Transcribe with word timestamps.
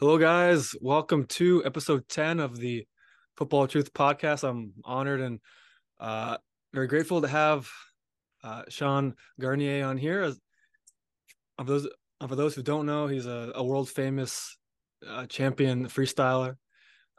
Hello, 0.00 0.16
guys. 0.16 0.74
Welcome 0.80 1.26
to 1.26 1.62
episode 1.66 2.08
10 2.08 2.40
of 2.40 2.56
the 2.56 2.86
Football 3.36 3.66
Truth 3.66 3.92
podcast. 3.92 4.48
I'm 4.48 4.72
honored 4.82 5.20
and 5.20 5.40
uh, 6.00 6.38
very 6.72 6.86
grateful 6.86 7.20
to 7.20 7.28
have 7.28 7.68
uh, 8.42 8.62
Sean 8.70 9.12
Garnier 9.38 9.84
on 9.84 9.98
here. 9.98 10.22
As, 10.22 10.40
of 11.58 11.66
those, 11.66 11.86
for 12.26 12.34
those 12.34 12.54
who 12.54 12.62
don't 12.62 12.86
know, 12.86 13.08
he's 13.08 13.26
a, 13.26 13.52
a 13.54 13.62
world 13.62 13.90
famous 13.90 14.56
uh, 15.06 15.26
champion 15.26 15.86
freestyler, 15.86 16.56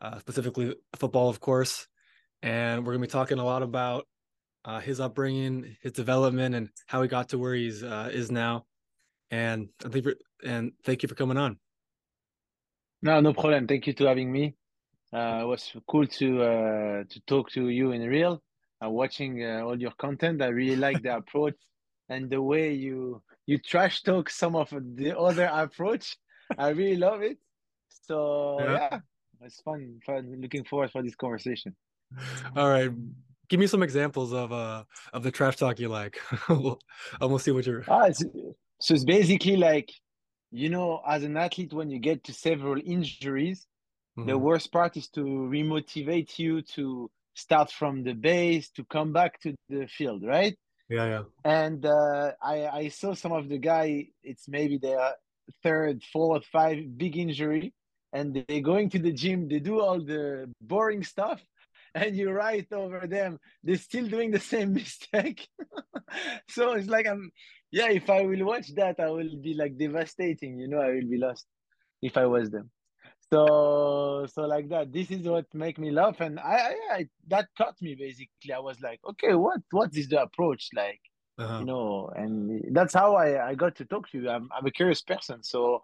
uh, 0.02 0.18
specifically 0.18 0.76
football, 0.96 1.30
of 1.30 1.40
course. 1.40 1.88
And 2.42 2.80
we're 2.80 2.94
going 2.94 3.04
to 3.04 3.08
be 3.10 3.12
talking 3.12 3.38
a 3.38 3.46
lot 3.46 3.62
about 3.62 4.08
uh, 4.66 4.80
his 4.80 5.00
upbringing, 5.00 5.78
his 5.84 5.92
development, 5.92 6.56
and 6.56 6.70
how 6.88 7.04
he 7.04 7.08
got 7.08 7.30
to 7.30 7.38
where 7.38 7.54
he's 7.54 7.84
uh, 7.84 8.10
is 8.12 8.32
now. 8.32 8.66
And 9.30 9.70
I 9.86 9.90
think, 9.90 10.08
and 10.44 10.72
thank 10.84 11.04
you 11.04 11.10
for 11.10 11.14
coming 11.14 11.38
on. 11.38 11.60
No, 13.02 13.20
no 13.20 13.34
problem. 13.34 13.68
Thank 13.68 13.88
you 13.88 13.94
to 13.94 14.06
having 14.06 14.32
me. 14.32 14.56
Uh, 15.14 15.42
it 15.42 15.48
was 15.48 15.72
cool 15.88 16.08
to 16.08 16.44
uh, 16.44 17.04
to 17.10 17.20
talk 17.28 17.50
to 17.52 17.68
you 17.70 17.92
in 17.92 18.02
real. 18.08 18.42
Uh, 18.84 18.90
watching 18.90 19.44
uh, 19.44 19.62
all 19.66 19.80
your 19.80 19.92
content, 19.92 20.42
I 20.42 20.48
really 20.48 20.76
like 20.76 21.02
the 21.02 21.18
approach 21.22 21.56
and 22.10 22.30
the 22.30 22.42
way 22.42 22.74
you 22.74 23.22
you 23.46 23.58
trash 23.58 24.04
talk 24.04 24.30
some 24.30 24.56
of 24.56 24.70
the 24.96 25.18
other 25.18 25.50
approach. 25.52 26.18
I 26.58 26.70
really 26.70 26.98
love 26.98 27.22
it. 27.22 27.38
So 27.90 28.60
yeah. 28.62 28.72
yeah, 28.92 29.00
it's 29.42 29.62
fun. 29.62 30.00
Fun. 30.06 30.38
Looking 30.40 30.64
forward 30.64 30.92
for 30.92 31.04
this 31.04 31.16
conversation. 31.16 31.76
All 32.56 32.70
right, 32.70 32.92
give 33.50 33.60
me 33.60 33.68
some 33.68 33.84
examples 33.84 34.32
of 34.32 34.54
uh 34.54 34.84
of 35.12 35.24
the 35.24 35.32
trash 35.32 35.58
talk 35.58 35.80
you 35.80 35.90
like. 35.90 36.20
we'll, 36.50 36.80
we'll 37.20 37.40
see 37.40 37.52
what 37.52 37.66
you're. 37.66 37.84
Ah, 37.88 38.10
so 38.12 38.94
it's 38.94 39.04
basically 39.04 39.58
like 39.58 39.92
you 40.52 40.70
know, 40.70 41.02
as 41.08 41.24
an 41.24 41.38
athlete, 41.38 41.74
when 41.74 41.90
you 41.90 42.00
get 42.00 42.24
to 42.26 42.34
several 42.34 42.80
injuries, 42.84 43.66
mm-hmm. 44.18 44.28
the 44.30 44.38
worst 44.38 44.72
part 44.72 44.98
is 44.98 45.08
to 45.10 45.22
remotivate 45.22 46.38
you 46.38 46.62
to 46.62 47.10
start 47.34 47.72
from 47.72 48.04
the 48.04 48.14
base 48.14 48.70
to 48.72 48.84
come 48.86 49.14
back 49.14 49.40
to 49.42 49.56
the 49.70 49.88
field, 49.88 50.24
right? 50.24 50.56
Yeah, 50.90 51.06
yeah. 51.06 51.24
And 51.46 51.86
uh, 51.86 52.34
I 52.42 52.68
I 52.68 52.88
saw 52.90 53.14
some 53.14 53.32
of 53.32 53.48
the 53.48 53.58
guy. 53.58 54.08
It's 54.24 54.50
maybe 54.50 54.78
their 54.78 55.14
third, 55.64 56.04
fourth, 56.12 56.46
five 56.46 56.98
big 56.98 57.18
injury, 57.18 57.74
and 58.12 58.34
they're 58.34 58.62
going 58.62 58.90
to 58.90 59.00
the 59.00 59.14
gym. 59.14 59.48
They 59.48 59.60
do 59.60 59.80
all 59.80 60.02
the 60.02 60.52
boring 60.60 61.04
stuff, 61.04 61.42
and 61.96 62.16
you 62.16 62.32
write 62.32 62.74
over 62.74 63.08
them. 63.08 63.40
They're 63.64 63.78
still 63.78 64.08
doing 64.08 64.32
the 64.32 64.40
same 64.40 64.74
mistake. 64.82 65.48
so 66.50 66.74
it's 66.74 66.90
like 66.90 67.08
I'm 67.08 67.32
yeah, 67.72 67.90
if 67.90 68.10
I 68.10 68.24
will 68.24 68.46
watch 68.46 68.74
that, 68.76 69.00
I 69.00 69.10
will 69.10 69.36
be 69.38 69.54
like 69.54 69.78
devastating. 69.78 70.60
You 70.60 70.68
know, 70.68 70.80
I 70.80 70.90
will 70.90 71.10
be 71.10 71.18
lost 71.18 71.46
if 72.02 72.18
I 72.18 72.26
was 72.26 72.50
them. 72.50 72.70
So, 73.32 74.28
so 74.32 74.42
like 74.42 74.68
that. 74.70 74.92
This 74.92 75.10
is 75.10 75.26
what 75.26 75.46
make 75.54 75.80
me 75.80 75.90
laugh, 75.92 76.20
and 76.20 76.40
I, 76.40 76.44
I, 76.54 76.76
I 76.96 77.08
that 77.28 77.48
caught 77.58 77.82
me 77.82 77.96
basically. 77.96 78.54
I 78.54 78.60
was 78.60 78.82
like, 78.82 79.00
okay, 79.10 79.36
what, 79.36 79.62
what 79.72 79.96
is 79.96 80.10
the 80.10 80.22
approach 80.22 80.70
like? 80.76 81.00
Uh-huh. 81.38 81.60
You 81.60 81.66
know, 81.66 82.12
and 82.14 82.76
that's 82.76 82.94
how 82.94 83.16
I, 83.16 83.50
I 83.50 83.56
got 83.56 83.76
to 83.78 83.86
talk 83.86 84.10
to 84.12 84.20
you. 84.20 84.30
I'm, 84.30 84.50
I'm 84.56 84.66
a 84.66 84.72
curious 84.72 85.02
person, 85.02 85.42
so 85.44 85.82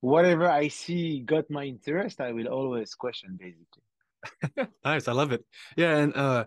whatever 0.00 0.50
I 0.50 0.68
see 0.68 1.20
got 1.20 1.50
my 1.50 1.64
interest, 1.64 2.20
I 2.20 2.32
will 2.32 2.48
always 2.48 2.94
question 2.94 3.38
basically. 3.38 4.66
nice, 4.84 5.08
I 5.08 5.12
love 5.12 5.32
it. 5.32 5.44
Yeah, 5.76 5.98
and 5.98 6.16
uh, 6.16 6.46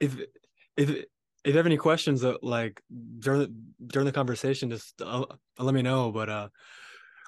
if 0.00 0.16
if 0.76 1.04
if 1.44 1.50
you 1.52 1.56
have 1.56 1.66
any 1.66 1.76
questions 1.76 2.24
uh, 2.24 2.34
like 2.42 2.80
during 3.18 3.40
the, 3.40 3.54
during 3.86 4.06
the 4.06 4.12
conversation 4.12 4.70
just 4.70 5.00
uh, 5.02 5.24
let 5.58 5.74
me 5.74 5.82
know 5.82 6.10
but 6.10 6.28
uh 6.28 6.48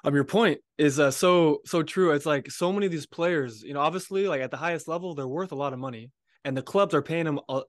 um 0.03 0.13
your 0.13 0.23
point 0.23 0.59
is 0.77 0.99
uh 0.99 1.11
so 1.11 1.59
so 1.65 1.83
true. 1.83 2.11
It's 2.11 2.25
like 2.25 2.51
so 2.51 2.71
many 2.71 2.85
of 2.85 2.91
these 2.91 3.05
players 3.05 3.63
you 3.63 3.73
know 3.73 3.79
obviously 3.81 4.27
like 4.27 4.41
at 4.41 4.51
the 4.51 4.57
highest 4.57 4.87
level 4.87 5.15
they're 5.15 5.27
worth 5.27 5.51
a 5.51 5.55
lot 5.55 5.73
of 5.73 5.79
money 5.79 6.11
and 6.43 6.55
the 6.55 6.61
clubs 6.61 6.93
are 6.93 7.01
paying 7.01 7.25
them 7.25 7.39
uh, 7.49 7.61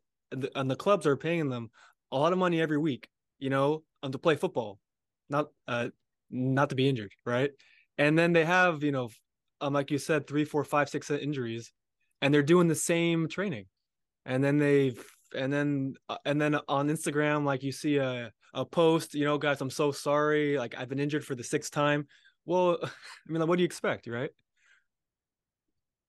and 0.55 0.71
the 0.71 0.77
clubs 0.77 1.07
are 1.07 1.17
paying 1.17 1.49
them 1.49 1.71
a 2.13 2.19
lot 2.19 2.33
of 2.33 2.39
money 2.39 2.61
every 2.61 2.79
week 2.79 3.09
you 3.39 3.51
know 3.51 3.83
um, 4.03 4.13
to 4.13 4.19
play 4.19 4.37
football 4.37 4.79
not 5.29 5.47
uh 5.67 5.89
not 6.31 6.71
to 6.71 6.75
be 6.75 6.89
injured 6.89 7.13
right? 7.25 7.51
And 7.97 8.17
then 8.17 8.33
they 8.33 8.45
have 8.45 8.83
you 8.83 8.93
know 8.93 9.11
um 9.61 9.73
like 9.73 9.91
you 9.91 9.99
said 9.99 10.27
three 10.27 10.45
four 10.45 10.65
five 10.65 10.89
six 10.89 11.11
injuries 11.11 11.73
and 12.21 12.33
they're 12.33 12.43
doing 12.43 12.69
the 12.69 12.75
same 12.75 13.29
training 13.29 13.67
and 14.25 14.43
then 14.43 14.59
they've 14.59 15.03
and 15.37 15.53
then 15.53 15.95
uh, 16.09 16.17
and 16.25 16.41
then 16.41 16.57
on 16.69 16.89
Instagram, 16.89 17.45
like 17.45 17.63
you 17.63 17.73
see 17.73 17.97
a 17.97 18.33
a 18.55 18.65
post, 18.65 19.15
you 19.15 19.25
know, 19.25 19.39
guys, 19.39 19.61
I'm 19.61 19.71
so 19.71 19.93
sorry. 19.93 20.59
Like 20.59 20.75
I've 20.77 20.89
been 20.89 21.01
injured 21.01 21.25
for 21.25 21.35
the 21.35 21.45
sixth 21.45 21.71
time. 21.71 22.07
Well, 22.45 22.79
I 22.83 22.89
mean, 23.27 23.41
like, 23.41 23.49
what 23.49 23.57
do 23.57 23.63
you 23.63 23.67
expect, 23.67 24.07
right? 24.07 24.31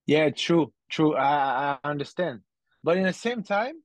Yeah, 0.05 0.29
true, 0.29 0.73
true. 0.89 1.15
I, 1.15 1.77
I 1.83 1.89
understand, 1.89 2.41
but 2.83 2.97
in 2.97 3.03
the 3.03 3.13
same 3.13 3.43
time, 3.43 3.75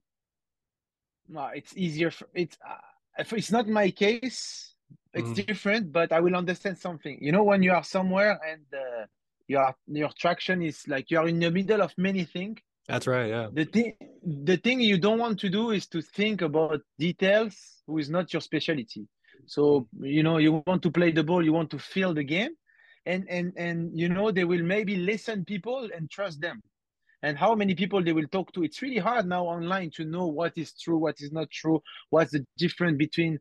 no, 1.28 1.50
it's 1.54 1.76
easier. 1.76 2.10
For, 2.10 2.28
it's 2.34 2.56
uh, 2.66 2.76
if 3.18 3.32
it's 3.32 3.50
not 3.50 3.68
my 3.68 3.90
case, 3.90 4.74
it's 5.12 5.28
mm. 5.28 5.46
different. 5.46 5.92
But 5.92 6.12
I 6.12 6.20
will 6.20 6.36
understand 6.36 6.78
something. 6.78 7.18
You 7.20 7.32
know, 7.32 7.42
when 7.42 7.62
you 7.62 7.72
are 7.72 7.84
somewhere 7.84 8.40
and 8.46 8.64
uh, 8.72 9.06
your 9.48 9.74
your 9.86 10.10
traction 10.18 10.62
is 10.62 10.86
like 10.88 11.10
you 11.10 11.18
are 11.18 11.28
in 11.28 11.40
the 11.40 11.50
middle 11.50 11.82
of 11.82 11.92
many 11.98 12.24
things 12.24 12.60
that's 12.88 13.06
right. 13.06 13.28
Yeah. 13.28 13.48
The 13.52 13.64
thing, 13.64 13.94
the 14.22 14.56
thing 14.56 14.80
you 14.80 14.98
don't 14.98 15.18
want 15.18 15.40
to 15.40 15.48
do 15.48 15.70
is 15.70 15.86
to 15.88 16.02
think 16.02 16.42
about 16.42 16.80
details 16.98 17.82
who 17.86 17.98
is 17.98 18.10
not 18.10 18.32
your 18.32 18.42
specialty. 18.42 19.06
So 19.46 19.88
you 20.00 20.22
know 20.22 20.38
you 20.38 20.62
want 20.66 20.82
to 20.82 20.90
play 20.90 21.12
the 21.12 21.22
ball, 21.22 21.44
you 21.44 21.52
want 21.52 21.70
to 21.70 21.78
feel 21.78 22.14
the 22.14 22.24
game, 22.24 22.50
and 23.06 23.26
and 23.28 23.52
and 23.56 23.90
you 23.98 24.08
know 24.08 24.30
they 24.30 24.44
will 24.44 24.62
maybe 24.62 24.96
listen 24.96 25.44
people 25.44 25.88
and 25.94 26.10
trust 26.10 26.40
them. 26.40 26.62
And 27.22 27.38
how 27.38 27.54
many 27.54 27.74
people 27.74 28.02
they 28.02 28.12
will 28.12 28.28
talk 28.28 28.52
to? 28.52 28.62
It's 28.62 28.82
really 28.82 28.98
hard 28.98 29.26
now 29.26 29.46
online 29.46 29.90
to 29.96 30.04
know 30.04 30.26
what 30.26 30.52
is 30.56 30.74
true, 30.74 30.98
what 30.98 31.16
is 31.20 31.32
not 31.32 31.50
true, 31.50 31.82
what's 32.10 32.32
the 32.32 32.44
difference 32.58 32.98
between. 32.98 33.38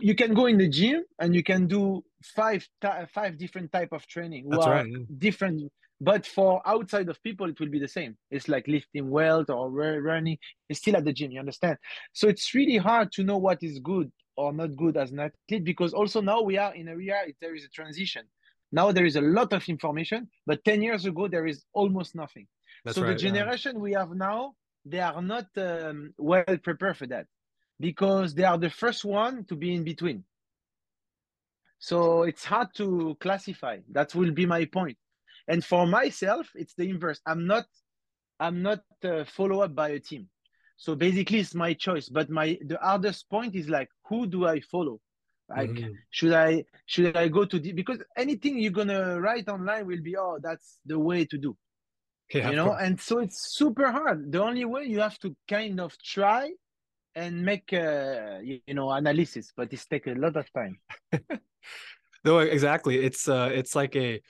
You 0.00 0.14
can 0.14 0.34
go 0.34 0.46
in 0.46 0.58
the 0.58 0.68
gym 0.68 1.04
and 1.20 1.34
you 1.34 1.44
can 1.44 1.66
do 1.66 2.02
five 2.22 2.66
five 3.14 3.38
different 3.38 3.70
type 3.70 3.90
of 3.92 4.06
training. 4.06 4.48
That's 4.48 4.66
right. 4.66 4.86
Different 5.18 5.70
but 6.00 6.26
for 6.26 6.62
outside 6.66 7.08
of 7.08 7.22
people, 7.22 7.48
it 7.48 7.58
will 7.58 7.68
be 7.68 7.80
the 7.80 7.88
same. 7.88 8.16
It's 8.30 8.48
like 8.48 8.68
lifting 8.68 9.10
weight 9.10 9.50
or 9.50 9.70
running. 9.70 10.38
It's 10.68 10.78
still 10.78 10.96
at 10.96 11.04
the 11.04 11.12
gym. 11.12 11.32
You 11.32 11.40
understand? 11.40 11.78
So 12.12 12.28
it's 12.28 12.54
really 12.54 12.76
hard 12.76 13.10
to 13.12 13.24
know 13.24 13.38
what 13.38 13.62
is 13.62 13.80
good 13.80 14.10
or 14.36 14.52
not 14.52 14.76
good 14.76 14.96
as 14.96 15.10
an 15.10 15.18
athlete 15.20 15.64
because 15.64 15.92
also 15.92 16.20
now 16.20 16.42
we 16.42 16.56
are 16.56 16.74
in 16.74 16.88
a 16.88 16.92
area. 16.92 17.16
There 17.40 17.54
is 17.54 17.64
a 17.64 17.68
transition. 17.68 18.22
Now 18.70 18.92
there 18.92 19.06
is 19.06 19.16
a 19.16 19.20
lot 19.20 19.52
of 19.52 19.68
information, 19.68 20.28
but 20.46 20.64
ten 20.64 20.82
years 20.82 21.04
ago 21.04 21.26
there 21.26 21.46
is 21.46 21.64
almost 21.72 22.14
nothing. 22.14 22.46
That's 22.84 22.96
so 22.96 23.02
right, 23.02 23.10
the 23.10 23.16
generation 23.16 23.76
yeah. 23.76 23.82
we 23.82 23.92
have 23.92 24.10
now, 24.10 24.52
they 24.84 25.00
are 25.00 25.20
not 25.20 25.46
um, 25.56 26.14
well 26.16 26.44
prepared 26.62 26.96
for 26.96 27.06
that 27.08 27.26
because 27.80 28.34
they 28.34 28.44
are 28.44 28.58
the 28.58 28.70
first 28.70 29.04
one 29.04 29.44
to 29.46 29.56
be 29.56 29.74
in 29.74 29.82
between. 29.82 30.22
So 31.80 32.22
it's 32.22 32.44
hard 32.44 32.68
to 32.74 33.16
classify. 33.18 33.78
That 33.90 34.14
will 34.14 34.32
be 34.32 34.46
my 34.46 34.64
point 34.66 34.98
and 35.48 35.64
for 35.64 35.86
myself, 35.86 36.48
it's 36.54 36.74
the 36.74 36.88
inverse. 36.88 37.20
I'm 37.26 37.46
not 37.46 37.64
I'm 38.38 38.62
not 38.62 38.80
uh, 39.02 39.24
follow 39.24 39.62
up 39.62 39.74
by 39.74 39.90
a 39.90 39.98
team. 39.98 40.28
So 40.76 40.94
basically, 40.94 41.40
it's 41.40 41.54
my 41.54 41.74
choice. 41.74 42.08
But 42.08 42.30
my 42.30 42.58
the 42.64 42.78
hardest 42.80 43.28
point 43.28 43.56
is 43.56 43.68
like, 43.68 43.88
who 44.08 44.26
do 44.26 44.46
I 44.46 44.60
follow? 44.60 45.00
Like, 45.48 45.70
mm-hmm. 45.70 45.92
should 46.10 46.34
I 46.34 46.64
should 46.86 47.16
I 47.16 47.28
go 47.28 47.44
to 47.44 47.58
the 47.58 47.72
because 47.72 47.98
anything 48.16 48.58
you're 48.58 48.70
gonna 48.70 49.20
write 49.20 49.48
online 49.48 49.86
will 49.86 50.02
be 50.02 50.16
oh 50.16 50.38
that's 50.42 50.78
the 50.84 50.98
way 50.98 51.24
to 51.24 51.38
do, 51.38 51.56
yeah, 52.32 52.50
you 52.50 52.56
know. 52.56 52.72
And 52.72 53.00
so 53.00 53.18
it's 53.18 53.56
super 53.56 53.90
hard. 53.90 54.30
The 54.30 54.42
only 54.42 54.66
way 54.66 54.84
you 54.84 55.00
have 55.00 55.18
to 55.20 55.34
kind 55.48 55.80
of 55.80 55.96
try 56.02 56.52
and 57.14 57.42
make 57.42 57.72
uh, 57.72 58.38
you, 58.42 58.60
you 58.66 58.74
know 58.74 58.90
analysis, 58.90 59.52
but 59.56 59.72
it's 59.72 59.86
take 59.86 60.06
a 60.06 60.12
lot 60.12 60.36
of 60.36 60.52
time. 60.52 60.78
no, 62.24 62.40
exactly. 62.40 62.98
It's 62.98 63.26
uh, 63.26 63.50
it's 63.50 63.74
like 63.74 63.96
a 63.96 64.20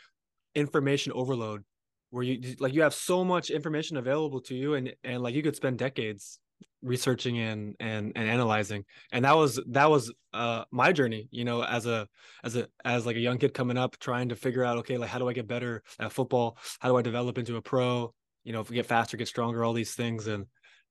information 0.58 1.12
overload 1.12 1.64
where 2.10 2.22
you 2.22 2.56
like 2.58 2.72
you 2.72 2.82
have 2.82 2.94
so 2.94 3.24
much 3.24 3.50
information 3.50 3.96
available 3.96 4.40
to 4.40 4.54
you 4.54 4.74
and 4.74 4.92
and 5.04 5.22
like 5.22 5.34
you 5.34 5.42
could 5.42 5.56
spend 5.56 5.78
decades 5.78 6.38
researching 6.82 7.38
and 7.38 7.74
and 7.80 8.12
and 8.16 8.28
analyzing. 8.28 8.84
And 9.12 9.24
that 9.24 9.36
was 9.36 9.60
that 9.68 9.90
was 9.90 10.12
uh 10.32 10.64
my 10.70 10.92
journey 10.92 11.28
you 11.30 11.44
know 11.44 11.62
as 11.62 11.86
a 11.86 12.06
as 12.44 12.56
a 12.56 12.68
as 12.84 13.06
like 13.06 13.16
a 13.16 13.20
young 13.20 13.38
kid 13.38 13.54
coming 13.54 13.76
up 13.76 13.98
trying 13.98 14.28
to 14.28 14.36
figure 14.36 14.64
out 14.64 14.78
okay 14.78 14.98
like 14.98 15.08
how 15.08 15.18
do 15.18 15.28
i 15.28 15.32
get 15.32 15.48
better 15.48 15.82
at 15.98 16.12
football? 16.12 16.58
How 16.78 16.88
do 16.88 16.96
i 16.96 17.02
develop 17.02 17.38
into 17.38 17.56
a 17.56 17.62
pro? 17.62 18.12
You 18.44 18.52
know 18.52 18.62
get 18.62 18.86
faster 18.86 19.16
get 19.16 19.28
stronger 19.28 19.64
all 19.64 19.72
these 19.72 19.94
things. 19.94 20.26
And 20.26 20.46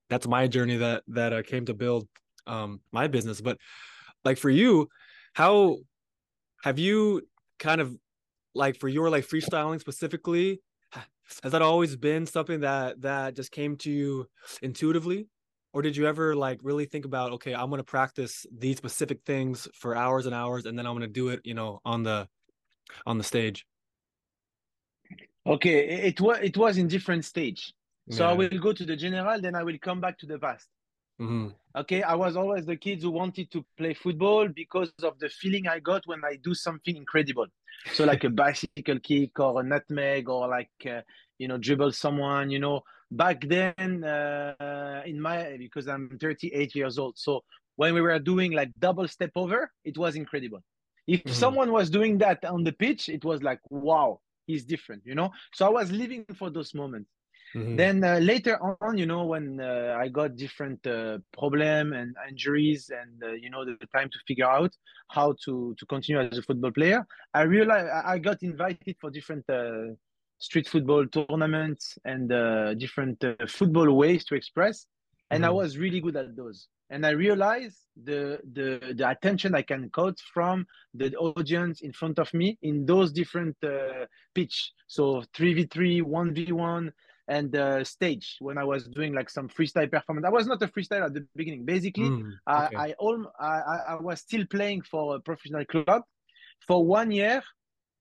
that's 0.08 0.26
my 0.26 0.46
journey 0.46 0.76
that 0.76 1.02
that 1.08 1.32
uh, 1.32 1.42
came 1.42 1.64
to 1.66 1.74
build 1.74 2.08
um 2.46 2.80
my 2.92 3.08
business. 3.08 3.40
But 3.40 3.58
like 4.24 4.38
for 4.38 4.50
you 4.50 4.88
how 5.32 5.78
have 6.62 6.78
you 6.78 7.22
kind 7.58 7.80
of 7.80 7.96
like 8.58 8.78
for 8.78 8.88
your 8.88 9.08
like 9.08 9.24
freestyling 9.26 9.80
specifically 9.80 10.60
has 11.42 11.52
that 11.52 11.62
always 11.62 11.96
been 11.96 12.26
something 12.26 12.60
that 12.60 13.00
that 13.00 13.34
just 13.34 13.50
came 13.52 13.76
to 13.76 13.90
you 13.90 14.26
intuitively 14.62 15.28
or 15.72 15.82
did 15.82 15.96
you 15.96 16.06
ever 16.06 16.34
like 16.34 16.58
really 16.62 16.86
think 16.86 17.04
about 17.04 17.32
okay 17.32 17.54
i'm 17.54 17.70
going 17.70 17.78
to 17.78 17.84
practice 17.84 18.46
these 18.64 18.76
specific 18.76 19.20
things 19.24 19.68
for 19.74 19.96
hours 19.96 20.26
and 20.26 20.34
hours 20.34 20.66
and 20.66 20.78
then 20.78 20.86
i'm 20.86 20.94
going 20.96 21.08
to 21.12 21.20
do 21.22 21.28
it 21.28 21.40
you 21.44 21.54
know 21.54 21.80
on 21.84 22.02
the 22.02 22.28
on 23.06 23.18
the 23.18 23.24
stage 23.24 23.64
Okay, 25.46 26.06
it 26.10 26.20
was 26.20 26.38
it 26.42 26.56
was 26.56 26.76
in 26.76 26.88
different 26.88 27.24
stage. 27.24 27.72
So 28.10 28.24
Yeah. 28.24 28.30
I 28.30 28.34
will 28.34 28.58
go 28.66 28.72
to 28.72 28.84
the 28.84 28.96
general, 28.96 29.40
then 29.40 29.54
I 29.54 29.62
will 29.62 29.78
come 29.78 30.00
back 30.00 30.18
to 30.18 30.26
the 30.26 30.38
past. 30.38 30.68
Mhm. 31.20 31.54
Okay, 31.78 32.02
I 32.02 32.14
was 32.14 32.36
always 32.36 32.66
the 32.66 32.76
kid 32.76 33.02
who 33.02 33.10
wanted 33.10 33.52
to 33.52 33.64
play 33.76 33.94
football 33.94 34.48
because 34.48 34.90
of 35.04 35.18
the 35.20 35.28
feeling 35.28 35.68
I 35.68 35.78
got 35.78 36.06
when 36.06 36.24
I 36.24 36.36
do 36.42 36.54
something 36.54 36.96
incredible. 36.96 37.46
So 37.92 38.04
like 38.04 38.24
a 38.24 38.30
bicycle 38.30 38.98
kick 39.00 39.38
or 39.38 39.60
a 39.60 39.64
nutmeg 39.64 40.28
or 40.28 40.48
like 40.48 40.70
uh, 40.86 41.02
you 41.38 41.46
know 41.48 41.58
dribble 41.58 41.92
someone. 41.92 42.50
You 42.50 42.58
know, 42.58 42.82
back 43.12 43.42
then 43.46 44.02
uh, 44.04 45.02
in 45.06 45.20
my 45.20 45.56
because 45.58 45.86
I'm 45.88 46.18
38 46.18 46.74
years 46.74 46.98
old. 46.98 47.16
So 47.18 47.44
when 47.76 47.94
we 47.94 48.00
were 48.00 48.18
doing 48.18 48.52
like 48.52 48.70
double 48.78 49.06
step 49.06 49.32
over, 49.36 49.70
it 49.84 49.96
was 49.96 50.16
incredible. 50.16 50.62
If 51.06 51.22
Mhm. 51.24 51.32
someone 51.32 51.70
was 51.72 51.90
doing 51.90 52.18
that 52.18 52.44
on 52.44 52.64
the 52.64 52.72
pitch, 52.72 53.08
it 53.08 53.24
was 53.24 53.42
like 53.42 53.60
wow, 53.70 54.20
he's 54.46 54.64
different. 54.64 55.02
You 55.06 55.14
know. 55.14 55.30
So 55.54 55.66
I 55.66 55.70
was 55.70 55.92
living 55.92 56.24
for 56.34 56.50
those 56.50 56.74
moments 56.74 57.10
Mhm. 57.54 57.76
then 57.76 58.04
uh, 58.04 58.18
later 58.18 58.58
on 58.62 58.96
you 58.98 59.06
know 59.06 59.24
when 59.24 59.60
uh, 59.60 59.96
i 59.98 60.08
got 60.08 60.36
different 60.36 60.84
uh, 60.86 61.18
problem 61.32 61.92
and 61.92 62.14
injuries 62.28 62.90
and 62.90 63.22
uh, 63.22 63.32
you 63.32 63.50
know 63.50 63.64
the, 63.64 63.76
time 63.94 64.08
to 64.10 64.18
figure 64.26 64.46
out 64.58 64.72
how 65.10 65.34
to 65.44 65.74
to 65.78 65.86
continue 65.86 66.20
as 66.20 66.38
a 66.38 66.42
football 66.42 66.70
player 66.72 67.06
i 67.34 67.42
realized 67.42 67.88
i 67.88 68.14
I 68.14 68.18
got 68.18 68.42
invited 68.42 68.96
for 69.00 69.10
different 69.10 69.44
uh, 69.50 69.94
street 70.38 70.68
football 70.68 71.06
tournaments 71.06 71.98
and 72.04 72.32
uh, 72.32 72.74
different 72.74 73.22
uh, 73.24 73.34
football 73.58 73.90
ways 74.02 74.24
to 74.26 74.34
express 74.34 74.86
and 75.30 75.44
i 75.44 75.50
Mhm. 75.50 75.54
was 75.60 75.76
really 75.78 76.00
good 76.00 76.16
at 76.16 76.34
those 76.36 76.68
and 76.90 77.04
i 77.04 77.10
realized 77.10 77.78
the 78.08 78.20
the 78.56 78.68
the 78.98 79.06
attention 79.14 79.54
i 79.54 79.62
can 79.62 79.90
cut 79.90 80.16
from 80.34 80.66
the 80.94 81.08
audience 81.16 81.80
in 81.82 81.92
front 81.92 82.18
of 82.18 82.32
me 82.40 82.56
in 82.62 82.86
those 82.86 83.12
different 83.12 83.56
uh, 83.64 84.06
pitch 84.34 84.72
so 84.86 85.22
3v3 85.36 86.02
1v1 86.02 86.90
and 87.28 87.54
uh, 87.56 87.84
stage 87.84 88.36
when 88.40 88.58
I 88.58 88.64
was 88.64 88.88
doing 88.88 89.14
like 89.14 89.30
some 89.30 89.48
freestyle 89.48 89.90
performance. 89.90 90.26
I 90.26 90.30
was 90.30 90.46
not 90.46 90.62
a 90.62 90.68
freestyle 90.68 91.04
at 91.06 91.14
the 91.14 91.26
beginning. 91.36 91.64
Basically, 91.64 92.14
Mm, 92.14 92.38
I 92.46 92.68
okay. 92.68 92.76
I, 92.76 92.92
all, 92.98 93.32
I 93.40 93.56
I 93.88 93.94
was 94.00 94.20
still 94.20 94.46
playing 94.46 94.82
for 94.82 95.16
a 95.16 95.20
professional 95.20 95.64
club 95.66 96.02
for 96.66 96.84
one 96.84 97.10
year. 97.10 97.42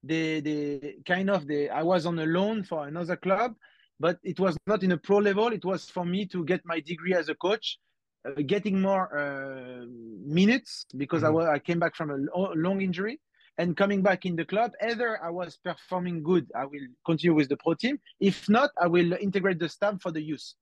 The 0.03 0.41
they 0.41 0.95
kind 1.05 1.29
of 1.29 1.47
they 1.47 1.69
I 1.69 1.83
was 1.83 2.05
on 2.05 2.19
a 2.19 2.25
loan 2.25 2.63
for 2.63 2.87
another 2.87 3.17
club, 3.17 3.55
but 3.99 4.19
it 4.23 4.39
was 4.39 4.57
not 4.67 4.83
in 4.83 4.91
a 4.91 4.97
pro 4.97 5.17
level. 5.17 5.47
It 5.53 5.65
was 5.65 5.89
for 5.89 6.05
me 6.05 6.25
to 6.27 6.45
get 6.45 6.61
my 6.65 6.79
degree 6.79 7.13
as 7.13 7.29
a 7.29 7.35
coach. 7.35 7.79
Uh, 8.25 8.41
getting 8.45 8.81
more 8.81 9.05
uh, 9.17 9.85
minutes 9.87 10.85
because 10.97 11.23
I, 11.23 11.29
Mhm. 11.29 11.39
I 11.55 11.59
came 11.59 11.79
back 11.79 11.95
from 11.95 12.09
a 12.11 12.17
long 12.55 12.81
injury 12.81 13.19
and 13.57 13.75
coming 13.75 14.01
back 14.01 14.25
in 14.25 14.35
the 14.35 14.45
club, 14.45 14.71
either 14.81 15.23
I 15.23 15.29
was 15.29 15.57
performing 15.57 16.21
good, 16.23 16.45
I 16.55 16.65
will 16.65 16.87
continue 17.05 17.33
with 17.33 17.49
the 17.49 17.57
pro 17.57 17.73
team. 17.73 17.99
If 18.19 18.47
not, 18.49 18.69
I 18.81 18.87
will 18.87 19.13
integrate 19.13 19.59
the 19.59 19.69
staff 19.69 20.01
for 20.01 20.11
the 20.11 20.21
youth. 20.21 20.53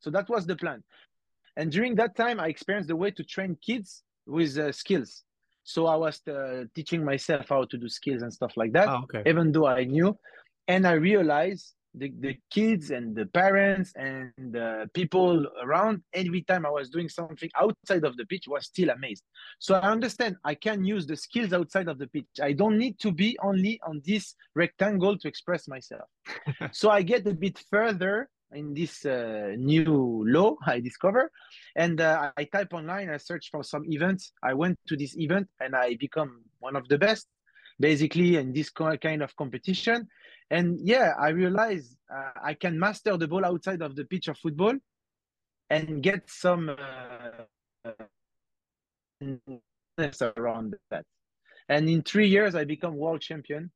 So 0.00 0.10
that 0.10 0.28
was 0.28 0.44
the 0.46 0.56
plan. 0.56 0.82
And 1.56 1.70
during 1.72 1.94
that 1.96 2.16
time, 2.16 2.40
I 2.40 2.48
experienced 2.48 2.88
the 2.88 2.96
way 2.96 3.10
to 3.12 3.24
train 3.24 3.56
kids 3.64 4.02
with 4.26 4.58
uh, 4.58 4.72
skills. 4.72 5.22
So 5.62 5.86
I 5.86 5.96
was 5.96 6.20
uh, 6.28 6.64
teaching 6.74 7.04
myself 7.04 7.48
how 7.48 7.64
to 7.64 7.78
do 7.78 7.88
skills 7.88 8.22
and 8.22 8.32
stuff 8.32 8.52
like 8.56 8.72
that, 8.72 8.88
Oh, 8.88 9.04
okay. 9.04 9.22
even 9.28 9.50
though 9.52 9.66
I 9.66 9.84
knew. 9.84 10.18
And 10.68 10.86
I 10.86 10.92
realized 10.92 11.72
the, 11.94 12.12
the 12.20 12.36
kids 12.50 12.90
and 12.90 13.14
the 13.14 13.26
parents 13.26 13.92
and 13.96 14.32
the 14.36 14.90
people 14.94 15.46
around, 15.62 16.02
every 16.12 16.42
time 16.42 16.66
I 16.66 16.70
was 16.70 16.90
doing 16.90 17.08
something 17.08 17.50
outside 17.58 18.04
of 18.04 18.16
the 18.16 18.26
pitch, 18.26 18.44
was 18.48 18.66
still 18.66 18.90
amazed. 18.90 19.22
So 19.58 19.74
I 19.74 19.90
understand 19.90 20.36
I 20.44 20.54
can 20.54 20.84
use 20.84 21.06
the 21.06 21.16
skills 21.16 21.52
outside 21.52 21.88
of 21.88 21.98
the 21.98 22.08
pitch. 22.08 22.26
I 22.42 22.52
don't 22.52 22.78
need 22.78 22.98
to 23.00 23.12
be 23.12 23.38
only 23.42 23.80
on 23.86 24.02
this 24.04 24.34
rectangle 24.54 25.18
to 25.18 25.28
express 25.28 25.68
myself. 25.68 26.08
so 26.72 26.90
I 26.90 27.02
get 27.02 27.26
a 27.26 27.34
bit 27.34 27.62
further 27.70 28.28
in 28.52 28.74
this 28.74 29.04
uh, 29.04 29.52
new 29.56 30.24
law 30.26 30.56
I 30.66 30.80
discover, 30.80 31.30
and 31.76 32.00
uh, 32.00 32.30
I 32.36 32.44
type 32.44 32.72
online. 32.72 33.10
I 33.10 33.16
search 33.16 33.50
for 33.50 33.64
some 33.64 33.84
events. 33.88 34.32
I 34.42 34.54
went 34.54 34.78
to 34.88 34.96
this 34.96 35.16
event 35.16 35.48
and 35.60 35.74
I 35.74 35.96
become 35.96 36.42
one 36.60 36.76
of 36.76 36.88
the 36.88 36.98
best, 36.98 37.26
basically, 37.80 38.36
in 38.36 38.52
this 38.52 38.70
kind 38.70 39.22
of 39.22 39.34
competition. 39.36 40.08
And 40.50 40.78
yeah, 40.82 41.14
I 41.18 41.30
realize 41.30 41.96
uh, 42.14 42.32
I 42.42 42.54
can 42.54 42.78
master 42.78 43.16
the 43.16 43.26
ball 43.28 43.44
outside 43.44 43.82
of 43.82 43.96
the 43.96 44.04
pitch 44.04 44.28
of 44.28 44.38
football, 44.38 44.74
and 45.70 46.02
get 46.02 46.28
some 46.30 46.68
uh, 46.68 47.44
around 50.36 50.76
that. 50.90 51.04
And 51.68 51.88
in 51.88 52.02
three 52.02 52.28
years, 52.28 52.54
I 52.54 52.64
become 52.64 52.96
world 52.96 53.22
champion 53.22 53.70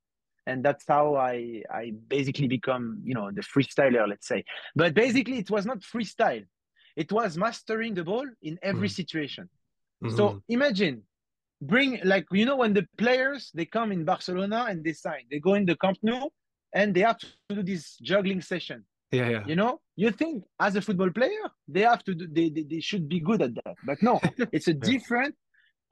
and 0.49 0.65
that's 0.65 0.85
how 0.89 1.15
I 1.15 1.63
I 1.71 1.93
basically 2.17 2.49
become 2.49 2.85
you 3.05 3.15
know 3.15 3.31
the 3.31 3.43
freestyler, 3.43 4.09
let's 4.09 4.27
say. 4.27 4.45
But 4.75 4.95
basically, 4.95 5.39
it 5.39 5.51
was 5.51 5.65
not 5.67 5.81
freestyle; 5.81 6.45
it 6.97 7.13
was 7.13 7.37
mastering 7.37 7.93
the 7.95 8.05
ball 8.05 8.27
in 8.49 8.59
every 8.63 8.89
Mm. 8.89 8.97
situation. 9.01 9.45
Mhm. 10.03 10.17
So 10.17 10.23
imagine 10.49 10.97
bring 11.61 11.91
like 12.13 12.27
you 12.41 12.47
know 12.49 12.57
when 12.63 12.73
the 12.73 12.87
players 12.97 13.51
they 13.57 13.67
come 13.67 13.93
in 13.93 14.05
Barcelona 14.05 14.61
and 14.71 14.83
they 14.85 14.95
sign, 14.95 15.25
they 15.31 15.41
go 15.49 15.55
in 15.55 15.67
the 15.67 15.77
Camp 15.77 15.99
Nou 16.03 16.31
and 16.75 16.95
they 16.95 17.01
have 17.01 17.19
to 17.19 17.27
do 17.49 17.63
this 17.63 17.97
juggling 17.99 18.41
session. 18.43 18.85
yeah, 19.11 19.29
yeah. 19.29 19.45
You 19.47 19.57
know, 19.57 19.81
you 19.97 20.11
think 20.11 20.45
as 20.61 20.77
a 20.77 20.83
football 20.83 21.11
player 21.11 21.45
they 21.67 21.81
have 21.93 22.03
to 22.05 22.15
do 22.15 22.27
they 22.31 22.51
they, 22.51 22.65
they 22.73 22.81
should 22.81 23.09
be 23.09 23.21
good 23.21 23.41
at 23.43 23.55
that, 23.55 23.77
but 23.85 24.03
no, 24.03 24.21
it's 24.53 24.69
a 24.69 24.75
different 24.75 25.35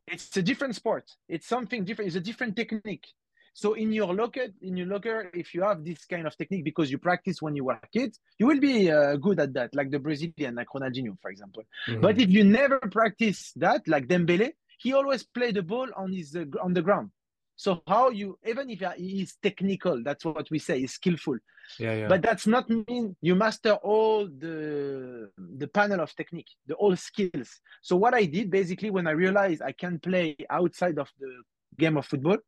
it's 0.06 0.36
a 0.36 0.42
different 0.42 0.74
sport. 0.76 1.04
It's 1.28 1.46
something 1.48 1.84
different. 1.84 2.06
It's 2.08 2.16
a 2.16 2.20
different 2.20 2.54
technique. 2.56 3.06
So 3.54 3.72
in 3.72 3.90
your 3.90 4.12
locker, 4.14 4.48
in 4.60 4.76
your 4.76 4.86
locker, 4.86 5.30
if 5.32 5.54
you 5.54 5.62
have 5.62 5.82
this 5.82 6.04
kind 6.04 6.26
of 6.26 6.36
technique 6.36 6.62
because 6.62 6.90
you 6.90 6.98
practice 6.98 7.40
when 7.40 7.56
you 7.56 7.64
were 7.64 7.80
kids, 7.90 8.20
you 8.38 8.46
will 8.46 8.60
be 8.60 8.90
uh, 8.90 9.16
good 9.16 9.40
at 9.40 9.54
that, 9.54 9.74
like 9.74 9.90
the 9.90 9.98
Brazilian, 9.98 10.54
like 10.56 10.68
Ronaldinho, 10.74 11.16
for 11.22 11.30
example. 11.30 11.62
Mhm. 11.88 12.02
But 12.02 12.18
if 12.20 12.28
you 12.28 12.44
never 12.44 12.78
practice 12.98 13.52
that, 13.56 13.88
like 13.88 14.06
Dembele, 14.08 14.52
he 14.78 14.92
always 14.92 15.22
play 15.24 15.52
the 15.52 15.62
ball 15.62 15.88
on 15.96 16.12
his 16.12 16.36
uh, 16.36 16.44
on 16.62 16.74
the 16.74 16.82
ground. 16.82 17.10
So 17.56 17.82
how 17.86 18.10
you 18.10 18.38
even 18.46 18.68
if 18.70 18.80
he 18.96 19.22
is 19.22 19.36
technical, 19.42 20.02
that's 20.04 20.24
what 20.24 20.50
we 20.50 20.58
say, 20.58 20.82
is 20.82 20.92
skillful. 20.92 21.38
yeah, 21.78 21.94
yeah. 21.94 22.08
But 22.08 22.22
that's 22.22 22.46
not 22.46 22.68
mean 22.68 23.16
you 23.22 23.34
master 23.34 23.72
all 23.82 24.28
the 24.28 25.30
the 25.36 25.66
panel 25.68 26.00
of 26.00 26.14
technique, 26.14 26.50
the 26.66 26.74
all 26.74 26.94
skills. 26.96 27.60
So 27.82 27.96
what 27.96 28.14
I 28.14 28.26
did 28.26 28.50
basically 28.50 28.90
when 28.90 29.06
I 29.06 29.12
realized 29.12 29.62
I 29.62 29.72
can 29.72 29.98
play 29.98 30.36
outside 30.50 30.98
of 30.98 31.10
the 31.18 31.42
game 31.78 31.96
of 31.96 32.06
football, 32.06 32.38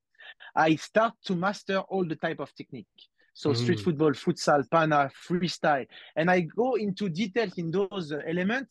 I 0.54 0.76
start 0.76 1.14
to 1.24 1.34
master 1.34 1.78
all 1.78 2.04
the 2.06 2.16
type 2.16 2.40
of 2.40 2.54
technique. 2.54 2.86
So 3.34 3.52
street 3.54 3.78
Mhm. 3.78 3.84
football, 3.84 4.12
futsal, 4.12 4.62
panna, 4.70 5.10
freestyle, 5.26 5.86
and 6.16 6.30
I 6.30 6.40
go 6.40 6.74
into 6.74 7.08
details 7.08 7.56
in 7.56 7.70
those 7.70 8.12
elements 8.12 8.70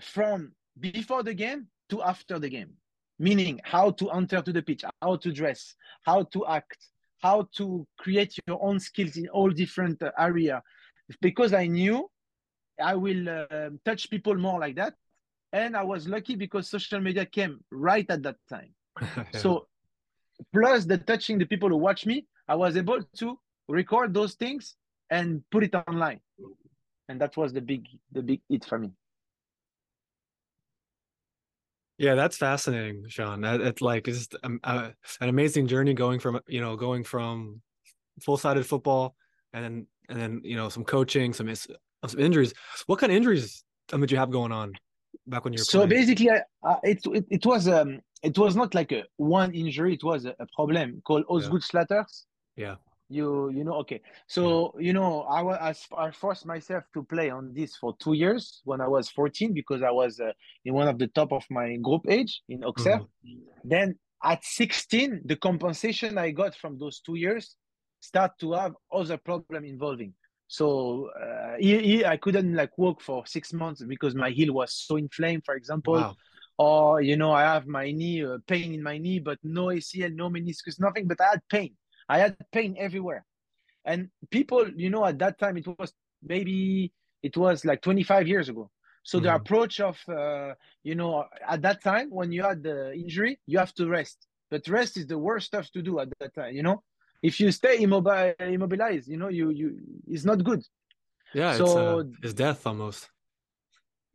from 0.00 0.54
before 0.78 1.22
the 1.22 1.34
game 1.34 1.68
to 1.90 2.02
after 2.02 2.38
the 2.38 2.48
game. 2.48 2.72
Meaning 3.18 3.60
how 3.62 3.90
to 3.92 4.10
enter 4.10 4.42
to 4.42 4.52
the 4.52 4.62
pitch, 4.62 4.84
how 5.00 5.16
to 5.16 5.32
dress, 5.32 5.74
how 6.04 6.24
to 6.24 6.46
act, 6.46 6.78
how 7.20 7.48
to 7.56 7.86
create 7.98 8.36
your 8.46 8.62
own 8.62 8.80
skills 8.80 9.16
in 9.16 9.28
all 9.28 9.50
different 9.50 10.02
uh, 10.02 10.10
area. 10.18 10.62
Because 11.20 11.52
I 11.52 11.66
knew 11.66 12.10
I 12.82 12.94
will 12.94 13.28
uh, 13.28 13.70
touch 13.84 14.10
people 14.10 14.34
more 14.34 14.58
like 14.58 14.76
that, 14.76 14.94
and 15.52 15.76
I 15.76 15.82
was 15.82 16.08
lucky 16.08 16.36
because 16.36 16.68
social 16.68 17.00
media 17.00 17.26
came 17.26 17.60
right 17.70 18.06
at 18.08 18.22
that 18.22 18.36
time. 18.48 18.74
So 19.32 19.68
plus 20.52 20.84
the 20.84 20.98
touching 20.98 21.38
the 21.38 21.46
people 21.46 21.68
who 21.68 21.76
watch 21.76 22.06
me, 22.06 22.26
I 22.48 22.54
was 22.54 22.76
able 22.76 23.02
to 23.18 23.38
record 23.68 24.14
those 24.14 24.34
things 24.34 24.76
and 25.10 25.42
put 25.50 25.64
it 25.64 25.74
online. 25.74 26.20
And 27.08 27.20
that 27.20 27.36
was 27.36 27.52
the 27.52 27.60
big 27.60 27.86
the 28.10 28.22
big 28.22 28.40
hit 28.48 28.64
for 28.64 28.78
me. 28.78 28.90
Yeah, 32.02 32.16
that's 32.16 32.36
fascinating, 32.36 33.04
Sean. 33.06 33.44
It's 33.44 33.80
like 33.80 34.08
it's 34.08 34.18
just 34.18 34.36
um, 34.42 34.58
uh, 34.64 34.90
an 35.20 35.28
amazing 35.28 35.68
journey 35.68 35.94
going 35.94 36.18
from 36.18 36.40
you 36.48 36.60
know 36.60 36.74
going 36.74 37.04
from 37.04 37.62
full-sided 38.20 38.66
football 38.66 39.14
and 39.52 39.64
then 39.64 39.86
and 40.08 40.20
then 40.20 40.40
you 40.42 40.56
know 40.56 40.68
some 40.68 40.82
coaching, 40.82 41.32
some 41.32 41.48
some 41.54 42.18
injuries. 42.18 42.54
What 42.86 42.98
kind 42.98 43.12
of 43.12 43.16
injuries 43.16 43.62
um, 43.92 44.00
did 44.00 44.10
you 44.10 44.18
have 44.18 44.32
going 44.32 44.50
on 44.50 44.72
back 45.28 45.44
when 45.44 45.52
you 45.52 45.60
were 45.60 45.64
So 45.64 45.78
playing? 45.78 45.90
basically, 45.90 46.30
I, 46.32 46.42
uh, 46.64 46.80
it, 46.82 47.06
it 47.06 47.24
it 47.30 47.46
was 47.46 47.68
um 47.68 48.00
it 48.24 48.36
was 48.36 48.56
not 48.56 48.74
like 48.74 48.90
a 48.90 49.04
one 49.18 49.54
injury. 49.54 49.94
It 49.94 50.02
was 50.02 50.24
a, 50.24 50.34
a 50.40 50.46
problem 50.56 51.02
called 51.04 51.24
Osgood-Schlatters. 51.28 52.24
Yeah. 52.56 52.76
You 53.12 53.50
you 53.50 53.64
know 53.64 53.74
okay. 53.82 54.00
So 54.26 54.74
you 54.78 54.92
know 54.92 55.22
I 55.22 55.42
was 55.42 55.86
I, 55.96 56.10
forced 56.10 56.46
myself 56.46 56.84
to 56.94 57.02
play 57.04 57.30
on 57.30 57.52
this 57.54 57.76
for 57.76 57.94
two 57.98 58.14
years 58.14 58.60
when 58.64 58.80
I 58.80 58.88
was 58.88 59.08
14 59.10 59.52
because 59.52 59.82
I 59.82 59.90
was 59.90 60.20
uh, 60.20 60.32
in 60.64 60.74
one 60.74 60.88
of 60.88 60.98
the 60.98 61.08
top 61.08 61.32
of 61.32 61.44
my 61.50 61.76
group 61.76 62.02
age 62.08 62.42
in 62.48 62.64
Auxerre. 62.64 63.00
Mhm. 63.00 63.40
Then 63.64 63.98
at 64.24 64.44
16, 64.44 65.22
the 65.24 65.36
compensation 65.36 66.16
I 66.18 66.30
got 66.30 66.54
from 66.54 66.78
those 66.78 67.00
two 67.00 67.16
years 67.16 67.56
start 68.00 68.32
to 68.40 68.52
have 68.52 68.74
other 68.90 69.16
problem 69.18 69.64
involving. 69.64 70.14
So 70.48 71.10
uh, 71.20 71.56
he, 71.58 71.78
he- 71.78 72.04
I 72.04 72.16
couldn't 72.16 72.54
like 72.54 72.76
walk 72.78 73.00
for 73.00 73.26
six 73.26 73.52
months 73.52 73.82
because 73.84 74.14
my 74.14 74.30
heel 74.30 74.52
was 74.52 74.72
so 74.74 74.96
inflamed, 74.96 75.44
for 75.44 75.54
example. 75.54 75.94
Wow. 75.94 76.16
Or 76.58 77.00
you 77.00 77.16
know, 77.16 77.32
I 77.32 77.42
have 77.42 77.66
my 77.66 77.90
knee 77.90 78.24
uh, 78.24 78.38
pain 78.46 78.74
in 78.74 78.82
my 78.82 78.98
knee, 78.98 79.18
but 79.18 79.38
no 79.42 79.66
ACL, 79.66 80.12
no 80.14 80.28
meniscus, 80.28 80.78
nothing. 80.78 81.08
But 81.08 81.20
I 81.20 81.30
had 81.30 81.40
pain. 81.48 81.72
I 82.14 82.18
had 82.18 82.36
pain 82.52 82.72
everywhere. 82.86 83.24
and 83.84 84.00
people 84.36 84.62
you 84.84 84.90
know 84.94 85.04
at 85.10 85.18
that 85.18 85.34
time 85.42 85.56
it 85.62 85.66
was 85.66 85.90
maybe 86.32 86.56
it 87.28 87.34
was 87.36 87.64
like 87.64 87.80
25 87.82 88.28
years 88.32 88.48
ago. 88.48 88.70
So 89.02 89.18
mm-hmm. 89.18 89.24
the 89.24 89.34
approach 89.34 89.80
of 89.80 89.96
uh, 90.08 90.54
you 90.88 90.94
know 91.00 91.12
at 91.54 91.60
that 91.66 91.78
time 91.82 92.08
when 92.18 92.28
you 92.34 92.42
had 92.50 92.62
the 92.62 92.78
injury 93.02 93.32
you 93.50 93.58
have 93.58 93.74
to 93.78 93.84
rest. 93.98 94.18
But 94.50 94.68
rest 94.68 94.92
is 95.00 95.06
the 95.06 95.18
worst 95.18 95.46
stuff 95.46 95.66
to 95.74 95.80
do 95.88 95.92
at 96.02 96.08
that 96.20 96.34
time 96.34 96.54
you 96.58 96.62
know? 96.62 96.78
If 97.28 97.34
you 97.40 97.48
stay 97.60 97.74
immobile 97.86 98.34
immobilized 98.54 99.08
you 99.12 99.18
know 99.22 99.30
you 99.38 99.46
you 99.60 99.66
it's 100.14 100.26
not 100.30 100.38
good. 100.48 100.62
Yeah 101.40 101.52
so 101.60 101.64
it's, 101.64 101.74
uh, 101.74 102.24
it's 102.24 102.34
death 102.44 102.60
almost. 102.70 103.00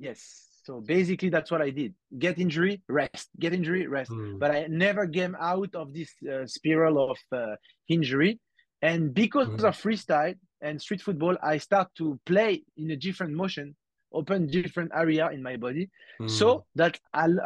Yes 0.08 0.47
so 0.68 0.82
basically 0.82 1.30
that's 1.30 1.50
what 1.50 1.62
i 1.62 1.70
did. 1.70 1.94
Get 2.20 2.38
injury 2.38 2.82
rest. 2.90 3.30
Get 3.40 3.54
injury 3.54 3.88
rest. 3.88 4.12
Mm. 4.12 4.38
but 4.38 4.52
i 4.52 4.68
never 4.68 5.08
came 5.08 5.36
out 5.40 5.74
of 5.82 5.94
this 5.94 6.12
uh, 6.32 6.46
spiral 6.46 7.12
of 7.12 7.20
uh, 7.32 7.56
injury. 7.88 8.40
And 8.82 9.14
because 9.14 9.48
mm. 9.48 9.64
of 9.70 9.74
freestyle 9.84 10.36
and 10.62 10.82
street 10.82 11.02
football 11.02 11.36
i 11.42 11.58
start 11.58 11.88
to 12.00 12.20
play 12.26 12.52
in 12.76 12.92
a 12.92 12.98
different 12.98 13.34
motion 13.34 13.76
open 14.20 14.48
different 14.48 14.92
area 15.04 15.26
in 15.36 15.42
my 15.42 15.56
body. 15.56 15.90
Mm. 16.22 16.30
so 16.30 16.66
that 16.76 17.00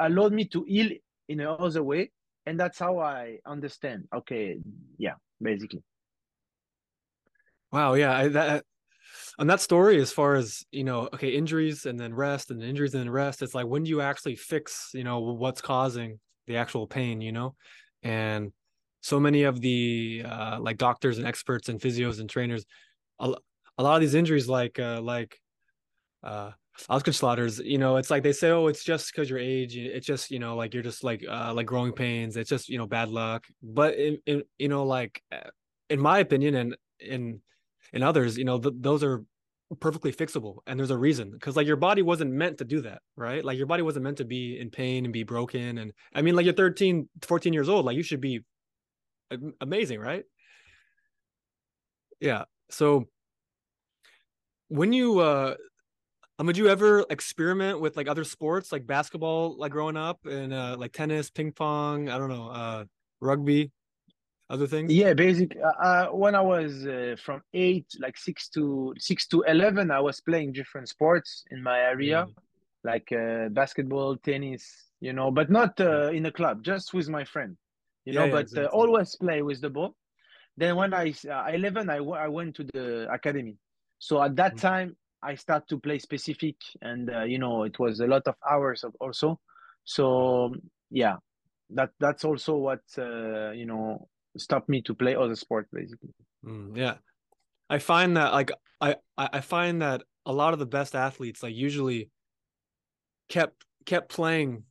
allowed 0.07 0.33
me 0.33 0.45
to 0.45 0.63
heal 0.63 0.89
in 1.29 1.39
another 1.41 1.83
way. 1.83 2.11
And 2.47 2.59
that's 2.59 2.79
how 2.79 2.93
i 2.99 3.37
understand. 3.45 3.99
Okay. 4.19 4.57
Yeah 4.97 5.17
basically. 5.49 5.83
Wow. 7.71 7.93
Yeah. 7.93 8.13
I, 8.17 8.27
that 8.29 8.65
on 9.39 9.47
that 9.47 9.61
story 9.61 9.99
as 10.01 10.11
far 10.11 10.35
as 10.35 10.63
you 10.71 10.83
know 10.83 11.09
okay 11.13 11.29
injuries 11.29 11.85
and 11.85 11.99
then 11.99 12.13
rest 12.13 12.51
and 12.51 12.63
injuries 12.63 12.93
and 12.93 13.03
then 13.03 13.09
rest 13.09 13.41
it's 13.41 13.55
like 13.55 13.65
when 13.65 13.83
do 13.83 13.89
you 13.89 14.01
actually 14.01 14.35
fix 14.35 14.89
you 14.93 15.03
know 15.03 15.19
what's 15.19 15.61
causing 15.61 16.19
the 16.47 16.57
actual 16.57 16.87
pain 16.87 17.21
you 17.21 17.31
know 17.31 17.55
and 18.03 18.51
so 19.01 19.19
many 19.19 19.43
of 19.43 19.59
the 19.61 20.23
uh, 20.25 20.59
like 20.59 20.77
doctors 20.77 21.17
and 21.17 21.25
experts 21.25 21.69
and 21.69 21.79
physios 21.79 22.19
and 22.19 22.29
trainers 22.29 22.65
a, 23.19 23.33
a 23.77 23.83
lot 23.83 23.95
of 23.95 24.01
these 24.01 24.15
injuries 24.15 24.47
like 24.47 24.79
uh, 24.79 25.01
like 25.01 25.37
uh 26.23 26.51
Osgood-Schlatters, 26.89 27.63
you 27.63 27.77
know, 27.77 27.97
it's 27.97 28.09
like 28.09 28.23
they 28.23 28.31
say, 28.31 28.49
oh, 28.49 28.67
it's 28.67 28.83
just 28.83 29.11
because 29.11 29.29
your 29.29 29.37
age. 29.37 29.75
It's 29.75 30.07
just, 30.07 30.31
you 30.31 30.39
know, 30.39 30.55
like 30.55 30.73
you're 30.73 30.81
just 30.81 31.03
like 31.03 31.23
uh 31.29 31.53
like 31.53 31.67
growing 31.67 31.91
pains. 31.91 32.37
It's 32.37 32.49
just, 32.49 32.69
you 32.69 32.77
know, 32.77 32.87
bad 32.87 33.09
luck. 33.09 33.45
But 33.61 33.97
in, 33.97 34.17
in 34.25 34.43
you 34.57 34.69
know, 34.69 34.85
like 34.85 35.21
uh, 35.31 35.49
in 35.89 35.99
my 35.99 36.19
opinion 36.19 36.55
and 36.55 36.77
in 36.99 37.41
in 37.93 38.03
others, 38.03 38.37
you 38.37 38.45
know, 38.45 38.59
th- 38.59 38.75
those 38.77 39.03
are 39.03 39.23
perfectly 39.79 40.11
fixable 40.11 40.57
and 40.67 40.77
there's 40.77 40.91
a 40.91 40.97
reason 40.97 41.31
because 41.31 41.55
like 41.55 41.65
your 41.65 41.77
body 41.77 42.01
wasn't 42.01 42.29
meant 42.29 42.57
to 42.57 42.65
do 42.65 42.81
that 42.81 43.01
right? 43.15 43.45
Like 43.45 43.57
your 43.57 43.67
body 43.67 43.83
wasn't 43.83 44.03
meant 44.03 44.17
to 44.17 44.25
be 44.25 44.59
in 44.59 44.69
pain 44.69 45.05
and 45.05 45.13
be 45.13 45.23
broken 45.23 45.77
and 45.77 45.93
i 46.13 46.21
mean 46.21 46.35
like 46.35 46.43
you're 46.45 46.53
13 46.53 47.07
14 47.21 47.53
years 47.53 47.69
old 47.69 47.85
like 47.85 47.95
you 47.95 48.03
should 48.03 48.19
be 48.19 48.41
amazing 49.61 49.99
right? 49.99 50.25
Yeah 52.19 52.43
so 52.69 53.07
when 54.67 54.93
you 54.93 55.19
uh 55.19 55.55
um, 56.39 56.47
would 56.47 56.57
you 56.57 56.69
ever 56.69 57.05
experiment 57.09 57.79
with 57.79 57.95
like 57.95 58.07
other 58.07 58.23
sports 58.23 58.71
like 58.71 58.87
basketball 58.87 59.57
like 59.57 59.71
growing 59.71 59.97
up 59.97 60.25
and 60.25 60.53
uh 60.53 60.75
like 60.77 60.91
tennis 60.91 61.29
ping 61.29 61.51
pong 61.51 62.09
i 62.09 62.17
don't 62.17 62.29
know 62.29 62.47
uh 62.47 62.83
rugby 63.19 63.71
other 64.51 64.67
things 64.67 64.91
yeah 64.91 65.13
basic 65.13 65.55
uh, 65.55 65.83
uh, 65.87 66.05
when 66.07 66.35
i 66.35 66.41
was 66.41 66.85
uh, 66.85 67.15
from 67.17 67.41
8 67.53 67.85
like 67.99 68.17
6 68.17 68.49
to 68.49 68.93
6 68.97 69.27
to 69.27 69.43
11 69.47 69.89
i 69.91 69.99
was 69.99 70.19
playing 70.19 70.51
different 70.51 70.89
sports 70.89 71.45
in 71.51 71.63
my 71.63 71.79
area 71.79 72.27
mm. 72.27 72.33
like 72.83 73.09
uh, 73.13 73.47
basketball 73.49 74.17
tennis 74.17 74.91
you 74.99 75.13
know 75.13 75.31
but 75.31 75.49
not 75.49 75.79
uh, 75.79 76.09
in 76.11 76.25
a 76.25 76.31
club 76.31 76.63
just 76.63 76.93
with 76.93 77.07
my 77.07 77.23
friend 77.23 77.55
you 78.03 78.13
yeah, 78.13 78.19
know 78.19 78.25
yeah, 78.25 78.31
but 78.31 78.47
uh, 78.57 78.61
exactly. 78.61 78.79
always 78.79 79.15
play 79.15 79.41
with 79.41 79.61
the 79.61 79.69
ball 79.69 79.95
then 80.57 80.75
when 80.75 80.93
i 80.93 81.13
uh, 81.29 81.45
11 81.53 81.89
I, 81.89 81.97
w- 81.97 82.21
I 82.25 82.27
went 82.27 82.55
to 82.55 82.65
the 82.73 83.07
academy 83.09 83.55
so 83.99 84.21
at 84.21 84.35
that 84.35 84.55
mm. 84.55 84.61
time 84.61 84.97
i 85.23 85.33
start 85.33 85.65
to 85.69 85.79
play 85.79 85.97
specific 85.97 86.57
and 86.81 87.09
you 87.25 87.39
know 87.39 87.63
it 87.63 87.79
was 87.79 88.01
a 88.01 88.07
lot 88.07 88.23
of 88.27 88.35
hours 88.51 88.83
of 88.83 88.93
also 88.99 89.39
so 89.85 90.53
yeah 90.89 91.15
that 91.69 91.91
that's 92.01 92.25
also 92.25 92.57
what 92.57 92.81
you 92.97 93.65
know 93.65 94.09
stop 94.37 94.67
me 94.69 94.81
to 94.81 94.93
play 94.93 95.15
other 95.15 95.35
sports 95.35 95.69
basically. 95.71 96.09
Mm, 96.45 96.77
yeah. 96.77 96.95
I 97.69 97.79
find 97.79 98.17
that 98.17 98.33
like 98.33 98.51
i 98.81 98.95
i 99.17 99.41
find 99.41 99.81
that 99.81 100.03
a 100.25 100.33
lot 100.33 100.53
of 100.53 100.59
the 100.59 100.65
best 100.65 100.95
athletes 100.95 101.43
like 101.43 101.55
usually 101.55 102.09
kept 103.29 103.65
kept 103.85 104.09
playing 104.09 104.63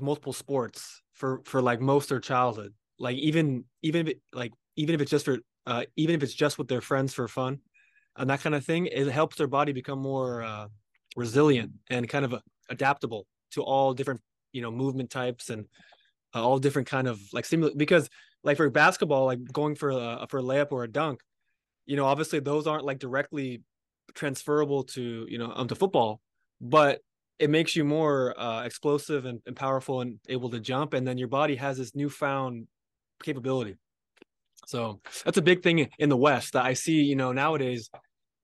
multiple 0.00 0.32
sports 0.32 1.02
for 1.12 1.40
for 1.44 1.62
like 1.62 1.80
most 1.80 2.08
their 2.08 2.20
childhood. 2.20 2.74
Like 2.98 3.16
even 3.16 3.64
even 3.82 4.02
if 4.02 4.08
it, 4.08 4.20
like 4.32 4.52
even 4.76 4.94
if 4.94 5.00
it's 5.00 5.10
just 5.10 5.24
for 5.24 5.38
uh 5.66 5.84
even 5.96 6.14
if 6.14 6.22
it's 6.22 6.34
just 6.34 6.58
with 6.58 6.68
their 6.68 6.80
friends 6.80 7.14
for 7.14 7.28
fun 7.28 7.58
and 8.16 8.28
that 8.30 8.40
kind 8.40 8.54
of 8.54 8.64
thing 8.64 8.86
it 8.86 9.06
helps 9.06 9.36
their 9.36 9.46
body 9.46 9.72
become 9.72 9.98
more 9.98 10.42
uh 10.42 10.66
resilient 11.16 11.72
and 11.90 12.08
kind 12.08 12.24
of 12.24 12.34
adaptable 12.68 13.26
to 13.50 13.62
all 13.62 13.94
different 13.94 14.20
you 14.52 14.62
know 14.62 14.70
movement 14.70 15.10
types 15.10 15.50
and 15.50 15.66
uh, 16.34 16.42
all 16.42 16.58
different 16.58 16.88
kind 16.88 17.06
of 17.06 17.20
like 17.32 17.44
stimulus 17.44 17.74
because 17.76 18.08
like 18.44 18.56
for 18.56 18.68
basketball, 18.70 19.26
like 19.26 19.44
going 19.52 19.74
for 19.74 19.90
a 19.90 20.26
for 20.28 20.38
a 20.38 20.42
layup 20.42 20.72
or 20.72 20.84
a 20.84 20.88
dunk, 20.88 21.20
you 21.86 21.96
know, 21.96 22.06
obviously 22.06 22.40
those 22.40 22.66
aren't 22.66 22.84
like 22.84 22.98
directly 22.98 23.62
transferable 24.14 24.84
to 24.84 25.26
you 25.28 25.38
know 25.38 25.52
onto 25.52 25.74
football, 25.74 26.20
but 26.60 27.00
it 27.38 27.50
makes 27.50 27.74
you 27.74 27.84
more 27.84 28.38
uh, 28.38 28.62
explosive 28.64 29.24
and, 29.24 29.40
and 29.46 29.56
powerful 29.56 30.00
and 30.00 30.18
able 30.28 30.50
to 30.50 30.60
jump, 30.60 30.94
and 30.94 31.06
then 31.06 31.18
your 31.18 31.28
body 31.28 31.56
has 31.56 31.78
this 31.78 31.94
newfound 31.94 32.66
capability. 33.22 33.76
So 34.66 35.00
that's 35.24 35.38
a 35.38 35.42
big 35.42 35.62
thing 35.62 35.88
in 35.98 36.08
the 36.08 36.16
West 36.16 36.52
that 36.52 36.64
I 36.64 36.74
see. 36.74 37.02
You 37.02 37.16
know, 37.16 37.32
nowadays, 37.32 37.90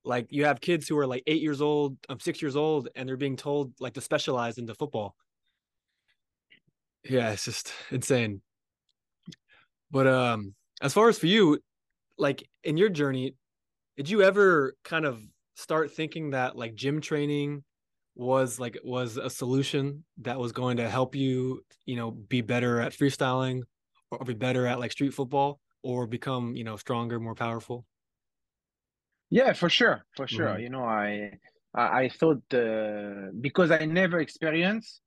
like 0.05 0.27
you 0.31 0.47
have 0.47 0.61
kids 0.61 0.89
who 0.89 0.99
are 0.99 1.07
like 1.07 1.23
eight 1.27 1.43
years 1.43 1.61
old, 1.61 1.97
um, 2.09 2.19
six 2.19 2.43
years 2.43 2.57
old, 2.57 2.89
and 2.97 3.09
they're 3.09 3.17
being 3.17 3.37
told 3.37 3.73
like 3.81 3.95
to 3.95 4.01
specialize 4.01 4.59
into 4.59 4.75
football. 4.75 5.15
Yeah, 7.09 7.31
it's 7.31 7.45
just 7.45 7.73
insane. 7.91 8.43
But 9.91 10.07
um, 10.07 10.55
as 10.83 10.93
far 10.93 11.09
as 11.09 11.19
for 11.19 11.27
you, 11.27 11.59
like 12.19 12.47
in 12.65 12.77
your 12.77 12.89
journey, 12.89 13.35
did 13.97 14.09
you 14.09 14.23
ever 14.23 14.75
kind 14.85 15.05
of 15.05 15.21
start 15.57 15.91
thinking 15.93 16.31
that 16.31 16.57
like 16.57 16.75
gym 16.75 17.01
training 17.01 17.65
was 18.15 18.59
like 18.59 18.79
was 18.85 19.17
a 19.17 19.31
solution 19.31 20.05
that 20.19 20.39
was 20.39 20.53
going 20.53 20.77
to 20.77 20.89
help 20.89 21.15
you, 21.15 21.65
you 21.87 21.97
know, 21.97 22.11
be 22.11 22.41
better 22.41 22.81
at 22.81 22.93
freestyling 22.93 23.63
or 24.11 24.25
be 24.25 24.35
better 24.35 24.67
at 24.67 24.79
like 24.79 24.93
street 24.93 25.15
football 25.15 25.61
or 25.83 26.07
become, 26.07 26.57
you 26.57 26.65
know, 26.65 26.77
stronger, 26.77 27.21
more 27.21 27.35
powerful? 27.35 27.87
Yeah, 29.31 29.53
for 29.53 29.69
sure, 29.69 30.05
for 30.17 30.27
sure. 30.27 30.47
Mm-hmm. 30.49 30.63
You 30.63 30.69
know, 30.71 30.85
I 30.85 31.39
I, 31.75 32.09
thought 32.09 32.43
uh, 32.53 33.31
because 33.41 33.71
I 33.71 33.85
never 33.85 34.21
experienced 34.21 35.01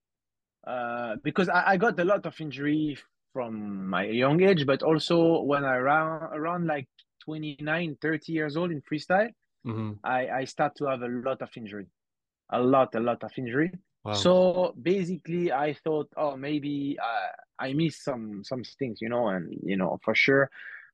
uh, 0.66 1.16
because 1.24 1.50
I, 1.50 1.72
I 1.72 1.78
got 1.78 2.00
a 2.00 2.06
lot 2.06 2.26
of 2.26 2.40
injury 2.40 2.98
from 3.34 3.88
my 3.88 4.06
young 4.06 4.42
age, 4.42 4.66
but 4.66 4.84
also 4.84 5.42
when 5.42 5.64
I 5.64 5.76
around 5.76 6.34
around 6.34 6.68
like 6.68 6.88
29, 7.26 7.98
30 8.02 8.32
years 8.32 8.58
old 8.58 8.72
in 8.72 8.82
freestyle, 8.82 9.30
mm-hmm. 9.66 9.92
I, 10.04 10.28
I 10.30 10.46
start 10.46 10.76
to 10.78 10.86
have 10.86 11.02
a 11.02 11.08
lot 11.08 11.42
of 11.42 11.50
injury. 11.56 11.88
A 12.52 12.60
lot, 12.60 12.94
a 12.96 13.00
lot 13.00 13.24
of 13.24 13.32
injury. 13.38 13.72
Wow. 14.04 14.14
So 14.14 14.76
basically 14.82 15.52
I 15.52 15.74
thought, 15.74 16.10
oh 16.18 16.36
maybe 16.36 16.98
uh, 17.02 17.64
I 17.64 17.74
missed 17.74 18.04
some 18.04 18.44
some 18.44 18.64
things, 18.64 19.00
you 19.02 19.10
know, 19.10 19.28
and 19.28 19.56
you 19.64 19.78
know, 19.78 20.00
for 20.04 20.16
sure 20.16 20.50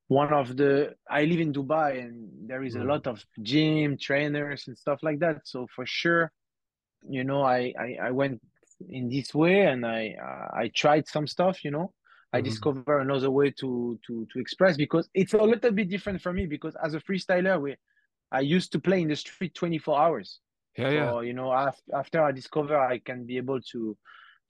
one 0.08 0.32
of 0.34 0.56
the 0.56 0.96
I 1.10 1.26
live 1.26 1.40
in 1.40 1.54
Dubai 1.54 2.00
and 2.00 2.30
there 2.48 2.64
is 2.64 2.76
mm. 2.76 2.82
a 2.82 2.86
lot 2.86 3.08
of 3.08 3.24
gym 3.42 3.98
trainers 3.98 4.68
and 4.68 4.78
stuff 4.78 5.00
like 5.04 5.20
that. 5.20 5.42
So 5.46 5.68
for 5.76 5.86
sure, 5.86 6.32
you 7.08 7.24
know, 7.24 7.42
I 7.42 7.74
I, 7.78 7.98
I 8.08 8.12
went 8.12 8.42
in 8.90 9.10
this 9.10 9.34
way 9.34 9.62
and 9.62 9.86
I 9.86 10.16
uh, 10.22 10.58
I 10.62 10.72
tried 10.74 11.08
some 11.08 11.28
stuff, 11.28 11.64
you 11.64 11.72
know, 11.72 11.94
I 12.34 12.38
mm-hmm. 12.38 12.46
discover 12.46 13.00
another 13.00 13.32
way 13.32 13.52
to 13.52 14.00
to 14.06 14.28
to 14.32 14.40
express 14.40 14.76
because 14.76 15.10
it's 15.14 15.34
a 15.34 15.38
little 15.38 15.72
bit 15.72 15.90
different 15.90 16.22
for 16.22 16.34
me 16.34 16.46
because 16.46 16.76
as 16.84 16.94
a 16.94 17.00
freestyler, 17.00 17.62
we 17.62 17.76
I 18.32 18.42
used 18.42 18.72
to 18.74 18.80
play 18.80 19.02
in 19.02 19.08
the 19.08 19.16
street 19.16 19.56
24 19.56 20.00
hours. 20.00 20.40
Yeah, 20.78 20.92
yeah. 20.92 21.22
You 21.22 21.34
know, 21.34 21.52
after, 21.54 21.96
after 21.96 22.24
I 22.24 22.32
discover 22.32 22.78
I 22.78 23.00
can 23.00 23.26
be 23.26 23.38
able 23.38 23.62
to 23.72 23.98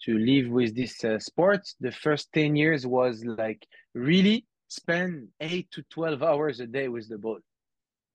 to 0.05 0.17
live 0.17 0.50
with 0.50 0.75
this 0.75 1.03
uh, 1.03 1.19
sport, 1.19 1.62
the 1.79 1.91
first 1.91 2.31
10 2.34 2.55
years 2.55 2.86
was 2.86 3.24
like 3.25 3.65
really 3.96 4.46
spend 4.67 5.29
8 5.39 5.72
to 5.72 5.84
12 5.89 6.22
hours 6.22 6.60
a 6.60 6.67
day 6.67 6.88
with 6.88 7.10
the 7.10 7.17
ball. 7.17 7.39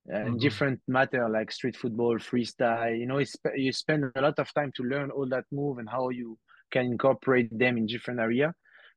And 0.06 0.26
mm-hmm. 0.26 0.38
different 0.38 0.80
matter 0.88 1.28
like 1.28 1.52
street 1.52 1.76
football, 1.76 2.18
freestyle, 2.18 2.98
you 2.98 3.06
know, 3.06 3.22
you 3.54 3.72
spend 3.72 4.04
a 4.16 4.20
lot 4.20 4.38
of 4.38 4.52
time 4.52 4.72
to 4.76 4.82
learn 4.82 5.10
all 5.10 5.28
that 5.28 5.44
move 5.52 5.78
and 5.78 5.88
how 5.88 6.08
you 6.08 6.38
can 6.72 6.86
incorporate 6.86 7.56
them 7.56 7.76
in 7.76 7.86
different 7.86 8.18
area 8.18 8.52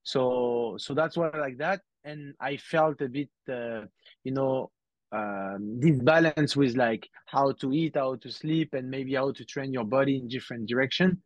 so 0.05 0.75
so 0.77 0.93
that's 0.93 1.17
why 1.17 1.29
I 1.29 1.37
like 1.37 1.57
that 1.57 1.81
and 2.05 2.33
i 2.39 2.55
felt 2.55 3.01
a 3.01 3.09
bit 3.09 3.29
uh, 3.51 3.81
you 4.23 4.31
know 4.31 4.71
um, 5.11 5.79
this 5.79 5.97
balance 5.99 6.55
with 6.55 6.75
like 6.75 7.07
how 7.25 7.51
to 7.53 7.73
eat 7.73 7.95
how 7.95 8.15
to 8.15 8.29
sleep 8.31 8.73
and 8.73 8.89
maybe 8.89 9.15
how 9.15 9.31
to 9.31 9.45
train 9.45 9.73
your 9.73 9.83
body 9.83 10.17
in 10.17 10.27
different 10.27 10.67
direction 10.67 11.21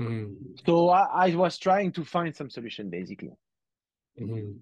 mm-hmm. 0.00 0.32
so 0.64 0.90
I, 0.90 1.26
I, 1.26 1.34
was 1.34 1.58
trying 1.58 1.92
to 1.92 2.04
find 2.04 2.34
some 2.34 2.50
solution 2.50 2.88
basically 2.88 3.32
mm-hmm. 4.20 4.52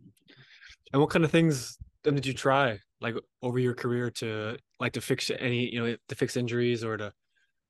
and 0.93 1.01
what 1.01 1.11
kind 1.11 1.25
of 1.25 1.31
things 1.31 1.79
then 2.03 2.15
did 2.15 2.27
you 2.27 2.35
try 2.35 2.79
like 3.01 3.15
over 3.43 3.59
your 3.59 3.75
career 3.75 4.11
to 4.11 4.57
like 4.81 4.93
to 4.93 5.01
fix 5.01 5.31
any 5.39 5.73
you 5.73 5.81
know 5.81 5.97
to 6.09 6.15
fix 6.15 6.37
injuries 6.37 6.83
or 6.85 6.97
to 6.97 7.13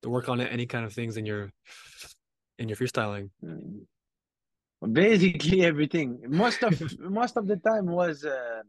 to 0.02 0.10
work 0.10 0.28
on 0.28 0.40
any 0.40 0.66
kind 0.66 0.84
of 0.84 0.92
things 0.92 1.16
in 1.16 1.26
your 1.26 1.50
in 2.58 2.68
your 2.68 2.76
freestyling? 2.76 3.30
Basically 4.92 5.64
everything. 5.70 6.20
Most 6.28 6.62
of 6.62 6.80
most 7.00 7.36
of 7.36 7.46
the 7.46 7.56
time 7.56 7.86
was 7.86 8.24
uh, 8.24 8.62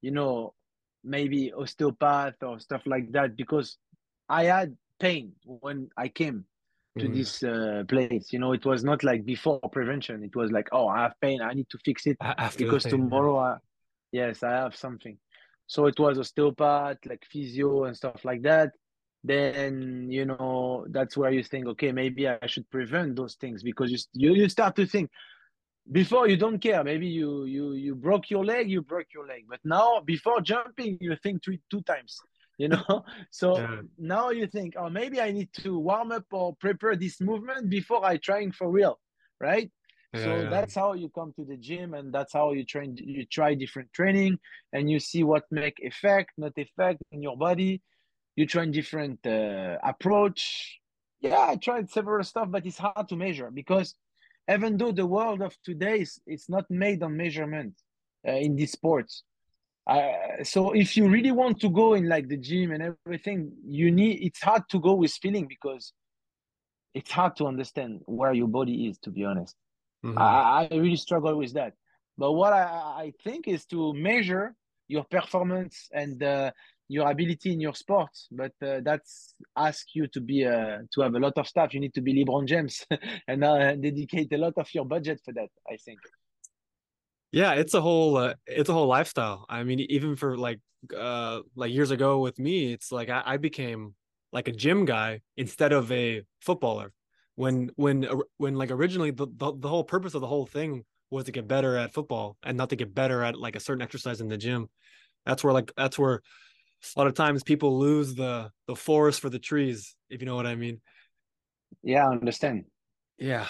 you 0.00 0.10
know 0.10 0.54
maybe 1.02 1.52
osteopath 1.52 2.42
or 2.42 2.60
stuff 2.60 2.82
like 2.86 3.10
that 3.12 3.36
because 3.36 3.78
I 4.28 4.44
had 4.44 4.76
pain 4.98 5.32
when 5.44 5.88
I 5.96 6.08
came 6.08 6.44
to 6.98 7.08
mm. 7.08 7.14
this 7.14 7.42
uh, 7.42 7.84
place. 7.88 8.32
You 8.32 8.38
know, 8.38 8.52
it 8.52 8.64
was 8.64 8.84
not 8.84 9.02
like 9.02 9.24
before 9.24 9.60
prevention. 9.72 10.22
It 10.22 10.36
was 10.36 10.50
like, 10.50 10.68
oh, 10.72 10.88
I 10.88 11.02
have 11.02 11.14
pain. 11.20 11.40
I 11.42 11.54
need 11.54 11.68
to 11.70 11.78
fix 11.84 12.06
it 12.06 12.16
After 12.20 12.64
because 12.64 12.84
pain, 12.84 12.92
tomorrow, 12.92 13.38
I, 13.38 13.56
yes, 14.12 14.42
I 14.42 14.52
have 14.52 14.76
something. 14.76 15.16
So 15.66 15.86
it 15.86 15.98
was 15.98 16.18
osteopath, 16.18 16.98
like 17.06 17.24
physio 17.30 17.84
and 17.84 17.96
stuff 17.96 18.24
like 18.24 18.42
that. 18.42 18.72
Then 19.22 20.08
you 20.10 20.24
know 20.24 20.86
that's 20.88 21.16
where 21.16 21.30
you 21.30 21.42
think, 21.42 21.66
okay, 21.66 21.92
maybe 21.92 22.26
I 22.26 22.46
should 22.46 22.68
prevent 22.70 23.16
those 23.16 23.34
things 23.34 23.62
because 23.62 23.90
you 23.90 23.98
you, 24.14 24.34
you 24.34 24.48
start 24.48 24.76
to 24.76 24.86
think 24.86 25.10
before 25.92 26.28
you 26.28 26.36
don't 26.36 26.58
care. 26.58 26.82
Maybe 26.84 27.06
you 27.06 27.44
you 27.44 27.72
you 27.72 27.94
broke 27.94 28.30
your 28.30 28.44
leg, 28.44 28.70
you 28.70 28.82
broke 28.82 29.08
your 29.12 29.26
leg, 29.26 29.44
but 29.48 29.60
now 29.64 30.00
before 30.00 30.40
jumping, 30.40 30.98
you 31.00 31.16
think 31.22 31.44
three 31.44 31.60
two 31.70 31.82
times 31.82 32.20
you 32.60 32.68
know 32.68 33.04
so 33.30 33.58
yeah. 33.58 33.80
now 33.98 34.28
you 34.30 34.46
think 34.46 34.74
oh 34.76 34.90
maybe 34.90 35.18
i 35.20 35.30
need 35.32 35.50
to 35.52 35.78
warm 35.78 36.12
up 36.12 36.26
or 36.30 36.54
prepare 36.56 36.94
this 36.94 37.20
movement 37.20 37.70
before 37.70 38.04
i 38.04 38.16
trying 38.18 38.52
for 38.52 38.70
real 38.70 39.00
right 39.40 39.70
yeah, 40.12 40.24
so 40.24 40.30
yeah. 40.36 40.50
that's 40.50 40.74
how 40.74 40.92
you 40.92 41.08
come 41.08 41.32
to 41.34 41.44
the 41.44 41.56
gym 41.56 41.94
and 41.94 42.12
that's 42.12 42.34
how 42.34 42.52
you 42.52 42.64
train 42.64 42.94
you 42.98 43.24
try 43.24 43.54
different 43.54 43.90
training 43.94 44.38
and 44.74 44.90
you 44.90 45.00
see 45.00 45.22
what 45.24 45.44
make 45.50 45.78
effect 45.80 46.30
not 46.36 46.52
effect 46.56 47.00
in 47.12 47.22
your 47.22 47.36
body 47.36 47.80
you 48.36 48.44
try 48.46 48.66
different 48.66 49.18
uh, 49.26 49.76
approach 49.82 50.80
yeah 51.20 51.46
i 51.52 51.56
tried 51.56 51.88
several 51.90 52.22
stuff 52.22 52.48
but 52.50 52.66
it's 52.66 52.78
hard 52.78 53.08
to 53.08 53.16
measure 53.16 53.50
because 53.50 53.94
even 54.50 54.76
though 54.76 54.92
the 54.92 55.06
world 55.06 55.42
of 55.42 55.56
today 55.62 56.00
is 56.00 56.20
it's 56.26 56.48
not 56.48 56.64
made 56.70 57.02
on 57.02 57.16
measurement 57.16 57.74
uh, 58.26 58.32
in 58.32 58.56
these 58.56 58.72
sports 58.72 59.24
uh, 59.86 60.44
so 60.44 60.70
if 60.72 60.96
you 60.96 61.08
really 61.08 61.32
want 61.32 61.60
to 61.60 61.68
go 61.68 61.94
in 61.94 62.08
like 62.08 62.28
the 62.28 62.36
gym 62.36 62.70
and 62.70 62.94
everything, 63.06 63.52
you 63.66 63.90
need. 63.90 64.22
It's 64.22 64.40
hard 64.40 64.62
to 64.70 64.78
go 64.78 64.94
with 64.94 65.12
feeling 65.12 65.46
because 65.48 65.92
it's 66.94 67.10
hard 67.10 67.34
to 67.36 67.46
understand 67.46 68.00
where 68.06 68.32
your 68.32 68.46
body 68.46 68.86
is. 68.86 68.98
To 68.98 69.10
be 69.10 69.24
honest, 69.24 69.56
mm-hmm. 70.04 70.16
I, 70.16 70.68
I 70.70 70.76
really 70.76 70.96
struggle 70.96 71.36
with 71.36 71.54
that. 71.54 71.72
But 72.16 72.32
what 72.32 72.52
I, 72.52 72.62
I 72.62 73.12
think 73.24 73.48
is 73.48 73.64
to 73.66 73.92
measure 73.94 74.54
your 74.86 75.04
performance 75.10 75.88
and 75.92 76.22
uh, 76.22 76.52
your 76.90 77.08
ability 77.08 77.52
in 77.52 77.60
your 77.60 77.74
sport. 77.74 78.10
But 78.32 78.52
uh, 78.60 78.80
that's 78.82 79.34
ask 79.56 79.86
you 79.94 80.08
to 80.08 80.20
be 80.20 80.44
uh, 80.44 80.78
to 80.92 81.00
have 81.02 81.14
a 81.14 81.20
lot 81.20 81.38
of 81.38 81.46
stuff. 81.46 81.72
You 81.72 81.80
need 81.80 81.94
to 81.94 82.02
be 82.02 82.12
LeBron 82.12 82.46
James 82.46 82.84
and 83.28 83.44
uh, 83.44 83.76
dedicate 83.86 84.32
a 84.32 84.38
lot 84.38 84.54
of 84.56 84.68
your 84.74 84.84
budget 84.84 85.20
for 85.24 85.32
that. 85.34 85.48
I 85.70 85.76
think. 85.76 86.00
Yeah, 87.32 87.52
it's 87.52 87.74
a 87.74 87.80
whole 87.80 88.16
uh, 88.16 88.34
it's 88.46 88.68
a 88.68 88.72
whole 88.72 88.88
lifestyle. 88.88 89.46
I 89.48 89.62
mean, 89.62 89.80
even 89.88 90.16
for 90.16 90.36
like 90.36 90.58
uh 90.96 91.40
like 91.54 91.72
years 91.72 91.92
ago 91.92 92.18
with 92.18 92.38
me, 92.40 92.72
it's 92.72 92.90
like 92.90 93.08
I, 93.08 93.22
I 93.24 93.36
became 93.36 93.94
like 94.32 94.48
a 94.48 94.52
gym 94.52 94.84
guy 94.84 95.20
instead 95.36 95.72
of 95.72 95.92
a 95.92 96.22
footballer. 96.40 96.92
When 97.36 97.70
when 97.76 98.08
when 98.38 98.56
like 98.56 98.72
originally 98.72 99.12
the, 99.12 99.28
the 99.36 99.52
the 99.56 99.68
whole 99.68 99.84
purpose 99.84 100.14
of 100.14 100.22
the 100.22 100.26
whole 100.26 100.46
thing 100.46 100.84
was 101.10 101.24
to 101.26 101.32
get 101.32 101.46
better 101.46 101.76
at 101.76 101.94
football 101.94 102.36
and 102.42 102.56
not 102.56 102.70
to 102.70 102.76
get 102.76 102.94
better 102.94 103.22
at 103.22 103.36
like 103.36 103.54
a 103.54 103.60
certain 103.60 103.82
exercise 103.82 104.20
in 104.20 104.28
the 104.28 104.36
gym. 104.36 104.68
That's 105.24 105.44
where 105.44 105.52
like 105.52 105.72
that's 105.76 105.98
where 105.98 106.22
a 106.96 106.98
lot 106.98 107.06
of 107.06 107.14
times 107.14 107.42
people 107.42 107.78
lose 107.78 108.14
the 108.14 108.50
the 108.66 108.76
forest 108.76 109.20
for 109.20 109.30
the 109.30 109.38
trees, 109.38 109.96
if 110.08 110.20
you 110.20 110.26
know 110.26 110.36
what 110.36 110.46
I 110.46 110.54
mean. 110.54 110.80
Yeah, 111.82 112.06
I 112.06 112.12
understand. 112.12 112.64
Yeah. 113.18 113.46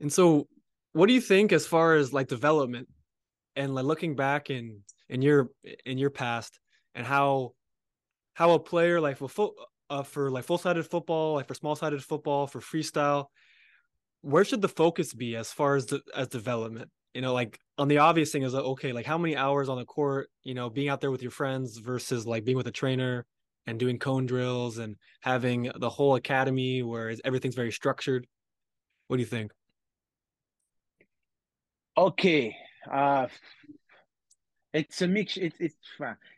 And 0.00 0.12
so 0.12 0.48
what 0.92 1.06
do 1.06 1.12
you 1.12 1.20
think 1.20 1.52
as 1.52 1.66
far 1.66 1.94
as 1.94 2.12
like 2.12 2.28
development 2.28 2.88
and 3.56 3.74
like 3.74 3.84
looking 3.84 4.16
back 4.16 4.50
in 4.50 4.80
in 5.08 5.22
your 5.22 5.50
in 5.84 5.98
your 5.98 6.10
past 6.10 6.58
and 6.94 7.06
how 7.06 7.52
how 8.34 8.52
a 8.52 8.58
player 8.58 9.00
like 9.00 9.16
for 9.16 9.28
full 9.28 9.54
uh, 9.90 10.02
for 10.02 10.30
like 10.30 10.44
full 10.44 10.58
sided 10.58 10.86
football, 10.86 11.34
like 11.34 11.48
for 11.48 11.54
small 11.54 11.74
sided 11.74 12.02
football, 12.02 12.46
for 12.46 12.60
freestyle, 12.60 13.26
where 14.20 14.44
should 14.44 14.62
the 14.62 14.68
focus 14.68 15.14
be 15.14 15.36
as 15.36 15.50
far 15.50 15.76
as 15.76 15.86
the, 15.86 16.00
as 16.14 16.28
development? 16.28 16.90
You 17.14 17.22
know, 17.22 17.32
like 17.32 17.58
on 17.78 17.88
the 17.88 17.98
obvious 17.98 18.30
thing 18.30 18.42
is 18.42 18.54
like, 18.54 18.64
okay, 18.64 18.92
like 18.92 19.06
how 19.06 19.18
many 19.18 19.34
hours 19.34 19.68
on 19.68 19.78
the 19.78 19.84
court, 19.84 20.30
you 20.44 20.54
know, 20.54 20.70
being 20.70 20.88
out 20.88 21.00
there 21.00 21.10
with 21.10 21.22
your 21.22 21.30
friends 21.30 21.78
versus 21.78 22.26
like 22.26 22.44
being 22.44 22.56
with 22.56 22.66
a 22.66 22.72
trainer 22.72 23.26
and 23.66 23.78
doing 23.78 23.98
cone 23.98 24.26
drills 24.26 24.78
and 24.78 24.96
having 25.20 25.70
the 25.76 25.90
whole 25.90 26.14
academy 26.14 26.82
where 26.82 27.14
everything's 27.24 27.54
very 27.54 27.72
structured. 27.72 28.26
What 29.08 29.16
do 29.16 29.22
you 29.22 29.26
think? 29.26 29.52
Okay. 31.96 32.56
Uh, 32.90 33.26
it's 34.72 35.02
a 35.02 35.08
mix. 35.08 35.36
It, 35.36 35.54
it, 35.58 35.72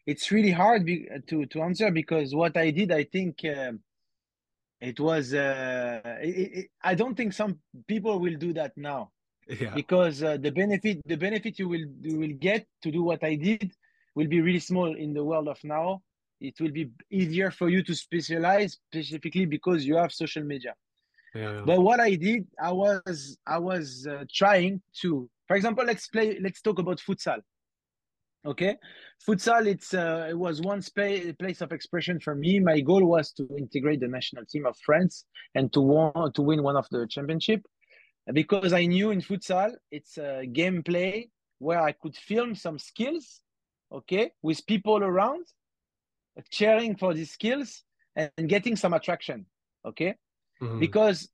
it's 0.07 0.31
really 0.31 0.53
hard 0.53 0.87
be, 0.87 1.09
to, 1.27 1.47
to 1.47 1.63
answer 1.63 1.91
because 1.91 2.35
what 2.35 2.57
I 2.57 2.71
did, 2.71 2.91
I 2.93 3.05
think 3.05 3.41
uh, 3.45 3.73
it 4.81 4.99
was, 4.99 5.35
uh, 5.35 6.01
it, 6.23 6.53
it, 6.59 6.71
I 6.83 6.95
don't 6.95 7.17
think 7.17 7.33
some 7.33 7.59
people 7.87 8.19
will 8.19 8.37
do 8.37 8.53
that 8.55 8.73
now. 8.77 9.11
Yeah. 9.59 9.75
Because 9.75 10.23
uh, 10.23 10.37
the 10.37 10.51
benefit, 10.51 11.01
the 11.07 11.17
benefit 11.17 11.59
you 11.59 11.69
will 11.69 11.87
you 12.01 12.19
will 12.19 12.37
get 12.39 12.67
to 12.83 12.91
do 12.91 13.03
what 13.03 13.25
I 13.25 13.35
did 13.35 13.73
will 14.15 14.29
be 14.29 14.41
really 14.41 14.61
small 14.61 14.95
in 14.95 15.13
the 15.13 15.25
world 15.25 15.49
of 15.49 15.59
now. 15.65 16.03
It 16.41 16.55
will 16.61 16.71
be 16.71 16.91
easier 17.11 17.51
for 17.51 17.69
you 17.69 17.83
to 17.83 17.95
specialize 17.95 18.79
specifically 18.89 19.47
because 19.47 19.85
you 19.85 19.97
have 19.97 20.13
social 20.13 20.45
media. 20.45 20.75
Yeah. 21.35 21.63
But 21.67 21.81
what 21.83 22.01
I 22.01 22.15
did, 22.15 22.47
I 22.63 22.73
was 22.73 23.39
I 23.47 23.59
was 23.59 24.07
uh, 24.09 24.25
trying 24.33 24.83
to 25.03 25.29
for 25.51 25.57
example, 25.57 25.85
let's 25.85 26.07
play. 26.07 26.39
Let's 26.41 26.63
talk 26.63 26.79
about 26.79 26.99
futsal. 26.99 27.41
Okay, 28.47 28.77
futsal. 29.27 29.67
It's 29.67 29.93
uh, 29.93 30.29
it 30.31 30.39
was 30.39 30.61
one 30.61 30.81
spa- 30.81 31.33
place 31.41 31.61
of 31.61 31.73
expression 31.73 32.21
for 32.21 32.37
me. 32.37 32.61
My 32.61 32.79
goal 32.79 33.05
was 33.05 33.33
to 33.33 33.49
integrate 33.59 33.99
the 33.99 34.07
national 34.07 34.45
team 34.47 34.65
of 34.65 34.77
France 34.87 35.25
and 35.57 35.73
to 35.73 35.81
want 35.81 36.37
to 36.37 36.43
win 36.43 36.63
one 36.63 36.77
of 36.77 36.87
the 36.93 37.05
championship, 37.11 37.67
because 38.33 38.73
I 38.73 38.87
knew 38.87 39.11
in 39.11 39.21
futsal 39.21 39.73
it's 39.91 40.19
a 40.19 40.47
gameplay 40.47 41.29
where 41.59 41.81
I 41.81 41.93
could 41.93 42.17
film 42.17 42.55
some 42.55 42.79
skills. 42.79 43.41
Okay, 43.93 44.31
with 44.43 44.65
people 44.67 45.03
around, 45.03 45.47
cheering 46.51 46.97
for 46.97 47.13
these 47.13 47.33
skills 47.33 47.83
and 48.15 48.31
getting 48.47 48.77
some 48.77 48.93
attraction. 48.93 49.47
Okay, 49.85 50.15
mm-hmm. 50.63 50.79
because 50.79 51.29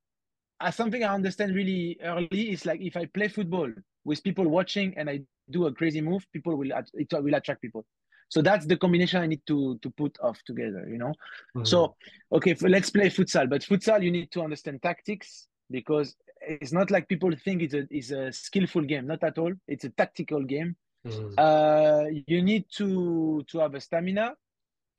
uh, 0.60 0.70
something 0.70 1.04
I 1.04 1.14
understand 1.14 1.54
really 1.54 1.98
early 2.02 2.52
is 2.52 2.64
like 2.64 2.80
if 2.80 2.96
I 2.96 3.06
play 3.06 3.28
football 3.28 3.70
with 4.04 4.22
people 4.22 4.48
watching 4.48 4.94
and 4.96 5.10
I 5.10 5.20
do 5.50 5.66
a 5.66 5.72
crazy 5.72 6.00
move, 6.00 6.26
people 6.32 6.56
will 6.56 6.70
it 6.94 7.12
will 7.12 7.34
attract 7.34 7.60
people. 7.60 7.84
So 8.28 8.42
that's 8.42 8.66
the 8.66 8.76
combination 8.76 9.22
I 9.22 9.26
need 9.26 9.42
to 9.46 9.78
to 9.82 9.90
put 9.90 10.16
off 10.20 10.42
together, 10.46 10.88
you 10.90 10.98
know. 10.98 11.12
Mm-hmm. 11.56 11.64
So 11.64 11.94
okay, 12.32 12.56
let's 12.62 12.90
play 12.90 13.08
futsal. 13.10 13.48
But 13.48 13.62
futsal, 13.62 14.02
you 14.02 14.10
need 14.10 14.30
to 14.32 14.42
understand 14.42 14.82
tactics 14.82 15.46
because 15.70 16.16
it's 16.46 16.72
not 16.72 16.90
like 16.90 17.08
people 17.08 17.30
think 17.44 17.62
it's 17.62 17.74
a 17.74 17.86
it's 17.90 18.10
a 18.10 18.32
skillful 18.32 18.82
game. 18.82 19.06
Not 19.06 19.22
at 19.24 19.38
all. 19.38 19.52
It's 19.66 19.84
a 19.84 19.90
tactical 19.90 20.42
game. 20.42 20.76
Mm-hmm. 21.06 21.34
Uh, 21.38 22.04
you 22.26 22.42
need 22.42 22.64
to 22.76 23.44
to 23.48 23.58
have 23.58 23.74
a 23.74 23.80
stamina 23.80 24.34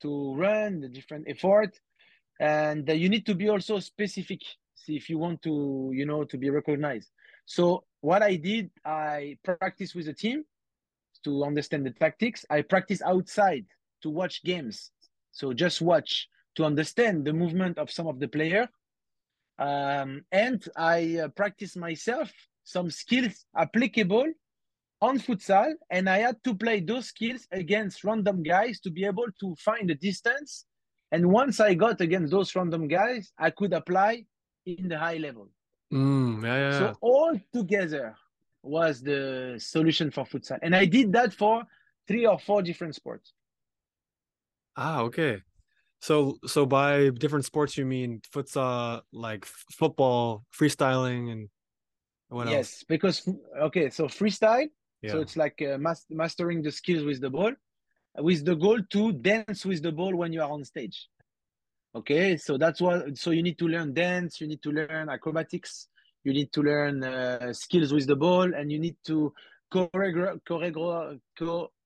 to 0.02 0.34
run 0.34 0.80
the 0.80 0.88
different 0.88 1.26
effort, 1.28 1.78
and 2.40 2.88
you 2.88 3.08
need 3.08 3.26
to 3.26 3.34
be 3.34 3.48
also 3.48 3.78
specific. 3.78 4.40
If 4.86 5.10
you 5.10 5.18
want 5.18 5.42
to 5.42 5.90
you 5.92 6.06
know 6.06 6.24
to 6.24 6.38
be 6.38 6.50
recognized. 6.50 7.10
So 7.44 7.84
what 8.00 8.22
I 8.22 8.36
did, 8.36 8.70
I 8.84 9.38
practiced 9.42 9.94
with 9.94 10.08
a 10.08 10.12
team 10.12 10.44
to 11.24 11.44
understand 11.44 11.84
the 11.84 11.90
tactics. 11.90 12.44
I 12.48 12.62
practice 12.62 13.02
outside 13.02 13.66
to 14.02 14.10
watch 14.10 14.44
games. 14.44 14.90
So 15.32 15.52
just 15.52 15.80
watch 15.80 16.28
to 16.56 16.64
understand 16.64 17.24
the 17.24 17.32
movement 17.32 17.78
of 17.78 17.90
some 17.90 18.06
of 18.06 18.18
the 18.18 18.28
player. 18.28 18.68
Um, 19.58 20.24
and 20.30 20.64
I 20.76 21.18
uh, 21.24 21.28
practice 21.28 21.76
myself 21.76 22.30
some 22.64 22.90
skills 22.90 23.46
applicable 23.56 24.30
on 25.00 25.18
futsal. 25.18 25.72
And 25.90 26.08
I 26.08 26.18
had 26.18 26.42
to 26.44 26.54
play 26.54 26.80
those 26.80 27.06
skills 27.06 27.46
against 27.50 28.04
random 28.04 28.42
guys 28.42 28.80
to 28.80 28.90
be 28.90 29.04
able 29.04 29.26
to 29.40 29.54
find 29.56 29.88
the 29.88 29.94
distance. 29.94 30.64
And 31.10 31.30
once 31.30 31.60
I 31.60 31.74
got 31.74 32.00
against 32.00 32.30
those 32.30 32.54
random 32.54 32.86
guys, 32.88 33.32
I 33.38 33.50
could 33.50 33.72
apply 33.72 34.26
in 34.66 34.88
the 34.88 34.98
high 34.98 35.16
level. 35.16 35.48
Mm, 35.92 36.44
yeah, 36.44 36.56
yeah. 36.56 36.78
So 36.78 36.96
all 37.00 37.40
together 37.52 38.14
was 38.62 39.00
the 39.00 39.56
solution 39.58 40.10
for 40.10 40.24
futsal, 40.24 40.58
and 40.62 40.76
I 40.76 40.84
did 40.84 41.12
that 41.12 41.32
for 41.32 41.62
three 42.06 42.26
or 42.26 42.38
four 42.38 42.60
different 42.60 42.94
sports. 42.94 43.32
Ah, 44.76 45.00
okay. 45.00 45.42
So, 46.00 46.38
so 46.46 46.64
by 46.64 47.10
different 47.10 47.44
sports, 47.44 47.76
you 47.76 47.84
mean 47.84 48.20
futsal, 48.32 49.02
like 49.12 49.44
football, 49.44 50.44
freestyling, 50.54 51.32
and 51.32 51.48
what 52.28 52.46
else? 52.46 52.54
Yes, 52.54 52.84
because 52.88 53.28
okay, 53.60 53.90
so 53.90 54.06
freestyle 54.06 54.68
Yeah. 55.02 55.12
So 55.12 55.20
it's 55.20 55.36
like 55.36 55.62
uh, 55.62 55.78
mas- 55.78 56.06
mastering 56.10 56.62
the 56.62 56.72
skills 56.72 57.04
with 57.04 57.20
the 57.20 57.30
ball, 57.30 57.52
with 58.18 58.44
the 58.44 58.54
goal 58.54 58.80
to 58.90 59.12
dance 59.12 59.64
with 59.64 59.82
the 59.82 59.92
ball 59.92 60.14
when 60.14 60.32
you 60.32 60.42
are 60.42 60.50
on 60.50 60.64
stage. 60.64 61.08
Okay, 61.94 62.36
so 62.36 62.58
that's 62.58 62.80
what. 62.80 63.16
So 63.16 63.30
you 63.30 63.42
need 63.42 63.58
to 63.58 63.68
learn 63.68 63.94
dance, 63.94 64.40
you 64.40 64.46
need 64.46 64.62
to 64.62 64.70
learn 64.70 65.08
acrobatics, 65.08 65.88
you 66.24 66.32
need 66.32 66.52
to 66.52 66.62
learn 66.62 67.02
uh, 67.02 67.52
skills 67.52 67.92
with 67.92 68.06
the 68.06 68.16
ball, 68.16 68.54
and 68.54 68.70
you 68.70 68.78
need 68.78 68.96
to 69.06 69.32
choreograph, 69.72 70.40
choreograph, 70.46 71.20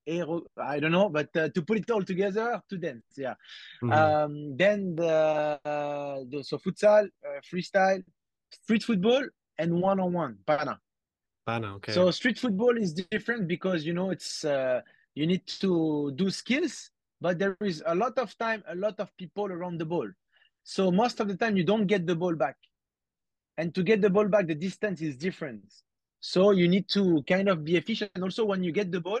I 0.07 0.79
don't 0.79 0.91
know, 0.91 1.09
but 1.09 1.35
uh, 1.35 1.49
to 1.49 1.61
put 1.61 1.77
it 1.77 1.91
all 1.91 2.03
together 2.03 2.61
to 2.69 2.77
dance. 2.77 3.05
Yeah. 3.15 3.35
Mm-hmm. 3.81 3.91
Um, 3.91 4.57
then 4.57 4.95
the, 4.95 5.59
uh, 5.63 6.23
the 6.29 6.43
so 6.43 6.57
futsal, 6.57 7.05
uh, 7.05 7.39
freestyle, 7.49 8.03
street 8.51 8.83
football, 8.83 9.23
and 9.57 9.81
one-on-one 9.81 10.37
panna. 10.45 10.79
Panna, 11.45 11.75
okay. 11.75 11.93
So 11.93 12.11
street 12.11 12.39
football 12.39 12.77
is 12.77 12.93
different 12.93 13.47
because 13.47 13.85
you 13.85 13.93
know 13.93 14.11
it's 14.11 14.43
uh, 14.43 14.81
you 15.15 15.27
need 15.27 15.45
to 15.61 16.11
do 16.15 16.29
skills, 16.29 16.89
but 17.21 17.39
there 17.39 17.57
is 17.61 17.83
a 17.85 17.95
lot 17.95 18.17
of 18.17 18.37
time, 18.37 18.63
a 18.67 18.75
lot 18.75 18.99
of 18.99 19.15
people 19.17 19.45
around 19.45 19.77
the 19.77 19.85
ball. 19.85 20.09
So 20.63 20.91
most 20.91 21.19
of 21.19 21.27
the 21.27 21.35
time 21.35 21.57
you 21.57 21.63
don't 21.63 21.87
get 21.87 22.07
the 22.07 22.15
ball 22.15 22.35
back, 22.35 22.55
and 23.57 23.73
to 23.75 23.83
get 23.83 24.01
the 24.01 24.09
ball 24.09 24.27
back, 24.27 24.47
the 24.47 24.55
distance 24.55 25.01
is 25.01 25.15
different. 25.15 25.63
So 26.19 26.51
you 26.51 26.69
need 26.69 26.87
to 26.89 27.21
kind 27.23 27.49
of 27.49 27.65
be 27.65 27.75
efficient. 27.75 28.11
And 28.15 28.23
also, 28.23 28.45
when 28.45 28.63
you 28.63 28.71
get 28.71 28.91
the 28.91 29.01
ball, 29.01 29.19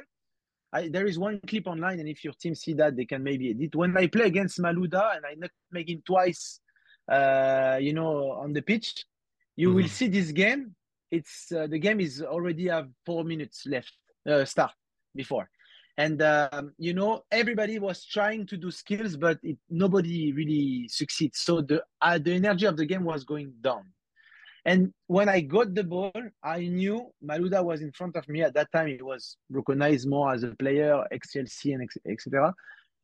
I, 0.73 0.87
there 0.87 1.05
is 1.05 1.19
one 1.19 1.39
clip 1.47 1.67
online, 1.67 1.99
and 1.99 2.09
if 2.09 2.23
your 2.23 2.33
team 2.33 2.55
see 2.55 2.73
that, 2.73 2.95
they 2.95 3.05
can 3.05 3.23
maybe 3.23 3.51
edit. 3.51 3.75
When 3.75 3.95
I 3.95 4.07
play 4.07 4.25
against 4.25 4.59
Malouda 4.59 5.15
and 5.15 5.25
I 5.25 5.35
not 5.37 5.51
make 5.71 5.87
him 5.87 6.01
twice, 6.05 6.59
uh, 7.11 7.77
you 7.79 7.93
know, 7.93 8.31
on 8.31 8.53
the 8.53 8.61
pitch, 8.61 9.05
you 9.55 9.69
mm. 9.69 9.75
will 9.75 9.87
see 9.87 10.07
this 10.07 10.31
game. 10.31 10.75
It's 11.11 11.51
uh, 11.51 11.67
the 11.67 11.77
game 11.77 11.99
is 11.99 12.23
already 12.23 12.69
have 12.69 12.89
four 13.05 13.23
minutes 13.23 13.67
left 13.67 13.93
uh, 14.27 14.45
start 14.45 14.71
before, 15.13 15.47
and 15.95 16.19
um, 16.23 16.73
you 16.79 16.95
know 16.95 17.23
everybody 17.31 17.77
was 17.77 18.03
trying 18.03 18.47
to 18.47 18.57
do 18.57 18.71
skills, 18.71 19.15
but 19.15 19.37
it, 19.43 19.57
nobody 19.69 20.33
really 20.33 20.87
succeeds. 20.89 21.41
So 21.41 21.61
the 21.61 21.83
uh, 22.01 22.17
the 22.17 22.33
energy 22.33 22.65
of 22.65 22.77
the 22.77 22.87
game 22.87 23.03
was 23.03 23.25
going 23.25 23.53
down. 23.61 23.92
And 24.65 24.93
when 25.07 25.27
I 25.27 25.41
got 25.41 25.75
the 25.75 25.83
ball, 25.83 26.13
I 26.41 26.59
knew 26.61 27.11
Malouda 27.23 27.63
was 27.63 27.81
in 27.81 27.91
front 27.91 28.15
of 28.15 28.27
me. 28.29 28.43
At 28.43 28.53
that 28.53 28.71
time, 28.71 28.87
he 28.87 29.01
was 29.01 29.37
recognized 29.49 30.07
more 30.07 30.33
as 30.33 30.43
a 30.43 30.55
player, 30.55 31.03
XLC 31.11 31.73
and 31.73 31.89
etc. 32.07 32.53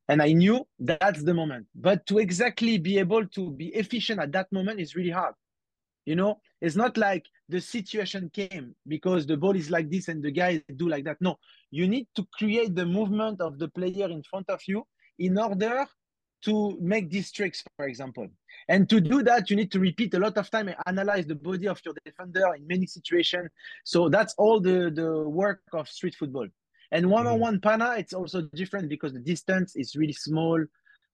And 0.07 0.21
I 0.21 0.31
knew 0.31 0.65
that's 0.79 1.23
the 1.23 1.33
moment. 1.33 1.67
But 1.75 2.05
to 2.07 2.19
exactly 2.19 2.77
be 2.77 2.97
able 2.97 3.27
to 3.27 3.51
be 3.51 3.67
efficient 3.75 4.21
at 4.21 4.31
that 4.31 4.51
moment 4.51 4.79
is 4.79 4.95
really 4.95 5.11
hard. 5.11 5.35
You 6.05 6.15
know, 6.15 6.39
it's 6.61 6.77
not 6.77 6.97
like 6.97 7.25
the 7.49 7.59
situation 7.59 8.31
came 8.33 8.75
because 8.87 9.27
the 9.27 9.37
ball 9.37 9.55
is 9.55 9.69
like 9.69 9.91
this 9.91 10.07
and 10.07 10.23
the 10.23 10.31
guys 10.31 10.61
do 10.75 10.87
like 10.87 11.03
that. 11.05 11.17
No, 11.19 11.37
you 11.71 11.87
need 11.87 12.07
to 12.15 12.25
create 12.33 12.73
the 12.73 12.85
movement 12.85 13.41
of 13.41 13.59
the 13.59 13.67
player 13.67 14.09
in 14.09 14.23
front 14.23 14.49
of 14.49 14.61
you 14.65 14.85
in 15.19 15.37
order 15.37 15.85
to 16.45 16.77
make 16.79 17.09
these 17.09 17.31
tricks, 17.31 17.63
for 17.77 17.87
example. 17.87 18.27
And 18.67 18.89
to 18.89 19.01
do 19.01 19.23
that, 19.23 19.49
you 19.49 19.55
need 19.55 19.71
to 19.71 19.79
repeat 19.79 20.13
a 20.13 20.19
lot 20.19 20.37
of 20.37 20.49
time 20.49 20.67
and 20.67 20.77
analyze 20.85 21.25
the 21.25 21.35
body 21.35 21.67
of 21.67 21.81
your 21.83 21.95
defender 22.05 22.53
in 22.55 22.67
many 22.67 22.85
situations. 22.85 23.49
So 23.83 24.09
that's 24.09 24.33
all 24.37 24.59
the, 24.59 24.91
the 24.93 25.27
work 25.27 25.61
of 25.73 25.87
street 25.87 26.15
football. 26.15 26.47
And 26.91 27.09
one-on-one 27.09 27.59
panna, 27.61 27.95
it's 27.97 28.13
also 28.13 28.41
different 28.53 28.89
because 28.89 29.13
the 29.13 29.19
distance 29.19 29.75
is 29.75 29.95
really 29.95 30.13
small, 30.13 30.63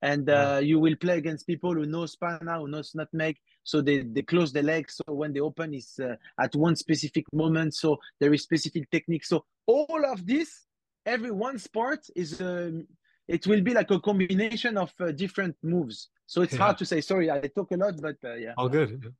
and 0.01 0.29
uh, 0.29 0.59
you 0.61 0.79
will 0.79 0.95
play 0.95 1.17
against 1.17 1.47
people 1.47 1.73
who 1.73 1.85
know 1.85 2.05
panna, 2.21 2.59
who 2.59 2.67
knows 2.67 2.93
nutmeg. 2.93 3.37
So 3.63 3.81
they, 3.81 4.03
they 4.03 4.21
close 4.21 4.53
the 4.53 4.61
legs. 4.61 4.95
So 4.97 5.13
when 5.13 5.33
they 5.33 5.39
open, 5.39 5.73
is 5.73 5.99
uh, 5.99 6.15
at 6.39 6.55
one 6.55 6.75
specific 6.75 7.25
moment. 7.33 7.73
So 7.73 7.97
there 8.19 8.33
is 8.33 8.43
specific 8.43 8.89
technique. 8.91 9.25
So 9.25 9.45
all 9.65 10.05
of 10.05 10.25
this, 10.25 10.65
every 11.05 11.31
one 11.31 11.57
sport 11.57 12.05
is 12.15 12.39
um, 12.39 12.87
it 13.27 13.47
will 13.47 13.61
be 13.61 13.73
like 13.73 13.91
a 13.91 13.99
combination 13.99 14.77
of 14.77 14.93
uh, 14.99 15.11
different 15.11 15.55
moves. 15.63 16.09
So 16.27 16.41
it's 16.41 16.53
yeah. 16.53 16.59
hard 16.59 16.77
to 16.79 16.85
say. 16.85 17.01
Sorry, 17.01 17.29
I 17.29 17.39
talk 17.41 17.71
a 17.71 17.77
lot, 17.77 17.99
but 18.01 18.17
uh, 18.23 18.35
yeah. 18.35 18.53
All 18.57 18.69
good. 18.69 19.13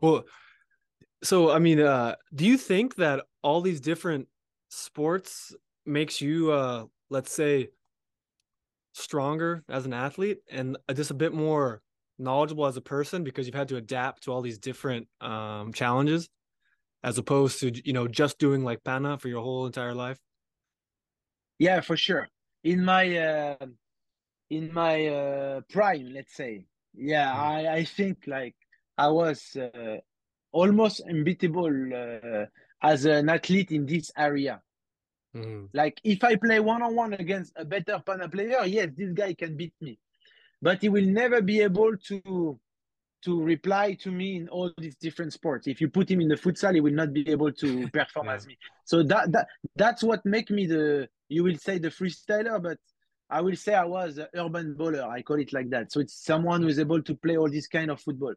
Well, 0.00 0.24
so 1.22 1.50
I 1.50 1.58
mean, 1.58 1.80
uh, 1.80 2.16
do 2.34 2.44
you 2.46 2.56
think 2.56 2.96
that 2.96 3.24
all 3.42 3.60
these 3.60 3.80
different 3.80 4.28
sports 4.68 5.54
makes 5.84 6.20
you, 6.20 6.52
uh, 6.52 6.84
let's 7.10 7.32
say, 7.32 7.70
stronger 8.92 9.62
as 9.68 9.84
an 9.86 9.92
athlete 9.92 10.38
and 10.50 10.76
just 10.94 11.10
a 11.10 11.14
bit 11.14 11.32
more 11.32 11.82
knowledgeable 12.18 12.66
as 12.66 12.78
a 12.78 12.80
person 12.80 13.24
because 13.24 13.46
you've 13.46 13.54
had 13.54 13.68
to 13.68 13.76
adapt 13.76 14.22
to 14.22 14.32
all 14.32 14.40
these 14.40 14.58
different 14.58 15.06
um, 15.20 15.72
challenges, 15.72 16.28
as 17.02 17.18
opposed 17.18 17.60
to 17.60 17.72
you 17.86 17.92
know 17.92 18.08
just 18.08 18.38
doing 18.38 18.64
like 18.64 18.82
panna 18.84 19.18
for 19.18 19.28
your 19.28 19.42
whole 19.42 19.66
entire 19.66 19.94
life? 19.94 20.18
Yeah, 21.58 21.80
for 21.80 21.96
sure 21.96 22.28
in 22.66 22.84
my 22.84 23.16
uh, 23.16 23.66
in 24.50 24.72
my 24.72 25.06
uh, 25.06 25.60
prime, 25.70 26.10
let's 26.12 26.34
say. 26.34 26.64
Yeah, 26.94 27.32
mm. 27.32 27.38
I 27.38 27.74
I 27.78 27.84
think 27.84 28.24
like 28.26 28.56
I 28.98 29.08
was 29.08 29.56
uh, 29.56 29.98
almost 30.52 31.00
unbeatable 31.08 31.76
uh, 31.94 32.46
as 32.82 33.04
an 33.04 33.28
athlete 33.28 33.70
in 33.70 33.86
this 33.86 34.10
area. 34.16 34.60
Mm. 35.34 35.68
Like 35.72 36.00
if 36.02 36.24
I 36.24 36.36
play 36.36 36.58
one 36.60 36.82
on 36.82 36.96
one 36.96 37.12
against 37.12 37.52
a 37.56 37.64
better 37.64 38.02
panna 38.04 38.28
player, 38.28 38.64
yes, 38.66 38.88
this 38.96 39.12
guy 39.12 39.34
can 39.34 39.56
beat 39.56 39.74
me, 39.80 39.98
but 40.60 40.80
he 40.80 40.88
will 40.88 41.06
never 41.06 41.40
be 41.42 41.60
able 41.60 41.96
to 42.08 42.58
to 43.24 43.42
reply 43.42 43.94
to 43.94 44.10
me 44.10 44.36
in 44.36 44.48
all 44.48 44.70
these 44.78 44.96
different 44.96 45.32
sports. 45.32 45.66
If 45.66 45.80
you 45.80 45.88
put 45.88 46.10
him 46.10 46.20
in 46.20 46.28
the 46.28 46.36
futsal, 46.36 46.74
he 46.74 46.80
will 46.80 46.92
not 46.92 47.12
be 47.12 47.28
able 47.30 47.52
to 47.52 47.88
perform 47.92 48.26
yeah. 48.26 48.34
as 48.34 48.46
me. 48.46 48.58
So 48.84 49.02
that 49.04 49.32
that 49.32 49.48
that's 49.74 50.02
what 50.02 50.24
make 50.24 50.50
me 50.50 50.66
the 50.66 51.08
you 51.28 51.42
will 51.42 51.56
say 51.56 51.78
the 51.78 51.88
freestyler, 51.88 52.62
but 52.62 52.78
I 53.28 53.40
will 53.40 53.56
say 53.56 53.74
I 53.74 53.84
was 53.84 54.18
an 54.18 54.28
urban 54.36 54.76
baller. 54.78 55.08
I 55.08 55.22
call 55.22 55.40
it 55.40 55.52
like 55.52 55.70
that. 55.70 55.90
So 55.90 56.00
it's 56.00 56.24
someone 56.24 56.62
who 56.62 56.68
is 56.68 56.78
able 56.78 57.02
to 57.02 57.14
play 57.14 57.36
all 57.36 57.50
this 57.50 57.66
kind 57.66 57.90
of 57.90 58.00
football. 58.00 58.34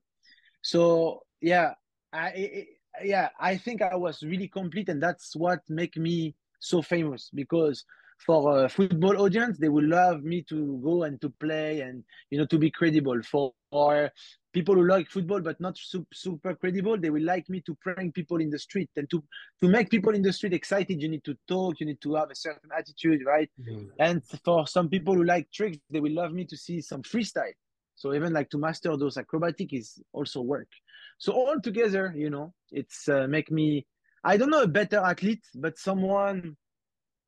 So 0.62 1.22
yeah, 1.42 1.74
I 2.12 2.30
it, 2.30 2.68
yeah 3.04 3.30
I 3.40 3.58
think 3.58 3.82
I 3.82 3.96
was 3.96 4.24
really 4.24 4.48
complete, 4.48 4.90
and 4.90 5.02
that's 5.02 5.36
what 5.36 5.60
make 5.70 5.98
me 5.98 6.36
so 6.60 6.82
famous 6.82 7.30
because 7.34 7.86
for 8.18 8.66
a 8.66 8.70
football 8.70 9.22
audience 9.22 9.58
they 9.58 9.70
will 9.70 9.88
love 9.88 10.24
me 10.24 10.44
to 10.44 10.80
go 10.84 11.04
and 11.04 11.22
to 11.22 11.30
play 11.30 11.82
and 11.82 12.04
you 12.30 12.38
know 12.38 12.46
to 12.46 12.58
be 12.58 12.70
credible 12.70 13.22
for, 13.24 13.54
for 13.72 14.12
people 14.54 14.76
who 14.76 14.88
like 14.88 15.10
football 15.10 15.42
but 15.42 15.60
not 15.60 15.78
super, 15.78 16.08
super 16.14 16.56
credible 16.56 16.98
they 16.98 17.10
will 17.10 17.24
like 17.24 17.48
me 17.50 17.62
to 17.62 17.76
prank 17.76 18.14
people 18.14 18.38
in 18.38 18.50
the 18.50 18.60
street. 18.60 18.90
And 18.96 19.10
to 19.10 19.24
to 19.62 19.68
make 19.68 19.90
people 19.90 20.14
in 20.14 20.22
the 20.22 20.34
street 20.34 20.54
excited 20.54 21.02
you 21.02 21.10
need 21.10 21.24
to 21.26 21.38
talk 21.48 21.80
you 21.80 21.86
need 21.86 22.02
to 22.02 22.16
have 22.16 22.32
a 22.32 22.36
certain 22.36 22.70
attitude 22.78 23.22
right? 23.26 23.50
Mm-hmm. 23.60 23.88
and 24.00 24.24
for 24.44 24.68
some 24.68 24.90
people 24.90 25.14
who 25.16 25.24
like 25.24 25.52
tricks 25.52 25.78
they 25.90 26.00
will 26.00 26.14
love 26.14 26.34
me 26.34 26.46
to 26.46 26.58
see 26.58 26.82
some 26.82 27.04
freestyle. 27.04 27.54
So 27.96 28.14
even 28.14 28.34
like 28.34 28.50
to 28.52 28.58
master 28.58 28.96
those 28.96 29.18
acrobatic 29.18 29.74
is 29.74 30.00
also 30.14 30.42
work. 30.42 30.70
So 31.18 31.34
all 31.34 31.60
together 31.60 32.14
you 32.16 32.30
know 32.30 32.54
it's 32.72 33.10
uh, 33.10 33.28
make 33.28 33.52
me 33.52 33.86
i 34.24 34.38
don't 34.38 34.50
know 34.50 34.64
a 34.64 34.68
better 34.68 34.98
athlete 34.98 35.44
but 35.56 35.78
someone 35.78 36.56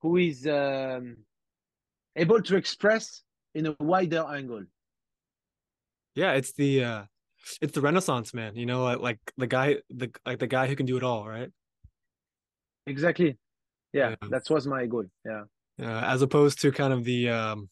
who 0.02 0.18
is 0.18 0.48
um, 0.48 1.18
able 2.16 2.42
to 2.42 2.56
express 2.56 3.24
in 3.54 3.68
a 3.68 3.76
wider 3.80 4.26
angle 4.28 4.64
yeah 6.16 6.34
it's 6.34 6.54
the 6.54 6.84
uh 6.84 7.04
it's 7.62 7.74
the 7.74 7.82
renaissance 7.82 8.34
man 8.34 8.56
you 8.56 8.66
know 8.66 8.84
like 8.84 9.00
like 9.00 9.20
the 9.38 9.48
guy 9.48 9.78
the 9.90 10.12
like 10.26 10.40
the 10.40 10.48
guy 10.48 10.68
who 10.68 10.76
can 10.76 10.86
do 10.86 10.98
it 10.98 11.04
all 11.04 11.28
right? 11.28 11.50
Exactly. 12.88 13.38
Yeah, 13.94 14.10
yeah. 14.10 14.28
that 14.30 14.44
was 14.50 14.68
my 14.68 14.86
goal 14.86 15.06
yeah. 15.26 15.44
Uh, 15.82 16.02
as 16.06 16.22
opposed 16.22 16.62
to 16.62 16.72
kind 16.72 16.94
of 16.94 17.04
the 17.04 17.30
um 17.30 17.70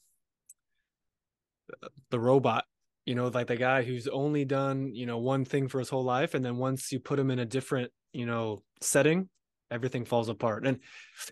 the 2.10 2.19
robot 2.19 2.65
you 3.06 3.15
know 3.15 3.28
like 3.28 3.47
the 3.47 3.56
guy 3.56 3.84
who's 3.84 4.08
only 4.08 4.45
done 4.45 4.93
you 4.93 5.06
know 5.06 5.17
one 5.17 5.45
thing 5.45 5.67
for 5.67 5.80
his 5.80 5.89
whole 5.89 6.04
life 6.04 6.34
and 6.34 6.43
then 6.43 6.58
once 6.58 6.91
you 6.91 6.99
put 6.99 7.19
him 7.19 7.32
in 7.32 7.39
a 7.39 7.45
different 7.45 7.91
you 8.12 8.25
know 8.25 8.62
setting 8.82 9.30
everything 9.71 10.06
falls 10.06 10.30
apart. 10.30 10.65
And 10.65 10.80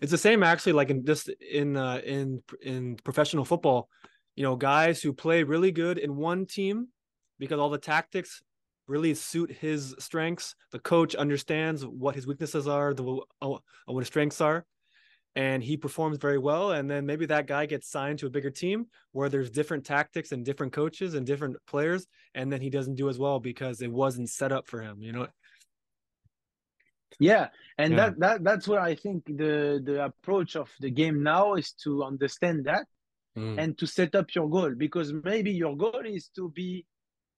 it's 0.00 0.12
the 0.12 0.18
same 0.18 0.42
actually 0.42 0.72
like 0.72 0.90
in 0.90 1.04
just 1.04 1.28
in 1.28 1.76
uh 1.76 2.00
in 2.04 2.42
in 2.62 2.96
professional 2.96 3.44
football 3.44 3.88
you 4.36 4.42
know 4.42 4.56
guys 4.56 5.02
who 5.02 5.12
play 5.12 5.42
really 5.42 5.72
good 5.72 5.98
in 5.98 6.16
one 6.16 6.46
team 6.46 6.88
because 7.38 7.58
all 7.58 7.70
the 7.70 7.78
tactics 7.78 8.42
really 8.86 9.14
suit 9.14 9.52
his 9.52 9.94
strengths. 9.98 10.54
The 10.72 10.78
coach 10.78 11.14
understands 11.14 11.84
what 11.84 12.14
his 12.14 12.26
weaknesses 12.26 12.66
are, 12.66 12.94
the 12.94 13.20
uh, 13.42 13.58
what 13.86 14.00
his 14.00 14.08
strengths 14.08 14.40
are, 14.40 14.64
and 15.36 15.62
he 15.62 15.76
performs 15.76 16.18
very 16.18 16.38
well. 16.38 16.72
And 16.72 16.90
then 16.90 17.06
maybe 17.06 17.26
that 17.26 17.46
guy 17.46 17.66
gets 17.66 17.90
signed 17.90 18.18
to 18.20 18.26
a 18.26 18.30
bigger 18.30 18.50
team 18.50 18.86
where 19.12 19.28
there's 19.28 19.50
different 19.50 19.84
tactics 19.84 20.32
and 20.32 20.44
different 20.44 20.72
coaches 20.72 21.14
and 21.14 21.26
different 21.26 21.56
players, 21.66 22.06
and 22.34 22.50
then 22.50 22.60
he 22.60 22.70
doesn't 22.70 22.96
do 22.96 23.08
as 23.08 23.18
well 23.18 23.38
because 23.38 23.82
it 23.82 23.92
wasn't 23.92 24.30
set 24.30 24.52
up 24.52 24.66
for 24.66 24.80
him. 24.80 25.00
You 25.00 25.12
know. 25.12 25.28
Yeah, 27.20 27.48
and 27.78 27.92
yeah. 27.92 27.96
that 27.96 28.20
that 28.20 28.44
that's 28.44 28.68
what 28.68 28.78
I 28.78 28.94
think 28.94 29.24
the 29.26 29.80
the 29.84 30.04
approach 30.04 30.56
of 30.56 30.70
the 30.80 30.90
game 30.90 31.22
now 31.22 31.54
is 31.54 31.72
to 31.84 32.04
understand 32.04 32.64
that 32.66 32.86
mm. 33.36 33.58
and 33.58 33.76
to 33.78 33.86
set 33.86 34.14
up 34.14 34.34
your 34.34 34.48
goal 34.48 34.74
because 34.76 35.12
maybe 35.24 35.50
your 35.50 35.76
goal 35.76 36.02
is 36.04 36.30
to 36.36 36.50
be 36.50 36.84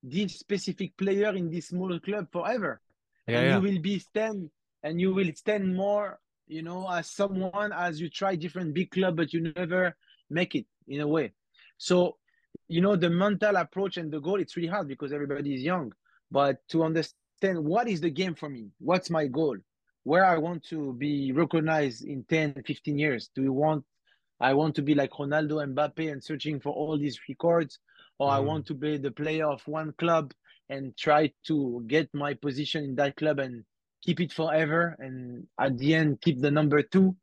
this 0.02 0.38
specific 0.38 0.96
player 0.96 1.34
in 1.34 1.50
this 1.50 1.68
small 1.68 1.98
club 2.00 2.28
forever. 2.32 2.80
Yeah, 3.26 3.38
and 3.38 3.46
yeah. 3.46 3.56
you 3.56 3.62
will 3.62 3.80
be 3.80 3.98
stand 3.98 4.50
and 4.82 5.00
you 5.00 5.12
will 5.14 5.30
stand 5.34 5.76
more 5.76 6.18
you 6.50 6.62
know, 6.62 6.90
as 6.90 7.08
someone 7.08 7.72
as 7.72 8.00
you 8.00 8.10
try 8.10 8.34
different 8.34 8.74
big 8.74 8.90
club, 8.90 9.16
but 9.16 9.32
you 9.32 9.52
never 9.56 9.96
make 10.28 10.56
it 10.56 10.66
in 10.88 11.00
a 11.00 11.06
way. 11.06 11.32
So, 11.78 12.16
you 12.66 12.80
know, 12.80 12.96
the 12.96 13.08
mental 13.08 13.56
approach 13.56 13.96
and 13.96 14.10
the 14.10 14.20
goal, 14.20 14.40
it's 14.40 14.56
really 14.56 14.68
hard 14.68 14.88
because 14.88 15.12
everybody 15.12 15.54
is 15.54 15.62
young. 15.62 15.92
But 16.30 16.56
to 16.70 16.82
understand 16.82 17.64
what 17.64 17.88
is 17.88 18.00
the 18.00 18.10
game 18.10 18.34
for 18.34 18.48
me, 18.48 18.70
what's 18.80 19.10
my 19.10 19.28
goal, 19.28 19.56
where 20.02 20.24
I 20.24 20.38
want 20.38 20.64
to 20.70 20.92
be 20.92 21.30
recognized 21.30 22.04
in 22.04 22.24
10, 22.24 22.64
15 22.66 22.98
years. 22.98 23.30
Do 23.34 23.42
you 23.42 23.52
want 23.52 23.84
I 24.42 24.54
want 24.54 24.74
to 24.76 24.82
be 24.82 24.94
like 24.94 25.10
Ronaldo 25.10 25.74
Mbappe 25.74 26.10
and 26.10 26.24
searching 26.24 26.60
for 26.60 26.72
all 26.72 26.98
these 26.98 27.20
records, 27.28 27.78
or 28.20 28.28
mm. 28.28 28.34
I 28.34 28.38
want 28.38 28.66
to 28.66 28.74
be 28.74 28.98
the 28.98 29.10
player 29.10 29.46
of 29.46 29.66
one 29.66 29.92
club 29.98 30.32
and 30.68 30.96
try 30.96 31.32
to 31.48 31.82
get 31.88 32.08
my 32.14 32.34
position 32.34 32.84
in 32.84 32.94
that 32.96 33.16
club 33.16 33.40
and 33.40 33.64
keep 34.04 34.20
it 34.20 34.32
forever 34.32 34.94
and 35.00 35.46
at 35.58 35.76
the 35.78 35.94
end 35.94 36.20
keep 36.20 36.40
the 36.40 36.50
number 36.50 36.82
two 36.82 37.16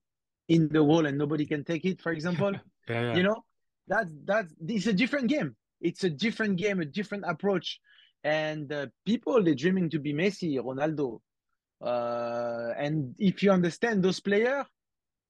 in 0.50 0.68
the 0.70 0.84
wall 0.84 1.06
and 1.06 1.18
nobody 1.18 1.46
can 1.46 1.64
take 1.64 1.86
it 1.86 2.02
for 2.02 2.12
example. 2.12 2.52
Yeah, 2.90 3.02
yeah. 3.02 3.16
you 3.18 3.24
know 3.24 3.44
that's 3.90 4.14
that's 4.24 4.54
it's 4.66 4.88
a 4.88 4.94
different 4.94 5.28
game. 5.28 5.58
It's 5.82 6.06
a 6.06 6.10
different 6.10 6.56
game 6.56 6.80
a 6.80 6.86
different 6.86 7.26
approach. 7.28 7.82
And 8.24 8.72
uh, 8.72 8.88
people 9.06 9.44
they're 9.44 9.56
dreaming 9.56 9.90
to 9.90 10.00
be 10.00 10.14
messi 10.14 10.56
ronaldo. 10.58 11.20
Uh, 11.82 12.72
and 12.78 13.14
if 13.20 13.44
you 13.44 13.52
understand 13.52 14.02
those 14.02 14.22
players 14.22 14.66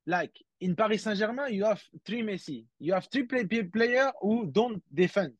like 0.05 0.31
in 0.61 0.75
paris 0.75 1.03
saint-germain 1.03 1.51
you 1.51 1.65
have 1.65 1.81
three 2.05 2.21
messi. 2.21 2.65
You 2.79 2.93
have 2.93 3.07
three 3.11 3.23
play- 3.23 3.63
players 3.63 4.11
who 4.21 4.45
don't 4.45 4.83
defend 4.93 5.33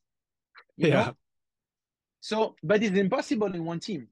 yeah 0.78 1.06
know? 1.06 1.16
so 2.20 2.56
but 2.64 2.82
it's 2.84 2.98
impossible 2.98 3.54
in 3.54 3.64
one 3.66 3.80
team 3.80 4.08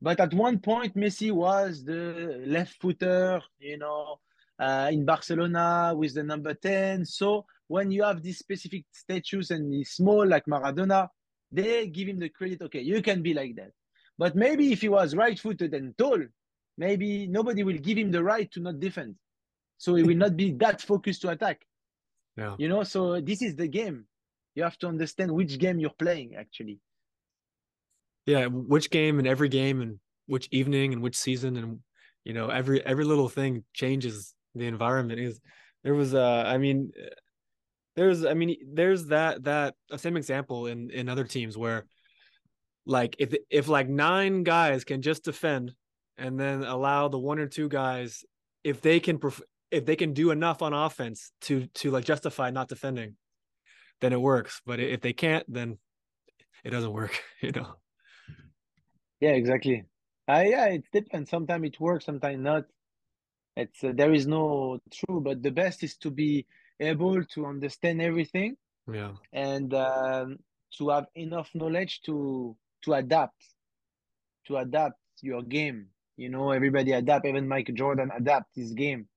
but 0.00 0.20
at 0.20 0.32
one 0.32 0.58
point, 0.60 0.94
Messi 0.94 1.32
was 1.32 1.84
the 1.84 2.42
left 2.46 2.80
footer, 2.80 3.40
you 3.58 3.78
know, 3.78 4.20
uh, 4.58 4.90
in 4.92 5.04
Barcelona 5.04 5.92
with 5.96 6.14
the 6.14 6.22
number 6.22 6.54
10. 6.54 7.04
So 7.04 7.46
when 7.66 7.90
you 7.90 8.04
have 8.04 8.22
these 8.22 8.38
specific 8.38 8.84
statues 8.92 9.50
and 9.50 9.72
he's 9.72 9.90
small 9.90 10.26
like 10.26 10.46
Maradona, 10.46 11.08
they 11.50 11.88
give 11.88 12.08
him 12.08 12.20
the 12.20 12.28
credit, 12.28 12.62
okay, 12.62 12.80
you 12.80 13.02
can 13.02 13.22
be 13.22 13.34
like 13.34 13.56
that. 13.56 13.72
But 14.16 14.36
maybe 14.36 14.72
if 14.72 14.82
he 14.82 14.88
was 14.88 15.16
right 15.16 15.38
footed 15.38 15.74
and 15.74 15.96
tall, 15.96 16.18
maybe 16.76 17.26
nobody 17.26 17.64
will 17.64 17.78
give 17.78 17.98
him 17.98 18.10
the 18.10 18.22
right 18.22 18.50
to 18.52 18.60
not 18.60 18.78
defend. 18.78 19.16
So 19.78 19.94
he 19.94 20.02
will 20.02 20.16
not 20.16 20.36
be 20.36 20.52
that 20.52 20.80
focused 20.80 21.22
to 21.22 21.30
attack. 21.30 21.64
Yeah. 22.36 22.54
You 22.58 22.68
know, 22.68 22.84
so 22.84 23.20
this 23.20 23.42
is 23.42 23.56
the 23.56 23.68
game. 23.68 24.06
You 24.58 24.64
have 24.64 24.78
to 24.78 24.88
understand 24.88 25.30
which 25.30 25.56
game 25.56 25.78
you're 25.78 25.98
playing 25.98 26.34
actually. 26.34 26.80
Yeah 28.26 28.46
which 28.46 28.90
game 28.90 29.20
and 29.20 29.28
every 29.28 29.48
game 29.48 29.80
and 29.80 30.00
which 30.26 30.48
evening 30.50 30.92
and 30.92 31.00
which 31.00 31.16
season 31.16 31.56
and 31.56 31.78
you 32.24 32.32
know 32.32 32.48
every 32.48 32.84
every 32.84 33.04
little 33.04 33.28
thing 33.28 33.62
changes 33.72 34.34
the 34.56 34.66
environment. 34.66 35.20
Is 35.20 35.40
there 35.84 35.94
was 35.94 36.12
uh 36.12 36.42
i 36.44 36.58
mean 36.58 36.90
there's 37.94 38.24
i 38.24 38.34
mean 38.34 38.56
there's 38.74 39.06
that 39.06 39.44
that 39.44 39.76
same 39.96 40.16
example 40.16 40.66
in 40.66 40.90
in 40.90 41.08
other 41.08 41.22
teams 41.24 41.56
where 41.56 41.86
like 42.84 43.14
if 43.20 43.32
if 43.50 43.68
like 43.68 43.88
nine 43.88 44.42
guys 44.42 44.82
can 44.82 45.02
just 45.02 45.22
defend 45.22 45.72
and 46.16 46.38
then 46.40 46.64
allow 46.64 47.06
the 47.06 47.18
one 47.30 47.38
or 47.38 47.46
two 47.46 47.68
guys 47.68 48.24
if 48.64 48.80
they 48.80 48.98
can 48.98 49.20
if 49.70 49.86
they 49.86 49.94
can 49.94 50.14
do 50.14 50.32
enough 50.32 50.62
on 50.62 50.72
offense 50.72 51.30
to 51.42 51.68
to 51.74 51.92
like 51.92 52.04
justify 52.04 52.50
not 52.50 52.68
defending 52.68 53.14
then 54.00 54.12
it 54.12 54.20
works 54.20 54.60
but 54.64 54.80
if 54.80 55.00
they 55.00 55.12
can't 55.12 55.44
then 55.52 55.78
it 56.64 56.70
doesn't 56.70 56.92
work 56.92 57.22
you 57.40 57.52
know 57.52 57.74
yeah, 59.20 59.30
exactly. 59.30 59.84
Uh, 60.28 60.44
yeah, 60.46 60.66
it 60.66 60.84
depends. 60.92 61.30
Sometimes 61.30 61.66
it 61.66 61.80
works, 61.80 62.04
sometimes 62.04 62.38
not. 62.40 62.64
It's 63.56 63.82
uh, 63.82 63.92
there 63.94 64.12
is 64.12 64.26
no 64.26 64.78
true, 64.92 65.20
but 65.20 65.42
the 65.42 65.50
best 65.50 65.82
is 65.82 65.96
to 65.98 66.10
be 66.10 66.46
able 66.78 67.24
to 67.24 67.46
understand 67.46 68.00
everything. 68.00 68.56
Yeah. 68.90 69.12
And 69.32 69.74
um, 69.74 70.38
to 70.76 70.90
have 70.90 71.06
enough 71.14 71.50
knowledge 71.54 72.02
to 72.02 72.56
to 72.82 72.94
adapt, 72.94 73.42
to 74.46 74.58
adapt 74.58 75.00
your 75.22 75.42
game. 75.42 75.88
You 76.16 76.28
know, 76.28 76.52
everybody 76.52 76.92
adapt. 76.92 77.26
Even 77.26 77.48
Mike 77.48 77.72
Jordan 77.74 78.10
adapt 78.16 78.54
his 78.54 78.72
game. 78.72 79.08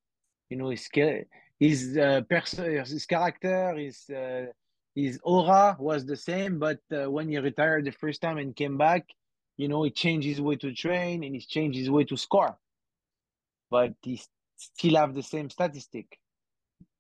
You 0.49 0.57
know, 0.57 0.69
his 0.69 0.85
skill, 0.85 1.19
his 1.59 1.97
uh, 1.97 2.21
pers- 2.27 2.53
his 2.53 3.05
character, 3.05 3.75
his 3.77 4.09
uh, 4.09 4.47
his 4.95 5.19
aura 5.23 5.75
was 5.79 6.05
the 6.05 6.17
same, 6.17 6.59
but 6.59 6.79
uh, 6.91 7.09
when 7.09 7.29
he 7.29 7.37
retired 7.37 7.85
the 7.85 7.91
first 7.91 8.21
time 8.21 8.37
and 8.37 8.55
came 8.55 8.77
back, 8.77 9.05
you 9.57 9.67
know, 9.67 9.83
he 9.83 9.91
changed 9.91 10.27
his 10.27 10.41
way 10.41 10.55
to 10.57 10.73
train 10.73 11.23
and 11.23 11.35
he 11.35 11.41
changed 11.41 11.77
his 11.77 11.89
way 11.89 12.03
to 12.05 12.17
score. 12.17 12.57
But 13.69 13.93
he 14.01 14.21
still 14.57 14.95
have 14.95 15.13
the 15.13 15.23
same 15.23 15.49
statistic, 15.49 16.19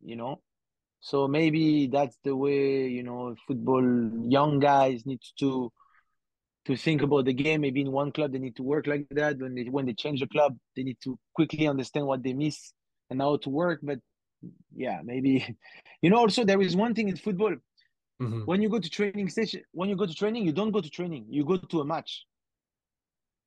you 0.01 0.15
know. 0.15 0.41
So 1.01 1.27
maybe 1.27 1.87
that's 1.87 2.17
the 2.23 2.35
way, 2.35 2.87
you 2.87 3.03
know, 3.03 3.35
football 3.47 3.83
young 4.29 4.59
guys 4.59 5.05
need 5.05 5.19
to 5.39 5.71
to 6.65 6.77
think 6.77 7.01
about 7.01 7.25
the 7.25 7.33
game. 7.33 7.61
Maybe 7.61 7.81
in 7.81 7.91
one 7.91 8.11
club 8.11 8.31
they 8.31 8.39
need 8.39 8.55
to 8.57 8.63
work 8.63 8.87
like 8.87 9.07
that. 9.11 9.39
When 9.39 9.55
they 9.55 9.63
when 9.63 9.85
they 9.85 9.93
change 9.93 10.19
the 10.19 10.27
club, 10.27 10.55
they 10.75 10.83
need 10.83 10.97
to 11.03 11.17
quickly 11.33 11.67
understand 11.67 12.05
what 12.05 12.23
they 12.23 12.33
miss 12.33 12.73
and 13.09 13.19
how 13.19 13.37
to 13.37 13.49
work. 13.49 13.79
But 13.81 13.99
yeah, 14.75 15.01
maybe 15.03 15.57
you 16.01 16.09
know, 16.09 16.17
also 16.17 16.45
there 16.45 16.61
is 16.61 16.75
one 16.75 16.93
thing 16.93 17.09
in 17.09 17.17
football. 17.17 17.55
Mm-hmm. 18.21 18.41
When 18.41 18.61
you 18.61 18.69
go 18.69 18.79
to 18.79 18.89
training 18.89 19.29
station, 19.29 19.63
when 19.71 19.89
you 19.89 19.95
go 19.95 20.05
to 20.05 20.13
training, 20.13 20.45
you 20.45 20.51
don't 20.51 20.71
go 20.71 20.79
to 20.79 20.89
training, 20.89 21.25
you 21.29 21.43
go 21.43 21.57
to 21.57 21.81
a 21.81 21.85
match. 21.85 22.25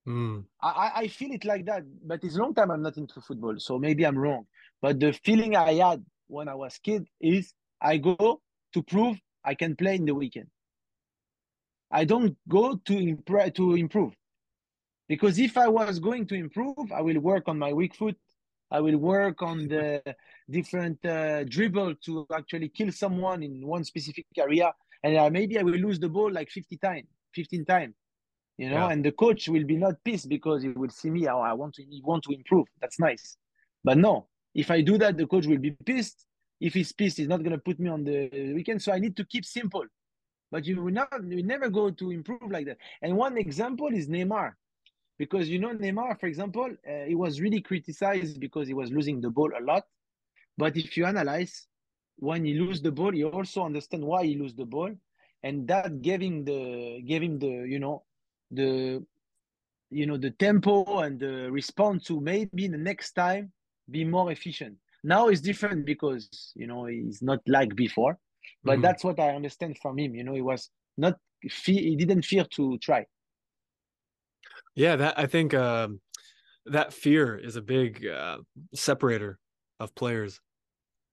Mm. 0.06 0.44
I, 0.60 0.90
I 0.96 1.08
feel 1.08 1.32
it 1.32 1.44
like 1.44 1.64
that, 1.66 1.84
but 2.04 2.24
it's 2.24 2.37
a 2.37 2.38
long 2.38 2.54
time 2.54 2.70
I'm 2.70 2.82
not 2.82 2.96
into 2.96 3.20
football, 3.20 3.54
so 3.58 3.78
maybe 3.78 4.04
I'm 4.04 4.18
wrong. 4.18 4.46
But 4.82 4.98
the 4.98 5.12
feeling 5.12 5.56
I 5.56 5.74
had 5.74 6.04
when 6.26 6.48
I 6.48 6.54
was 6.54 6.78
kid 6.78 7.06
is 7.20 7.54
I 7.80 7.98
go 7.98 8.42
to 8.72 8.82
prove 8.82 9.16
I 9.44 9.54
can 9.54 9.76
play 9.76 9.94
in 9.94 10.04
the 10.04 10.14
weekend. 10.14 10.48
I 11.90 12.04
don't 12.04 12.37
go 12.48 12.74
to 12.74 12.94
imp- 12.98 13.54
to 13.54 13.74
improve, 13.76 14.12
because 15.08 15.38
if 15.38 15.56
I 15.56 15.68
was 15.68 16.00
going 16.00 16.26
to 16.26 16.34
improve, 16.34 16.90
I 16.92 17.00
will 17.00 17.20
work 17.20 17.44
on 17.46 17.58
my 17.58 17.72
weak 17.72 17.94
foot. 17.94 18.16
I 18.70 18.81
will 18.81 18.96
work 18.96 19.42
on 19.42 19.68
the 19.68 20.03
different 20.50 21.05
uh, 21.05 21.44
dribble 21.44 21.94
to 22.07 22.27
actually 22.35 22.68
kill 22.70 22.92
someone 22.92 23.42
in 23.42 23.66
one 23.66 23.85
specific 23.85 24.27
area, 24.37 24.72
and 25.03 25.16
uh, 25.16 25.31
maybe 25.31 25.59
I 25.59 25.62
will 25.62 25.74
lose 25.74 25.98
the 25.98 26.09
ball 26.09 26.33
like 26.33 26.50
50 26.50 26.77
times, 26.79 27.07
15 27.35 27.64
times 27.64 27.94
you 28.57 28.70
know, 28.70 28.87
yeah. 28.87 28.90
and 28.90 29.05
the 29.05 29.12
coach 29.12 29.48
will 29.48 29.64
be 29.64 29.77
not 29.77 29.94
pissed 30.05 30.29
because 30.29 30.62
he 30.62 30.68
will 30.68 30.90
see 30.90 31.11
me. 31.11 31.27
Oh, 31.29 31.40
I 31.40 31.53
want 31.53 31.74
to, 31.74 31.83
he 31.83 32.00
want 32.05 32.22
to 32.24 32.33
improve. 32.33 32.66
That's 32.81 33.00
nice. 33.00 33.37
But 33.83 33.98
no, 33.98 34.29
if 34.55 34.70
I 34.70 34.81
do 34.81 34.96
that, 34.98 35.16
the 35.16 35.27
coach 35.27 35.46
will 35.46 35.59
be 35.59 35.72
pissed. 35.72 36.27
If 36.61 36.74
he's 36.74 36.92
pissed, 36.92 37.16
he's 37.16 37.29
not 37.29 37.40
going 37.42 37.53
to 37.53 37.59
put 37.59 37.81
me 37.81 37.90
on 37.90 38.05
the 38.05 38.53
weekend. 38.55 38.81
So 38.81 38.92
I 38.92 38.98
need 39.00 39.16
to 39.16 39.24
keep 39.24 39.44
simple. 39.44 39.85
But 40.53 40.66
you 40.66 40.81
will 40.81 40.92
not, 40.92 41.09
you 41.27 41.42
never 41.42 41.68
go 41.68 41.90
to 41.90 42.11
improve 42.12 42.48
like 42.48 42.66
that. 42.66 42.79
And 43.03 43.16
one 43.16 43.37
example 43.38 43.88
is 43.88 44.09
Neymar, 44.09 44.53
because 45.18 45.48
you 45.48 45.59
know 45.59 45.70
Neymar, 45.70 46.18
for 46.18 46.27
example, 46.27 46.68
uh, 46.88 47.05
he 47.07 47.14
was 47.14 47.40
really 47.40 47.61
criticized 47.61 48.40
because 48.40 48.66
he 48.66 48.74
was 48.74 48.90
losing 48.90 49.20
the 49.20 49.31
ball 49.31 49.50
a 49.59 49.62
lot. 49.62 49.85
But 50.57 50.77
if 50.77 50.96
you 50.96 51.05
analyze, 51.05 51.66
when 52.16 52.44
he 52.44 52.55
lose 52.55 52.81
the 52.81 52.92
ball, 52.92 53.14
you 53.14 53.29
also 53.29 53.64
understand 53.64 54.05
why 54.05 54.24
he 54.24 54.37
lose 54.37 54.55
the 54.55 54.64
ball, 54.64 54.90
and 55.42 55.66
that 55.68 56.03
gave 56.03 56.20
him 56.20 56.44
the 56.44 57.03
gave 57.07 57.22
him 57.22 57.38
the 57.38 57.64
you 57.68 57.79
know 57.79 58.05
the 58.50 59.05
you 59.90 60.07
know 60.07 60.16
the 60.16 60.31
tempo 60.31 61.00
and 61.00 61.20
the 61.20 61.50
response 61.50 62.05
to 62.05 62.20
maybe 62.20 62.66
the 62.68 62.79
next 62.79 63.12
time 63.12 63.53
be 63.90 64.05
more 64.05 64.33
efficient. 64.33 64.77
Now 65.03 65.29
it's 65.29 65.40
different 65.40 65.85
because 65.85 66.53
you 66.55 66.66
know 66.66 66.87
he's 66.87 67.22
not 67.22 67.40
like 67.46 67.74
before. 67.77 68.18
But 68.62 68.74
mm-hmm. 68.74 68.83
that's 68.83 69.05
what 69.05 69.18
i 69.20 69.31
understand 69.31 69.79
from 69.81 69.98
him. 69.98 70.14
You 70.14 70.24
know 70.24 70.35
he 70.35 70.42
was 70.42 70.70
not 70.96 71.18
he 71.40 71.96
didn't 71.96 72.24
fear 72.24 72.44
to 72.57 72.79
try 72.79 73.07
yeah 74.74 74.96
that 74.96 75.18
i 75.18 75.26
think 75.26 75.54
um, 75.54 76.00
that 76.66 76.92
fear 76.92 77.37
is 77.37 77.56
a 77.56 77.62
big 77.62 78.06
uh, 78.06 78.38
separator 78.74 79.38
of 79.80 79.94
players 79.94 80.40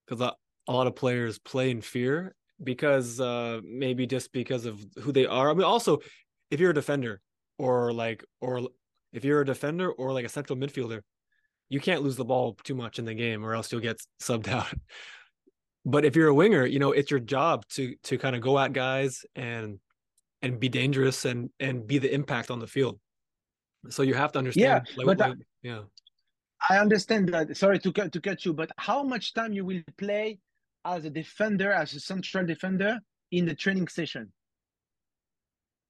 because 0.06 0.22
a, 0.22 0.34
a 0.68 0.74
lot 0.74 0.88
of 0.88 0.96
players 0.96 1.40
play 1.40 1.72
in 1.72 1.82
fear 1.82 2.36
because 2.64 3.20
uh, 3.20 3.60
maybe 3.64 4.06
just 4.06 4.32
because 4.32 4.66
of 4.66 4.84
who 5.02 5.12
they 5.12 5.26
are 5.26 5.50
i 5.50 5.54
mean 5.54 5.64
also 5.64 6.00
if 6.52 6.60
you're 6.60 6.72
a 6.72 6.76
defender 6.76 7.22
or 7.58 7.94
like 7.94 8.24
or 8.42 8.68
if 9.14 9.26
you're 9.26 9.42
a 9.42 9.46
defender 9.46 9.92
or 9.92 10.14
like 10.14 10.26
a 10.26 10.30
central 10.30 10.58
midfielder, 10.58 11.02
you 11.70 11.80
can't 11.80 12.02
lose 12.02 12.16
the 12.16 12.26
ball 12.26 12.58
too 12.64 12.76
much 12.76 13.00
in 13.00 13.06
the 13.06 13.14
game 13.14 13.46
or 13.46 13.54
else 13.56 13.72
you'll 13.72 13.82
get 13.82 14.00
subbed 14.22 14.48
out. 14.48 14.72
But 15.84 16.06
if 16.06 16.16
you're 16.16 16.28
a 16.28 16.36
winger, 16.36 16.64
you 16.64 16.78
know, 16.78 16.92
it's 16.92 17.10
your 17.10 17.20
job 17.20 17.66
to 17.70 17.96
to 18.04 18.20
kind 18.20 18.36
of 18.36 18.44
go 18.44 18.60
at 18.60 18.72
guys 18.72 19.26
and 19.36 19.80
and 20.44 20.60
be 20.60 20.70
dangerous 20.70 21.26
and 21.26 21.50
and 21.60 21.88
be 21.88 21.98
the 21.98 22.14
impact 22.14 22.52
on 22.52 22.60
the 22.60 22.68
field. 22.68 23.00
So 23.90 24.04
you 24.04 24.14
have 24.14 24.32
to 24.34 24.40
understand. 24.40 24.86
Yeah, 24.88 24.96
like, 24.96 25.06
but 25.06 25.18
like, 25.18 25.38
yeah. 25.64 25.82
I 26.70 26.78
understand 26.78 27.30
that. 27.30 27.58
Sorry 27.58 27.80
to 27.80 27.92
cut 27.92 28.12
to 28.12 28.22
cut 28.22 28.46
you, 28.46 28.54
but 28.54 28.72
how 28.78 29.04
much 29.04 29.34
time 29.34 29.54
you 29.54 29.66
will 29.66 29.82
play 29.98 30.40
as 30.86 31.06
a 31.06 31.10
defender, 31.10 31.72
as 31.72 31.94
a 31.94 32.00
central 32.00 32.46
defender 32.46 33.00
in 33.32 33.46
the 33.46 33.56
training 33.56 33.88
session? 33.88 34.32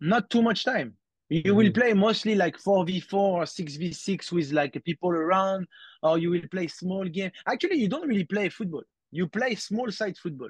not 0.02 0.30
too 0.30 0.42
much 0.42 0.66
time 0.66 0.98
You 1.30 1.44
mm-hmm. 1.44 1.56
will 1.56 1.72
play 1.72 1.94
mostly 1.94 2.36
like 2.36 2.58
4v4 2.58 3.14
or 3.14 3.44
6v6 3.44 4.32
with 4.34 4.52
like 4.52 4.74
people 4.84 5.12
around, 5.12 5.66
or 6.04 6.18
you 6.18 6.30
will 6.30 6.50
play 6.52 6.68
small 6.68 7.06
game. 7.06 7.32
Actually, 7.48 7.78
you 7.78 7.88
don't 7.88 8.06
really 8.06 8.26
play 8.26 8.50
football. 8.50 8.84
You 9.12 9.30
play 9.30 9.56
small 9.56 9.90
side 9.92 10.18
football. 10.18 10.50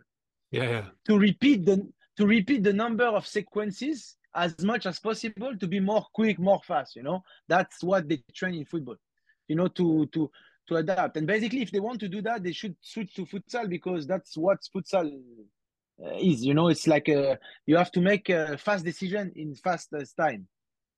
Yeah, 0.50 0.70
yeah. 0.76 0.86
To 1.08 1.20
repeat 1.20 1.66
the 1.66 1.88
to 2.18 2.26
repeat 2.26 2.64
the 2.64 2.74
number 2.74 3.06
of 3.06 3.28
sequences 3.28 4.18
as 4.36 4.60
much 4.64 4.86
as 4.86 5.00
possible 5.00 5.58
to 5.58 5.68
be 5.68 5.80
more 5.80 6.06
quick, 6.14 6.40
more 6.40 6.62
fast. 6.66 6.96
You 6.96 7.04
know, 7.04 7.24
that's 7.48 7.84
what 7.84 8.08
they 8.08 8.24
train 8.34 8.56
in 8.56 8.66
football. 8.66 8.96
You 9.48 9.56
know, 9.56 9.68
to 9.70 10.08
to 10.08 10.32
to 10.68 10.76
adapt. 10.76 11.18
And 11.18 11.28
basically, 11.28 11.62
if 11.62 11.72
they 11.72 11.80
want 11.80 12.00
to 12.02 12.08
do 12.08 12.22
that, 12.22 12.44
they 12.44 12.54
should 12.54 12.76
switch 12.82 13.14
to 13.16 13.26
futsal 13.26 13.70
because 13.70 14.08
that's 14.08 14.38
what 14.38 14.60
futsal 14.76 15.12
uh, 16.04 16.16
is. 16.16 16.44
You 16.46 16.54
know, 16.54 16.70
it's 16.70 16.88
like 16.88 17.10
a, 17.10 17.40
you 17.66 17.76
have 17.78 17.92
to 17.94 18.02
make 18.02 18.30
a 18.30 18.58
fast 18.58 18.86
decision 18.86 19.32
in 19.36 19.56
fastest 19.56 20.16
time 20.18 20.48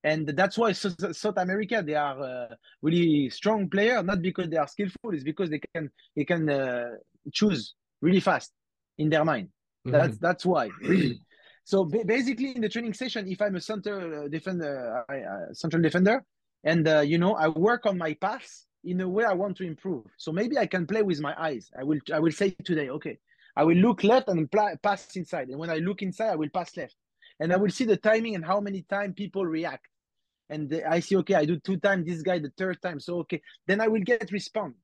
and 0.03 0.27
that's 0.27 0.57
why 0.57 0.71
South 0.73 1.37
America 1.37 1.81
they 1.85 1.95
are 1.95 2.21
uh, 2.21 2.55
really 2.81 3.29
strong 3.29 3.69
player, 3.69 4.03
not 4.03 4.21
because 4.21 4.49
they 4.49 4.57
are 4.57 4.67
skillful, 4.67 5.13
it's 5.13 5.23
because 5.23 5.49
they 5.49 5.61
can 5.73 5.89
they 6.15 6.25
can 6.25 6.49
uh, 6.49 6.91
choose 7.31 7.75
really 8.01 8.19
fast 8.19 8.51
in 8.97 9.09
their 9.09 9.23
mind. 9.23 9.49
Mm-hmm. 9.87 9.91
That's 9.91 10.17
that's 10.17 10.45
why 10.45 10.69
really. 10.81 11.19
So 11.63 11.85
basically, 11.85 12.55
in 12.55 12.61
the 12.61 12.69
training 12.69 12.93
session, 12.93 13.27
if 13.27 13.41
I'm 13.41 13.55
a 13.55 13.61
center 13.61 14.25
uh, 14.25 14.27
defender, 14.27 15.03
uh, 15.09 15.53
central 15.53 15.81
defender, 15.81 16.23
and 16.63 16.87
uh, 16.87 16.99
you 16.99 17.17
know 17.17 17.35
I 17.35 17.47
work 17.47 17.85
on 17.85 17.97
my 17.97 18.13
pass 18.13 18.65
in 18.83 18.99
a 19.01 19.07
way 19.07 19.23
I 19.23 19.33
want 19.33 19.55
to 19.57 19.63
improve. 19.63 20.05
So 20.17 20.31
maybe 20.31 20.57
I 20.57 20.65
can 20.65 20.85
play 20.85 21.01
with 21.01 21.21
my 21.21 21.33
eyes. 21.39 21.71
I 21.79 21.83
will 21.83 21.99
I 22.13 22.19
will 22.19 22.31
say 22.31 22.51
today, 22.65 22.89
okay, 22.89 23.17
I 23.55 23.63
will 23.63 23.77
look 23.77 24.03
left 24.03 24.27
and 24.27 24.49
pass 24.81 25.15
inside, 25.15 25.49
and 25.49 25.57
when 25.57 25.69
I 25.69 25.77
look 25.77 26.01
inside, 26.01 26.31
I 26.31 26.35
will 26.35 26.49
pass 26.49 26.75
left, 26.75 26.95
and 27.39 27.53
I 27.53 27.57
will 27.57 27.71
see 27.71 27.85
the 27.85 27.97
timing 27.97 28.35
and 28.35 28.45
how 28.45 28.59
many 28.59 28.81
time 28.83 29.13
people 29.13 29.45
react 29.45 29.87
and 30.49 30.83
I 30.87 30.99
see, 30.99 31.15
okay, 31.17 31.35
I 31.35 31.45
do 31.45 31.57
two 31.57 31.77
times, 31.77 32.05
this 32.05 32.21
guy 32.21 32.39
the 32.39 32.51
third 32.57 32.81
time. 32.81 32.99
So, 32.99 33.19
okay, 33.19 33.41
then 33.65 33.81
I 33.81 33.87
will 33.87 34.01
get 34.01 34.31
respond. 34.31 34.75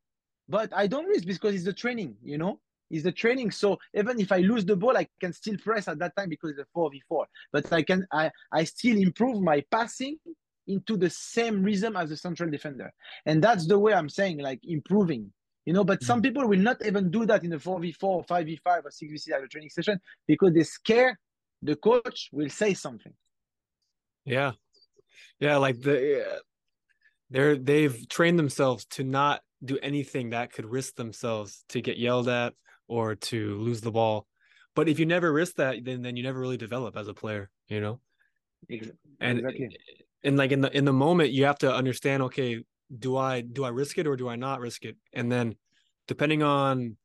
But 0.48 0.74
I 0.76 0.88
don't 0.88 1.06
risk 1.06 1.26
because 1.26 1.54
it's 1.54 1.63
the 1.63 1.74
training, 1.74 2.15
you 2.24 2.38
know, 2.38 2.60
it's 2.89 3.04
the 3.04 3.12
training. 3.12 3.52
So 3.52 3.78
even 3.93 4.19
if 4.19 4.32
I 4.32 4.39
lose 4.39 4.65
the 4.65 4.75
ball, 4.75 4.97
I 4.97 5.08
can 5.19 5.34
still 5.34 5.58
press 5.58 5.88
at 5.88 5.99
that 5.99 6.15
time 6.15 6.30
because 6.30 6.52
it's 6.52 6.60
a 6.60 6.78
4v4. 6.78 7.25
But 7.52 7.71
I 7.71 7.82
can, 7.84 8.06
I, 8.12 8.32
I 8.52 8.63
still 8.63 8.97
improve 8.97 9.41
my 9.41 9.63
passing 9.71 10.17
into 10.67 10.97
the 10.97 11.10
same 11.10 11.63
rhythm 11.63 11.95
as 11.95 12.12
a 12.12 12.17
central 12.17 12.49
defender. 12.49 12.91
And 13.25 13.43
that's 13.43 13.67
the 13.67 13.78
way 13.78 13.93
I'm 13.93 14.10
saying, 14.10 14.39
like 14.39 14.60
improving, 14.63 15.32
you 15.65 15.73
know. 15.73 15.84
But 15.84 15.99
mm-hmm. 15.99 16.06
some 16.06 16.21
people 16.21 16.47
will 16.47 16.60
not 16.60 16.86
even 16.86 17.12
do 17.12 17.25
that 17.25 17.43
in 17.43 17.54
a 17.54 17.60
4v4, 17.60 17.95
or 18.04 18.23
5v5, 18.23 18.60
or 18.65 18.89
6v6 18.89 19.32
at 19.32 19.43
a 19.43 19.47
training 19.47 19.69
session 19.69 19.99
because 20.28 20.54
they 20.54 20.63
scare 20.63 21.19
the 21.62 21.75
coach 21.75 22.30
will 22.32 22.49
say 22.49 22.73
something. 22.73 23.13
Yeah, 24.25 24.54
yeah, 25.39 25.58
like 25.58 25.82
the 25.82 26.41
they're 27.30 27.58
they've 27.58 28.08
trained 28.10 28.39
themselves 28.39 28.86
to 28.91 29.04
not 29.04 29.41
do 29.63 29.78
anything 29.82 30.30
that 30.30 30.54
could 30.54 30.65
risk 30.65 30.95
themselves 30.95 31.63
to 31.69 31.82
get 31.82 31.97
yelled 31.97 32.30
at 32.30 32.54
or 32.89 33.15
to 33.15 33.58
lose 33.60 33.82
the 33.82 33.91
ball. 33.91 34.28
But 34.75 34.89
if 34.89 34.99
you 34.99 35.06
never 35.06 35.32
risk 35.32 35.56
that, 35.56 35.78
then 35.84 36.02
then 36.02 36.15
you 36.15 36.23
never 36.23 36.39
really 36.39 36.58
develop 36.58 36.97
as 36.97 37.08
a 37.08 37.13
player, 37.13 37.49
you 37.67 37.82
know. 37.82 38.02
Exactly. 38.67 38.99
And 39.21 39.41
and 40.23 40.38
like 40.38 40.52
in 40.52 40.62
the 40.62 40.75
in 40.75 40.86
the 40.86 40.93
moment, 40.93 41.32
you 41.32 41.45
have 41.45 41.60
to 41.60 41.73
understand. 41.73 42.23
Okay, 42.23 42.63
do 42.97 43.17
I 43.17 43.41
do 43.41 43.63
I 43.63 43.69
risk 43.69 43.97
it 43.97 44.08
or 44.08 44.15
do 44.15 44.28
I 44.30 44.36
not 44.36 44.60
risk 44.60 44.86
it? 44.86 44.97
And 45.13 45.32
then, 45.32 45.56
depending 46.08 46.43
on 46.43 46.97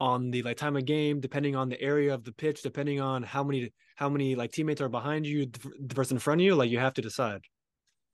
on 0.00 0.30
the 0.30 0.42
like 0.42 0.56
time 0.56 0.76
of 0.76 0.84
game, 0.84 1.20
depending 1.20 1.56
on 1.56 1.68
the 1.68 1.80
area 1.80 2.12
of 2.14 2.24
the 2.24 2.32
pitch, 2.32 2.62
depending 2.62 3.00
on 3.00 3.22
how 3.22 3.42
many 3.44 3.72
how 3.96 4.08
many 4.08 4.34
like 4.34 4.52
teammates 4.52 4.80
are 4.80 4.88
behind 4.88 5.26
you, 5.26 5.46
the 5.46 5.94
person 5.94 6.16
in 6.16 6.20
front 6.20 6.40
of 6.40 6.44
you, 6.44 6.54
like 6.54 6.70
you 6.70 6.78
have 6.78 6.94
to 6.94 7.02
decide 7.02 7.42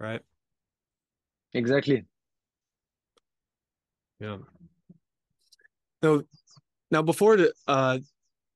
right? 0.00 0.20
Exactly. 1.52 2.06
Yeah. 4.20 4.38
So 6.02 6.24
now 6.90 7.02
before 7.02 7.36
the 7.36 7.52
uh 7.66 7.98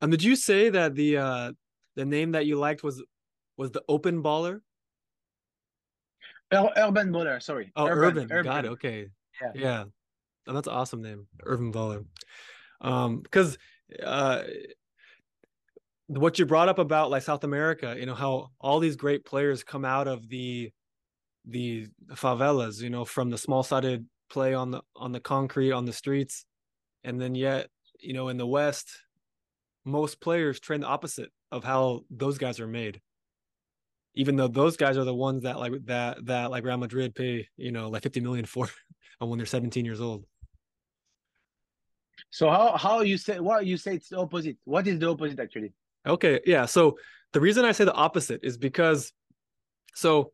um 0.00 0.10
did 0.10 0.22
you 0.22 0.36
say 0.36 0.70
that 0.70 0.94
the 0.94 1.16
uh 1.16 1.52
the 1.96 2.04
name 2.04 2.32
that 2.32 2.46
you 2.46 2.56
liked 2.58 2.82
was 2.82 3.02
was 3.56 3.70
the 3.70 3.82
open 3.88 4.22
baller? 4.22 4.60
Ur- 6.52 6.72
urban 6.76 7.12
baller, 7.12 7.42
sorry. 7.42 7.72
Oh, 7.76 7.86
urban. 7.86 8.28
urban. 8.30 8.44
Got 8.44 8.64
it. 8.64 8.68
Okay. 8.72 9.08
Yeah. 9.40 9.52
Yeah. 9.54 9.84
Oh, 10.46 10.52
that's 10.52 10.66
an 10.66 10.74
awesome 10.74 11.02
name. 11.02 11.26
Urban 11.44 11.72
baller. 11.72 12.04
Um 12.80 13.20
because 13.20 13.58
uh 14.02 14.42
what 16.08 16.38
you 16.38 16.46
brought 16.46 16.68
up 16.68 16.78
about 16.78 17.10
like 17.10 17.22
South 17.22 17.44
America, 17.44 17.96
you 17.98 18.06
know, 18.06 18.14
how 18.14 18.50
all 18.60 18.80
these 18.80 18.96
great 18.96 19.24
players 19.24 19.64
come 19.64 19.84
out 19.84 20.08
of 20.08 20.28
the 20.28 20.70
the 21.46 21.88
favelas, 22.12 22.80
you 22.80 22.90
know, 22.90 23.04
from 23.04 23.30
the 23.30 23.38
small 23.38 23.62
sided 23.62 24.06
play 24.30 24.54
on 24.54 24.70
the 24.70 24.82
on 24.96 25.12
the 25.12 25.20
concrete 25.20 25.72
on 25.72 25.84
the 25.84 25.92
streets, 25.92 26.44
and 27.04 27.20
then 27.20 27.34
yet, 27.34 27.68
you 28.02 28.12
know, 28.12 28.28
in 28.28 28.36
the 28.36 28.46
West, 28.46 28.90
most 29.84 30.20
players 30.20 30.60
train 30.60 30.80
the 30.80 30.86
opposite 30.86 31.30
of 31.50 31.64
how 31.64 32.04
those 32.10 32.38
guys 32.38 32.60
are 32.60 32.66
made. 32.66 33.00
Even 34.14 34.36
though 34.36 34.48
those 34.48 34.76
guys 34.76 34.96
are 34.98 35.04
the 35.04 35.14
ones 35.14 35.42
that 35.44 35.58
like 35.58 35.72
that 35.86 36.24
that 36.26 36.50
like 36.50 36.64
Real 36.64 36.76
Madrid 36.76 37.14
pay, 37.14 37.48
you 37.56 37.72
know, 37.72 37.88
like 37.88 38.02
fifty 38.02 38.20
million 38.20 38.44
for 38.44 38.68
when 39.18 39.38
they're 39.38 39.46
seventeen 39.46 39.84
years 39.84 40.00
old. 40.00 40.24
So 42.30 42.50
how 42.50 42.76
how 42.76 43.00
you 43.00 43.16
say 43.16 43.40
what 43.40 43.66
you 43.66 43.76
say 43.76 43.94
it's 43.94 44.10
the 44.10 44.18
opposite? 44.18 44.58
What 44.64 44.86
is 44.86 44.98
the 44.98 45.08
opposite 45.08 45.40
actually? 45.40 45.72
Okay, 46.06 46.40
yeah. 46.44 46.66
So 46.66 46.98
the 47.32 47.40
reason 47.40 47.64
I 47.64 47.72
say 47.72 47.84
the 47.84 47.94
opposite 47.94 48.40
is 48.42 48.58
because 48.58 49.12
so 49.94 50.32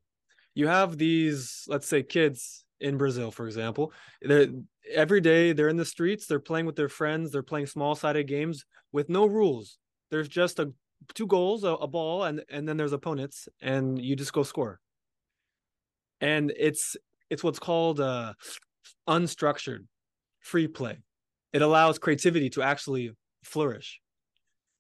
you 0.54 0.66
have 0.66 0.98
these, 0.98 1.64
let's 1.68 1.87
say, 1.87 2.02
kids 2.02 2.64
in 2.81 2.96
Brazil, 2.96 3.31
for 3.31 3.46
example. 3.46 3.92
They're 4.22 4.48
every 4.92 5.20
day 5.20 5.53
they're 5.53 5.68
in 5.68 5.77
the 5.77 5.85
streets, 5.85 6.27
they're 6.27 6.40
playing 6.40 6.66
with 6.66 6.77
their 6.77 6.88
friends, 6.88 7.31
they're 7.31 7.42
playing 7.42 7.66
small-sided 7.66 8.27
games 8.27 8.64
with 8.92 9.09
no 9.09 9.27
rules. 9.27 9.79
There's 10.11 10.29
just 10.29 10.59
a 10.59 10.72
two 11.14 11.27
goals, 11.27 11.64
a, 11.64 11.68
a 11.68 11.87
ball, 11.87 12.24
and 12.24 12.42
and 12.48 12.68
then 12.68 12.77
there's 12.77 12.92
opponents, 12.92 13.48
and 13.61 14.01
you 14.01 14.16
just 14.16 14.33
go 14.33 14.42
score. 14.42 14.81
And 16.20 16.53
it's 16.57 16.96
it's 17.31 17.44
what's 17.44 17.59
called 17.59 18.01
uh, 18.01 18.35
unstructured 19.09 19.87
free 20.40 20.68
play. 20.68 20.98
It 21.53 21.62
allows 21.62 21.98
creativity 21.98 22.51
to 22.51 22.62
actually 22.62 23.12
flourish. 23.44 24.01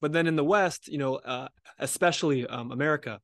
But 0.00 0.12
then 0.12 0.26
in 0.26 0.36
the 0.36 0.44
West, 0.44 0.88
you 0.88 0.98
know, 0.98 1.16
uh, 1.16 1.48
especially 1.78 2.46
um, 2.46 2.70
America, 2.70 3.20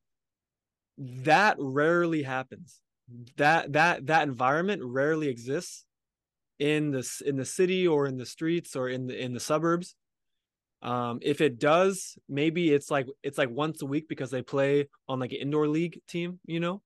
that 0.97 1.55
rarely 1.59 2.23
happens 2.23 2.81
that 3.37 3.73
that 3.73 4.07
that 4.07 4.23
environment 4.23 4.81
rarely 4.83 5.27
exists 5.27 5.85
in 6.59 6.91
this 6.91 7.21
in 7.21 7.35
the 7.35 7.45
city 7.45 7.87
or 7.87 8.05
in 8.05 8.17
the 8.17 8.25
streets 8.25 8.75
or 8.75 8.89
in 8.89 9.07
the 9.07 9.21
in 9.21 9.33
the 9.33 9.39
suburbs. 9.39 9.95
Um 10.81 11.19
if 11.21 11.41
it 11.41 11.59
does 11.59 12.17
maybe 12.29 12.73
it's 12.73 12.91
like 12.91 13.07
it's 13.23 13.37
like 13.37 13.49
once 13.49 13.81
a 13.81 13.85
week 13.85 14.07
because 14.07 14.31
they 14.31 14.41
play 14.41 14.87
on 15.07 15.19
like 15.19 15.31
an 15.31 15.39
indoor 15.39 15.67
league 15.67 15.99
team 16.07 16.39
you 16.45 16.59
know? 16.59 16.81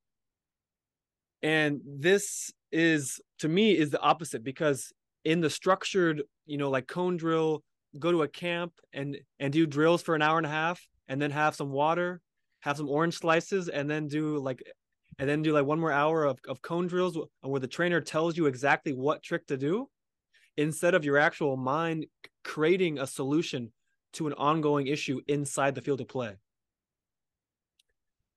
And 1.42 1.82
this 1.86 2.52
is 2.72 3.20
to 3.40 3.48
me 3.48 3.78
is 3.78 3.90
the 3.90 4.02
opposite 4.02 4.44
because 4.44 4.92
in 5.26 5.42
the 5.42 5.50
structured 5.50 6.24
you 6.46 6.58
know 6.58 6.70
like 6.70 6.88
cone 6.88 7.18
drill 7.18 7.64
go 7.98 8.12
to 8.12 8.24
a 8.24 8.28
camp 8.28 8.74
and 8.94 9.18
and 9.40 9.52
do 9.52 9.66
drills 9.66 10.02
for 10.02 10.16
an 10.16 10.22
hour 10.22 10.38
and 10.38 10.46
a 10.46 10.50
half 10.50 10.82
and 11.08 11.22
then 11.22 11.32
have 11.32 11.56
some 11.56 11.72
water 11.72 12.22
have 12.62 12.78
some 12.78 12.90
orange 12.90 13.18
slices, 13.18 13.70
and 13.70 13.90
then 13.90 14.08
do 14.08 14.38
like 14.38 14.62
and 15.20 15.30
then 15.30 15.42
do 15.42 15.52
like 15.52 15.66
one 15.66 15.80
more 15.80 15.92
hour 15.92 16.24
of, 16.24 16.40
of 16.48 16.62
cone 16.62 16.88
drills 16.88 17.18
where 17.42 17.60
the 17.60 17.68
trainer 17.68 18.02
tells 18.02 18.38
you 18.38 18.46
exactly 18.46 18.94
what 18.94 19.22
trick 19.22 19.46
to 19.48 19.58
do 19.58 19.90
instead 20.58 20.96
of 20.96 21.06
your 21.06 21.18
actual 21.18 21.58
mind 21.58 22.06
creating 22.44 23.00
a 23.00 23.06
solution 23.06 23.72
to 24.14 24.28
an 24.28 24.34
ongoing 24.34 24.88
issue 24.88 25.20
inside 25.28 25.76
the 25.76 25.82
field 25.82 26.02
of 26.02 26.08
play. 26.08 26.36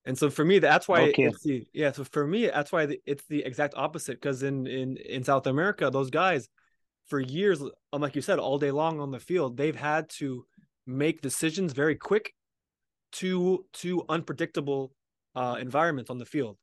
And 0.05 0.19
so 0.19 0.29
for 0.29 0.45
me, 0.45 0.59
that's 0.59 0.89
why 0.89 1.03
okay. 1.11 1.25
it's 1.25 1.43
the 1.45 1.65
yeah. 1.73 1.93
So 1.93 2.03
for 2.03 2.27
me, 2.27 2.49
that's 2.49 2.73
why 2.73 2.89
it's 3.07 3.25
the 3.29 3.45
exact 3.45 3.75
opposite. 3.77 4.21
Because 4.21 4.43
in 4.43 4.67
in 4.67 4.97
in 4.97 5.23
South 5.23 5.47
America, 5.47 5.91
those 5.91 6.11
guys, 6.11 6.49
for 7.07 7.21
years, 7.21 7.63
um, 7.93 8.01
like 8.03 8.17
you 8.17 8.23
said, 8.23 8.41
all 8.41 8.59
day 8.59 8.73
long 8.73 8.99
on 8.99 9.13
the 9.13 9.21
field, 9.21 9.57
they've 9.57 9.77
had 9.77 10.09
to 10.19 10.45
make 10.87 11.23
decisions 11.23 11.73
very 11.73 11.95
quick 11.95 12.35
two 13.13 13.65
two 13.73 14.05
unpredictable 14.09 14.93
uh, 15.37 15.57
environments 15.61 16.11
on 16.11 16.19
the 16.19 16.27
field, 16.27 16.59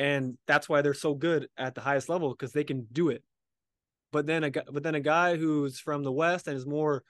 and 0.00 0.38
that's 0.46 0.66
why 0.66 0.80
they're 0.80 0.94
so 0.94 1.14
good 1.14 1.46
at 1.58 1.74
the 1.74 1.82
highest 1.82 2.08
level 2.08 2.30
because 2.30 2.52
they 2.52 2.64
can 2.64 2.86
do 2.90 3.10
it. 3.10 3.22
But 4.12 4.26
then 4.26 4.44
a 4.44 4.50
but 4.50 4.82
then 4.82 4.94
a 4.94 5.00
guy 5.00 5.36
who's 5.36 5.78
from 5.78 6.02
the 6.02 6.10
West 6.10 6.48
and 6.48 6.56
is 6.56 6.66
more 6.66 7.04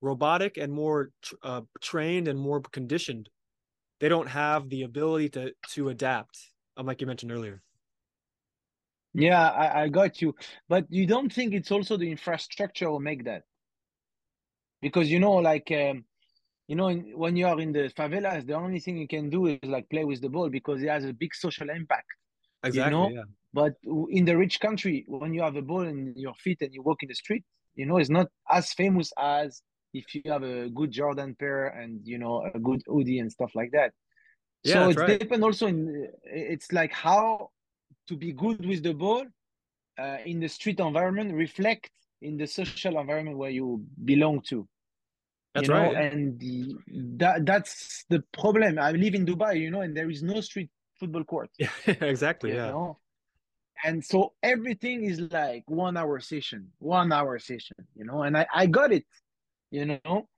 robotic 0.00 0.56
and 0.56 0.72
more 0.72 1.10
uh, 1.42 1.60
trained 1.82 2.26
and 2.26 2.38
more 2.38 2.62
conditioned, 2.62 3.28
they 4.00 4.08
don't 4.08 4.28
have 4.28 4.70
the 4.70 4.82
ability 4.82 5.28
to 5.30 5.52
to 5.74 5.90
adapt. 5.90 6.38
Um, 6.78 6.86
like 6.86 7.02
you 7.02 7.06
mentioned 7.06 7.30
earlier. 7.30 7.60
Yeah, 9.12 9.48
I, 9.48 9.82
I 9.82 9.88
got 9.88 10.22
you, 10.22 10.34
but 10.68 10.86
you 10.88 11.06
don't 11.06 11.32
think 11.32 11.52
it's 11.52 11.70
also 11.70 11.96
the 11.96 12.10
infrastructure 12.10 12.90
will 12.90 13.00
make 13.00 13.26
that? 13.26 13.42
Because 14.80 15.08
you 15.10 15.20
know, 15.20 15.34
like 15.34 15.70
um, 15.70 16.04
you 16.66 16.76
know, 16.76 16.92
when 17.14 17.36
you 17.36 17.46
are 17.46 17.60
in 17.60 17.72
the 17.72 17.90
favelas, 17.96 18.46
the 18.46 18.54
only 18.54 18.80
thing 18.80 18.96
you 18.96 19.08
can 19.08 19.28
do 19.28 19.46
is 19.46 19.58
like 19.64 19.88
play 19.90 20.04
with 20.04 20.20
the 20.20 20.28
ball 20.28 20.48
because 20.48 20.82
it 20.82 20.88
has 20.88 21.04
a 21.04 21.12
big 21.12 21.34
social 21.34 21.68
impact. 21.70 22.06
Exactly. 22.62 22.84
You 22.84 22.90
know, 22.90 23.10
yeah. 23.10 23.22
but 23.52 23.74
in 24.10 24.24
the 24.24 24.36
rich 24.36 24.60
country, 24.60 25.04
when 25.06 25.34
you 25.34 25.42
have 25.42 25.56
a 25.56 25.62
ball 25.62 25.82
in 25.82 26.14
your 26.16 26.34
feet 26.34 26.58
and 26.62 26.72
you 26.72 26.82
walk 26.82 27.02
in 27.02 27.08
the 27.08 27.14
street, 27.14 27.44
you 27.74 27.84
know, 27.84 27.98
it's 27.98 28.10
not 28.10 28.28
as 28.50 28.72
famous 28.72 29.12
as 29.18 29.60
if 29.92 30.14
you 30.14 30.22
have 30.26 30.42
a 30.42 30.68
good 30.70 30.90
Jordan 30.90 31.36
pair 31.38 31.68
and 31.68 32.00
you 32.04 32.18
know 32.18 32.50
a 32.52 32.58
good 32.58 32.82
hoodie 32.86 33.20
and 33.20 33.30
stuff 33.30 33.52
like 33.54 33.70
that. 33.72 33.92
Yeah, 34.64 34.74
so 34.74 34.88
it's 34.88 34.98
right. 34.98 35.20
depend 35.20 35.44
also 35.44 35.66
in 35.66 36.08
it's 36.24 36.72
like 36.72 36.92
how 36.92 37.50
to 38.08 38.16
be 38.16 38.32
good 38.32 38.64
with 38.66 38.82
the 38.82 38.94
ball 38.94 39.24
uh, 39.98 40.18
in 40.24 40.40
the 40.40 40.48
street 40.48 40.80
environment 40.80 41.34
reflect 41.34 41.90
in 42.22 42.36
the 42.36 42.46
social 42.46 42.98
environment 42.98 43.36
where 43.36 43.50
you 43.50 43.84
belong 44.04 44.40
to. 44.48 44.66
That's 45.54 45.68
you 45.68 45.74
know, 45.74 45.80
right. 45.80 45.96
And 46.12 46.38
the, 46.40 46.74
that 47.18 47.46
that's 47.46 48.04
the 48.08 48.24
problem. 48.32 48.78
I 48.78 48.90
live 48.90 49.14
in 49.14 49.24
Dubai, 49.24 49.60
you 49.60 49.70
know, 49.70 49.82
and 49.82 49.96
there 49.96 50.10
is 50.10 50.22
no 50.22 50.40
street 50.40 50.70
football 50.98 51.24
court. 51.24 51.50
Yeah, 51.58 51.68
exactly. 51.86 52.54
Yeah. 52.54 52.70
know? 52.70 52.98
And 53.84 54.04
so 54.04 54.32
everything 54.42 55.04
is 55.04 55.20
like 55.20 55.62
one 55.66 55.96
hour 55.96 56.18
session, 56.18 56.72
one 56.78 57.12
hour 57.12 57.38
session, 57.38 57.76
you 57.94 58.04
know, 58.04 58.22
and 58.22 58.36
I, 58.36 58.46
I 58.52 58.66
got 58.66 58.92
it, 58.92 59.04
you 59.70 59.84
know. 59.86 60.28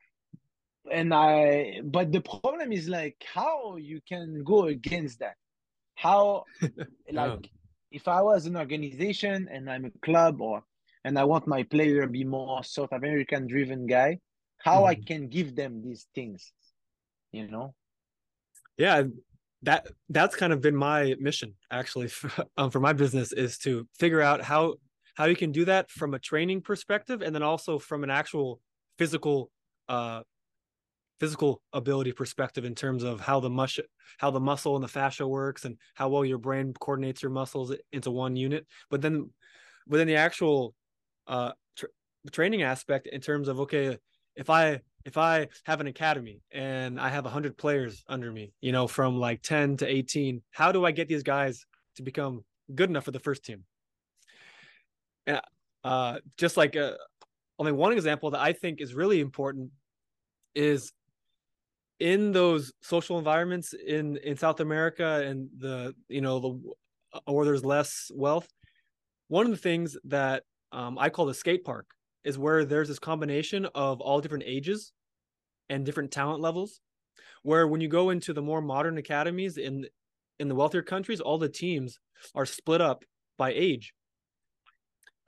And 0.91 1.15
I 1.15 1.81
but 1.83 2.13
the 2.13 2.21
problem 2.21 2.73
is 2.73 2.89
like 2.89 3.17
how 3.33 3.77
you 3.77 4.01
can 4.07 4.43
go 4.45 4.67
against 4.67 5.21
that. 5.21 5.37
How 5.95 6.45
like 7.11 7.51
if 7.91 8.07
I 8.07 8.21
was 8.21 8.47
an 8.47 8.57
organization 8.57 9.49
and 9.51 9.71
I'm 9.71 9.87
a 9.87 9.91
club 10.05 10.41
or 10.41 10.63
and 11.05 11.19
I 11.19 11.25
want 11.25 11.47
my 11.47 11.63
player 11.63 12.03
to 12.03 12.09
be 12.09 12.25
more 12.25 12.63
South 12.65 12.93
American 12.93 13.47
driven 13.47 13.87
guy, 13.87 14.19
how 14.67 14.79
mm-hmm. 14.79 14.87
I 14.87 14.95
can 14.97 15.29
give 15.29 15.55
them 15.55 15.81
these 15.81 16.09
things, 16.13 16.53
you 17.31 17.47
know? 17.49 17.73
Yeah, 18.77 19.05
that 19.63 19.87
that's 20.11 20.37
kind 20.37 20.53
of 20.53 20.61
been 20.61 20.77
my 20.77 21.15
mission 21.19 21.55
actually 21.71 22.09
for, 22.09 22.31
um, 22.57 22.71
for 22.71 22.81
my 22.81 22.93
business 22.93 23.33
is 23.33 23.59
to 23.59 23.87
figure 23.99 24.21
out 24.21 24.43
how 24.43 24.75
how 25.15 25.25
you 25.25 25.37
can 25.37 25.53
do 25.53 25.65
that 25.65 25.91
from 25.91 26.15
a 26.15 26.19
training 26.19 26.61
perspective 26.61 27.23
and 27.23 27.35
then 27.35 27.43
also 27.43 27.79
from 27.79 28.05
an 28.05 28.11
actual 28.11 28.61
physical 28.99 29.51
uh 29.89 30.21
physical 31.19 31.63
ability 31.73 32.13
perspective 32.13 32.67
in 32.67 32.75
terms 32.75 33.03
of 33.03 33.19
how 33.21 33.41
the 33.41 33.49
mush 33.49 33.81
how 34.19 34.31
the 34.31 34.41
muscle 34.41 34.77
and 34.77 34.85
the 34.85 34.89
fascia 34.89 35.27
works 35.27 35.65
and 35.65 35.79
how 35.95 36.11
well 36.11 36.25
your 36.25 36.39
brain 36.39 36.75
coordinates 36.79 37.23
your 37.23 37.31
muscles 37.31 37.73
into 37.93 38.11
one 38.11 38.37
unit 38.37 38.67
but 38.91 39.01
then 39.01 39.31
within 39.89 40.07
the 40.07 40.17
actual 40.17 40.75
uh 41.29 41.53
tra- 41.75 41.89
training 42.31 42.63
aspect 42.63 43.07
in 43.07 43.23
terms 43.23 43.49
of 43.49 43.61
okay 43.61 43.97
if 44.37 44.51
i 44.51 44.81
if 45.05 45.17
i 45.17 45.47
have 45.65 45.81
an 45.81 45.87
academy 45.87 46.41
and 46.53 47.01
i 47.01 47.09
have 47.09 47.25
100 47.25 47.57
players 47.57 48.05
under 48.09 48.31
me 48.31 48.53
you 48.61 48.73
know 48.73 48.87
from 48.87 49.19
like 49.19 49.43
10 49.43 49.79
to 49.79 49.87
18 49.87 50.43
how 50.51 50.73
do 50.73 50.85
i 50.85 50.91
get 50.91 51.09
these 51.09 51.23
guys 51.23 51.67
to 51.97 52.03
become 52.03 52.45
good 52.75 52.91
enough 52.91 53.05
for 53.05 53.13
the 53.13 53.21
first 53.21 53.45
team 53.45 53.65
and 55.27 55.41
uh 55.85 56.19
just 56.37 56.57
like 56.57 56.77
uh, 56.77 56.93
only 57.59 57.73
one 57.73 57.93
example 57.93 58.31
that 58.31 58.41
i 58.41 58.53
think 58.53 58.81
is 58.81 58.95
really 58.95 59.21
important 59.21 59.71
is 60.55 60.93
in 62.01 62.33
those 62.33 62.73
social 62.83 63.19
environments 63.19 63.73
in 63.73 64.17
in 64.19 64.37
South 64.37 64.61
America 64.61 65.23
and 65.27 65.49
the 65.59 65.95
you 66.09 66.21
know 66.21 66.41
the 66.41 67.21
or 67.27 67.45
there's 67.45 67.65
less 67.65 68.11
wealth. 68.15 68.49
One 69.29 69.47
of 69.47 69.53
the 69.53 69.59
things 69.59 69.97
that 70.05 70.45
um, 70.73 70.99
I 70.99 71.09
call 71.09 71.27
the 71.27 71.35
skate 71.35 71.65
park 71.65 71.87
is 72.27 72.37
where 72.37 72.67
there's 72.67 72.89
this 72.89 72.99
combination 72.99 73.67
of 73.75 74.03
all 74.03 74.21
different 74.21 74.45
ages 74.47 74.93
and 75.71 75.87
different 75.87 76.11
talent 76.11 76.41
levels. 76.41 76.81
Where 77.43 77.67
when 77.67 77.81
you 77.81 77.89
go 77.89 78.11
into 78.11 78.33
the 78.33 78.43
more 78.43 78.61
modern 78.61 78.99
academies 78.99 79.57
in 79.57 79.87
in 80.39 80.49
the 80.49 80.55
wealthier 80.55 80.83
countries, 80.83 81.21
all 81.21 81.39
the 81.39 81.49
teams 81.49 81.99
are 82.35 82.45
split 82.45 82.81
up 82.81 83.05
by 83.39 83.53
age. 83.53 83.95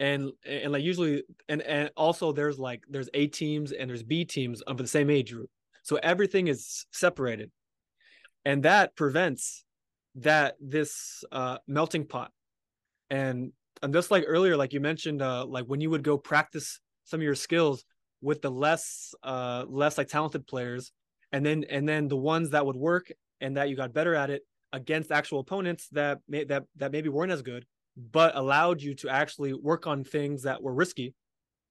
And 0.01 0.33
and 0.45 0.73
like 0.73 0.83
usually 0.83 1.23
and 1.49 1.63
and 1.63 1.91
also 1.97 2.33
there's 2.33 2.59
like 2.59 2.83
there's 2.91 3.09
A 3.15 3.29
teams 3.29 3.73
and 3.73 3.89
there's 3.89 4.03
B 4.03 4.25
teams 4.25 4.61
of 4.63 4.77
the 4.77 4.87
same 4.87 5.09
age 5.09 5.33
group. 5.33 5.51
So 5.83 5.97
everything 6.03 6.49
is 6.49 6.87
separated. 6.93 7.51
And 8.45 8.63
that 8.65 8.97
prevents 8.97 9.65
that 10.17 10.57
this 10.61 11.25
uh, 11.31 11.59
melting 11.67 12.07
pot. 12.07 12.31
And, 13.11 13.53
and 13.83 13.93
just 13.93 14.11
like 14.11 14.25
earlier, 14.27 14.57
like 14.57 14.73
you 14.73 14.81
mentioned, 14.81 15.23
uh, 15.23 15.47
like 15.47 15.65
when 15.67 15.81
you 15.81 15.91
would 15.91 16.03
go 16.03 16.19
practice 16.19 16.81
some 17.09 17.21
of 17.21 17.25
your 17.25 17.35
skills 17.35 17.85
with 18.21 18.43
the 18.43 18.51
less 18.51 19.15
uh, 19.23 19.65
less 19.69 19.97
like 19.99 20.09
talented 20.09 20.47
players, 20.47 20.93
and 21.33 21.45
then 21.45 21.65
and 21.71 21.89
then 21.89 22.09
the 22.09 22.17
ones 22.17 22.51
that 22.51 22.65
would 22.65 22.77
work 22.77 23.11
and 23.41 23.57
that 23.57 23.69
you 23.69 23.77
got 23.77 23.93
better 23.93 24.15
at 24.15 24.31
it 24.31 24.43
against 24.73 25.11
actual 25.11 25.41
opponents 25.41 25.89
that 25.93 26.19
may, 26.29 26.45
that 26.45 26.65
that 26.77 26.93
maybe 26.93 27.09
weren't 27.09 27.33
as 27.33 27.43
good, 27.43 27.65
but 27.97 28.37
allowed 28.37 28.83
you 28.83 28.95
to 28.95 29.09
actually 29.09 29.55
work 29.55 29.87
on 29.87 30.05
things 30.05 30.43
that 30.43 30.63
were 30.63 30.75
risky, 30.75 31.15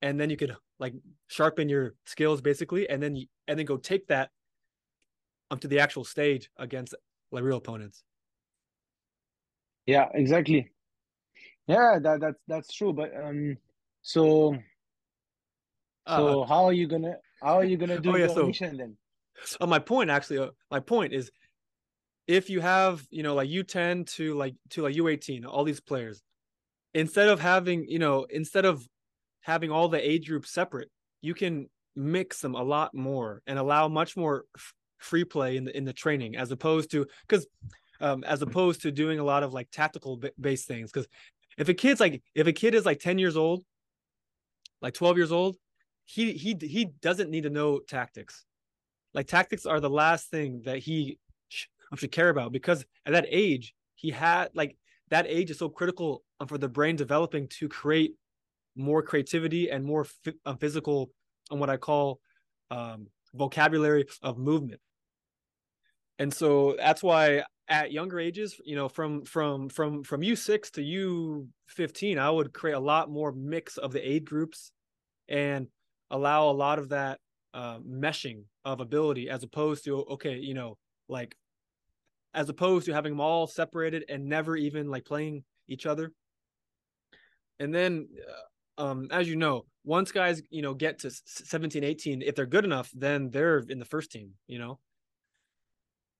and 0.02 0.20
then 0.20 0.30
you 0.30 0.38
could 0.38 0.56
like 0.80 0.94
sharpen 1.28 1.70
your 1.70 1.94
skills 2.06 2.42
basically, 2.42 2.90
and 2.90 3.02
then 3.02 3.16
and 3.48 3.60
then 3.60 3.66
go 3.66 3.78
take 3.78 4.08
that 4.08 4.30
onto 5.52 5.68
the 5.68 5.80
actual 5.80 6.04
stage 6.04 6.50
against 6.58 6.96
like 7.32 7.44
real 7.44 7.58
opponents. 7.58 8.04
Yeah, 9.86 10.10
exactly. 10.14 10.72
Yeah, 11.68 12.00
that 12.02 12.20
that's 12.22 12.40
that's 12.48 12.74
true. 12.74 12.94
But 12.94 13.12
um, 13.22 13.58
so 14.02 14.58
so 16.08 16.41
uh, 16.41 16.45
how 16.45 16.66
are 16.66 16.74
you 16.74 16.88
gonna 16.88 17.16
how 17.41 17.58
are 17.58 17.66
you 17.66 17.78
gonna 17.78 17.99
do 17.99 18.12
oh, 18.12 18.16
yeah, 18.16 18.26
your 18.26 18.36
so, 18.36 18.47
mission 18.47 18.78
then? 18.78 18.97
So 19.45 19.66
my 19.68 19.80
point 19.80 20.10
actually, 20.10 20.39
uh, 20.39 20.49
my 20.72 20.80
point 20.80 21.14
is, 21.14 21.32
if 22.28 22.49
you 22.49 22.62
have 22.62 23.05
you 23.10 23.24
know 23.24 23.36
like 23.36 23.49
U10 23.49 24.08
to 24.16 24.36
like 24.36 24.55
to 24.72 24.84
like 24.84 24.95
U18, 24.95 25.45
all 25.45 25.64
these 25.64 25.80
players, 25.80 26.22
instead 26.93 27.30
of 27.30 27.39
having 27.39 27.86
you 27.88 27.99
know 27.99 28.26
instead 28.30 28.66
of 28.66 28.88
having 29.41 29.72
all 29.72 29.88
the 29.88 30.10
age 30.10 30.28
groups 30.28 30.51
separate, 30.51 30.89
you 31.22 31.34
can 31.34 31.68
mix 31.95 32.41
them 32.41 32.55
a 32.55 32.64
lot 32.64 32.93
more 32.93 33.41
and 33.47 33.58
allow 33.58 33.88
much 33.88 34.16
more 34.16 34.45
f- 34.55 34.74
free 34.99 35.24
play 35.24 35.58
in 35.58 35.66
the 35.66 35.76
in 35.76 35.84
the 35.84 35.93
training 35.93 36.36
as 36.36 36.51
opposed 36.51 36.91
to 36.91 37.05
because 37.28 37.47
um, 37.99 38.24
as 38.24 38.41
opposed 38.41 38.82
to 38.82 38.91
doing 38.91 39.20
a 39.20 39.24
lot 39.24 39.43
of 39.43 39.53
like 39.53 39.70
tactical 39.72 40.18
b- 40.18 40.30
based 40.39 40.68
things 40.68 40.91
because 40.91 41.08
if 41.58 41.68
a 41.70 41.74
kid's 41.74 41.99
like 41.99 42.22
if 42.36 42.45
a 42.45 42.53
kid 42.53 42.76
is 42.76 42.86
like 42.86 42.99
10 42.99 43.18
years 43.18 43.36
old 43.36 43.64
like 44.82 44.93
12 44.93 45.18
years 45.18 45.32
old 45.32 45.58
he 46.08 46.32
he 46.32 46.58
he 46.60 46.86
doesn't 47.01 47.30
need 47.30 47.43
to 47.43 47.49
know 47.49 47.80
tactics 47.80 48.45
like 49.14 49.28
tactics 49.28 49.66
are 49.66 49.80
the 49.80 49.89
last 49.89 50.30
thing 50.32 50.62
that 50.64 50.80
he 50.80 51.20
sh- 51.49 51.68
should 51.95 52.12
care 52.12 52.30
about 52.30 52.51
because 52.51 52.86
at 53.05 53.14
that 53.14 53.26
age 53.30 53.76
he 53.95 54.10
had 54.10 54.49
like 54.53 54.78
that 55.10 55.26
age 55.28 55.51
is 55.51 55.60
so 55.60 55.70
critical 55.70 56.24
for 56.47 56.58
the 56.58 56.70
brain 56.70 56.95
developing 56.95 57.47
to 57.47 57.68
create 57.68 58.16
more 58.76 59.01
creativity 59.01 59.70
and 59.70 59.84
more 59.84 60.05
uh, 60.45 60.55
physical 60.55 61.12
and 61.51 61.60
what 61.60 61.70
I 61.70 61.78
call 61.78 62.20
um, 62.72 63.08
vocabulary 63.34 64.05
of 64.22 64.38
movement. 64.38 64.80
And 66.20 66.34
so 66.34 66.76
that's 66.78 67.03
why 67.03 67.43
at 67.68 67.91
younger 67.91 68.20
ages, 68.20 68.60
you 68.64 68.76
know, 68.76 68.88
from 68.88 69.26
from 69.26 69.70
from 69.70 70.03
from 70.03 70.22
U6 70.22 70.72
to 70.72 71.47
U15, 71.78 72.18
I 72.18 72.30
would 72.30 72.53
create 72.53 72.74
a 72.76 72.80
lot 72.80 73.10
more 73.10 73.32
mix 73.32 73.78
of 73.78 73.91
the 73.91 74.08
age 74.08 74.26
groups 74.26 74.72
and 75.28 75.68
allow 76.12 76.49
a 76.49 76.51
lot 76.51 76.80
of 76.80 76.89
that 76.89 77.20
uh, 77.53 77.80
meshing 77.80 78.43
of 78.66 78.80
ability 78.80 79.30
as 79.30 79.43
opposed 79.43 79.86
to 79.86 80.03
okay, 80.03 80.38
you 80.38 80.53
know, 80.53 80.78
like 81.10 81.36
as 82.34 82.49
opposed 82.49 82.86
to 82.86 82.93
having 82.93 83.14
them 83.14 83.22
all 83.22 83.47
separated 83.47 84.05
and 84.10 84.26
never 84.26 84.55
even 84.55 84.89
like 84.89 85.05
playing 85.05 85.43
each 85.68 85.86
other. 85.86 86.12
And 87.60 87.74
then 87.74 88.08
uh, 88.28 88.47
um, 88.78 89.08
as 89.12 89.28
you 89.28 89.36
know, 89.36 89.66
once 89.84 90.12
guys, 90.12 90.41
you 90.49 90.62
know, 90.62 90.74
get 90.74 90.99
to 90.99 91.12
17, 91.26 91.84
18, 91.84 92.22
if 92.22 92.36
they're 92.36 92.45
good 92.45 92.66
enough, 92.66 92.91
then 92.93 93.30
they're 93.32 93.64
in 93.70 93.80
the 93.80 93.86
first 93.86 94.12
team, 94.12 94.32
you 94.47 94.60
know? 94.60 94.80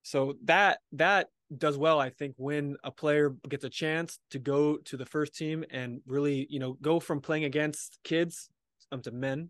So 0.04 0.36
that, 0.46 0.80
that 0.94 1.28
does 1.56 1.78
well, 1.78 2.00
I 2.00 2.10
think, 2.10 2.36
when 2.38 2.78
a 2.84 2.92
player 2.92 3.36
gets 3.48 3.66
a 3.66 3.70
chance 3.70 4.20
to 4.32 4.40
go 4.40 4.78
to 4.78 4.98
the 4.98 5.06
first 5.06 5.36
team 5.36 5.66
and 5.70 6.02
really, 6.08 6.48
you 6.50 6.60
know, 6.60 6.78
go 6.82 7.00
from 7.00 7.22
playing 7.22 7.44
against 7.44 8.00
kids 8.04 8.50
um, 8.92 9.02
to 9.02 9.12
men. 9.12 9.50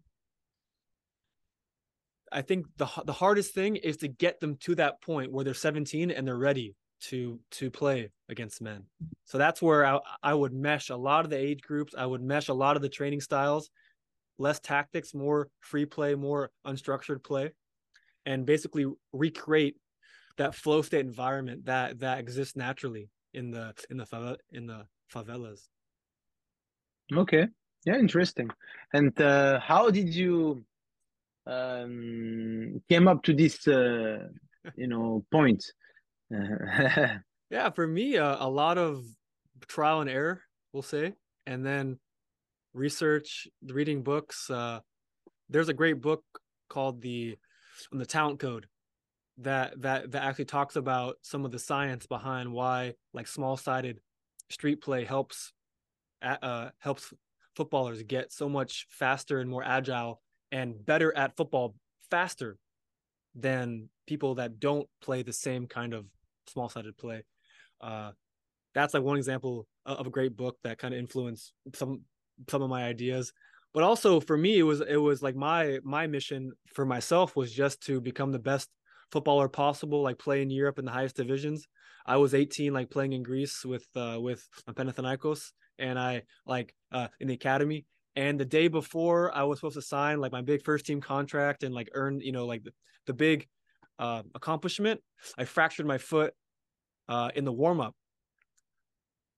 I 2.31 2.41
think 2.41 2.65
the 2.77 2.87
the 3.05 3.13
hardest 3.13 3.53
thing 3.53 3.75
is 3.75 3.97
to 3.97 4.07
get 4.07 4.39
them 4.39 4.57
to 4.61 4.75
that 4.75 5.01
point 5.01 5.31
where 5.31 5.43
they're 5.43 5.53
17 5.53 6.11
and 6.11 6.27
they're 6.27 6.37
ready 6.37 6.75
to 6.99 7.39
to 7.51 7.69
play 7.69 8.11
against 8.29 8.61
men. 8.61 8.83
So 9.25 9.37
that's 9.37 9.61
where 9.61 9.85
I, 9.85 9.99
I 10.23 10.33
would 10.33 10.53
mesh 10.53 10.89
a 10.89 10.95
lot 10.95 11.25
of 11.25 11.31
the 11.31 11.37
age 11.37 11.61
groups. 11.61 11.93
I 11.97 12.05
would 12.05 12.21
mesh 12.21 12.47
a 12.47 12.53
lot 12.53 12.75
of 12.75 12.81
the 12.81 12.89
training 12.89 13.21
styles, 13.21 13.69
less 14.37 14.59
tactics, 14.59 15.13
more 15.13 15.49
free 15.61 15.85
play, 15.85 16.15
more 16.15 16.51
unstructured 16.65 17.23
play, 17.23 17.51
and 18.25 18.45
basically 18.45 18.85
recreate 19.13 19.77
that 20.37 20.55
flow 20.55 20.81
state 20.81 21.05
environment 21.05 21.65
that 21.65 21.99
that 21.99 22.19
exists 22.19 22.55
naturally 22.55 23.09
in 23.33 23.51
the 23.51 23.73
in 23.89 23.97
the 23.97 24.05
favela, 24.05 24.37
in 24.51 24.67
the 24.67 24.85
favelas. 25.13 25.67
Okay, 27.13 27.47
yeah, 27.85 27.97
interesting. 27.97 28.49
And 28.93 29.19
uh, 29.21 29.59
how 29.59 29.89
did 29.89 30.13
you 30.13 30.65
um, 31.47 32.81
came 32.89 33.07
up 33.07 33.23
to 33.23 33.33
this, 33.33 33.67
uh, 33.67 34.27
you 34.75 34.87
know, 34.87 35.25
point? 35.31 35.63
yeah, 36.29 37.69
for 37.73 37.87
me, 37.87 38.17
uh, 38.17 38.45
a 38.45 38.49
lot 38.49 38.77
of 38.77 39.03
trial 39.67 40.01
and 40.01 40.09
error, 40.09 40.41
we'll 40.73 40.83
say, 40.83 41.13
and 41.45 41.65
then 41.65 41.97
research, 42.73 43.47
reading 43.65 44.03
books. 44.03 44.49
Uh, 44.49 44.79
there's 45.49 45.69
a 45.69 45.73
great 45.73 46.01
book 46.01 46.23
called 46.69 47.01
the 47.01 47.37
the 47.91 48.05
Talent 48.05 48.39
Code 48.39 48.67
that 49.37 49.79
that 49.81 50.11
that 50.11 50.23
actually 50.23 50.45
talks 50.45 50.75
about 50.75 51.15
some 51.21 51.45
of 51.45 51.51
the 51.51 51.59
science 51.59 52.05
behind 52.07 52.51
why 52.51 52.93
like 53.13 53.27
small 53.27 53.55
sided 53.55 53.99
street 54.49 54.81
play 54.81 55.05
helps 55.05 55.53
uh, 56.21 56.69
helps 56.79 57.13
footballers 57.55 58.01
get 58.03 58.31
so 58.31 58.49
much 58.49 58.87
faster 58.89 59.39
and 59.39 59.49
more 59.49 59.63
agile 59.63 60.21
and 60.51 60.85
better 60.85 61.15
at 61.15 61.35
football 61.35 61.75
faster 62.09 62.57
than 63.35 63.89
people 64.05 64.35
that 64.35 64.59
don't 64.59 64.87
play 65.01 65.21
the 65.23 65.33
same 65.33 65.67
kind 65.67 65.93
of 65.93 66.05
small 66.47 66.69
sided 66.69 66.97
play. 66.97 67.23
Uh, 67.81 68.11
that's 68.73 68.93
like 68.93 69.03
one 69.03 69.17
example 69.17 69.67
of 69.85 70.07
a 70.07 70.11
great 70.11 70.35
book 70.35 70.57
that 70.63 70.77
kind 70.77 70.93
of 70.93 70.99
influenced 70.99 71.53
some 71.73 72.01
some 72.49 72.61
of 72.61 72.69
my 72.69 72.83
ideas. 72.83 73.33
But 73.73 73.83
also 73.83 74.19
for 74.19 74.37
me, 74.37 74.57
it 74.57 74.63
was 74.63 74.81
it 74.81 74.97
was 74.97 75.21
like 75.21 75.35
my 75.35 75.79
my 75.83 76.07
mission 76.07 76.51
for 76.73 76.85
myself 76.85 77.35
was 77.35 77.51
just 77.51 77.81
to 77.83 77.99
become 78.01 78.31
the 78.31 78.39
best 78.39 78.69
footballer 79.11 79.47
possible, 79.47 80.01
like 80.01 80.19
play 80.19 80.41
in 80.41 80.49
Europe 80.49 80.79
in 80.79 80.85
the 80.85 80.91
highest 80.91 81.15
divisions. 81.15 81.67
I 82.05 82.17
was 82.17 82.33
18, 82.33 82.73
like 82.73 82.89
playing 82.89 83.13
in 83.13 83.23
Greece 83.23 83.65
with 83.65 83.85
uh, 83.95 84.17
with 84.19 84.47
Panathinaikos, 84.69 85.51
and 85.77 85.99
I 85.99 86.23
like 86.45 86.73
uh, 86.91 87.07
in 87.19 87.27
the 87.27 87.33
academy. 87.33 87.85
And 88.17 88.39
the 88.39 88.45
day 88.45 88.67
before 88.67 89.31
I 89.33 89.43
was 89.43 89.59
supposed 89.59 89.75
to 89.75 89.81
sign 89.83 90.19
like 90.19 90.31
my 90.31 90.41
big 90.41 90.63
first 90.63 90.87
team 90.87 90.99
contract 90.99 91.61
and 91.61 91.73
like 91.73 91.89
earn, 91.93 92.19
you 92.19 92.31
know, 92.31 92.47
like 92.47 92.63
the, 92.63 92.71
the 93.05 93.13
big 93.13 93.47
uh, 93.99 94.23
accomplishment, 94.33 95.01
I 95.37 95.45
fractured 95.45 95.85
my 95.85 95.99
foot 95.99 96.33
uh, 97.07 97.29
in 97.35 97.45
the 97.45 97.53
warm 97.53 97.79
up 97.79 97.93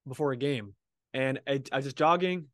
before 0.08 0.32
a 0.32 0.38
game, 0.38 0.76
and 1.14 1.42
I, 1.46 1.62
I 1.74 1.76
was 1.76 1.86
just 1.86 1.98
jogging, 1.98 2.46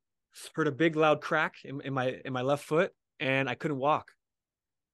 heard 0.56 0.68
a 0.68 0.72
big 0.72 0.96
loud 0.96 1.22
crack 1.22 1.54
in, 1.64 1.80
in 1.82 1.94
my 1.94 2.16
in 2.26 2.34
my 2.34 2.42
left 2.42 2.66
foot, 2.66 2.92
and 3.20 3.48
I 3.48 3.54
couldn't 3.54 3.78
walk. 3.78 4.12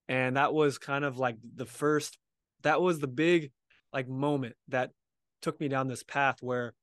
And 0.10 0.36
that 0.36 0.54
was 0.54 0.78
kind 0.78 1.06
of 1.06 1.18
like 1.18 1.38
the 1.56 1.66
first 1.66 2.18
that 2.64 2.82
was 2.82 3.00
the 3.00 3.08
big 3.08 3.52
like 3.94 4.10
moment 4.10 4.56
that 4.68 4.92
took 5.42 5.62
me 5.62 5.70
down 5.70 5.88
this 5.88 6.04
path 6.04 6.38
where 6.42 6.74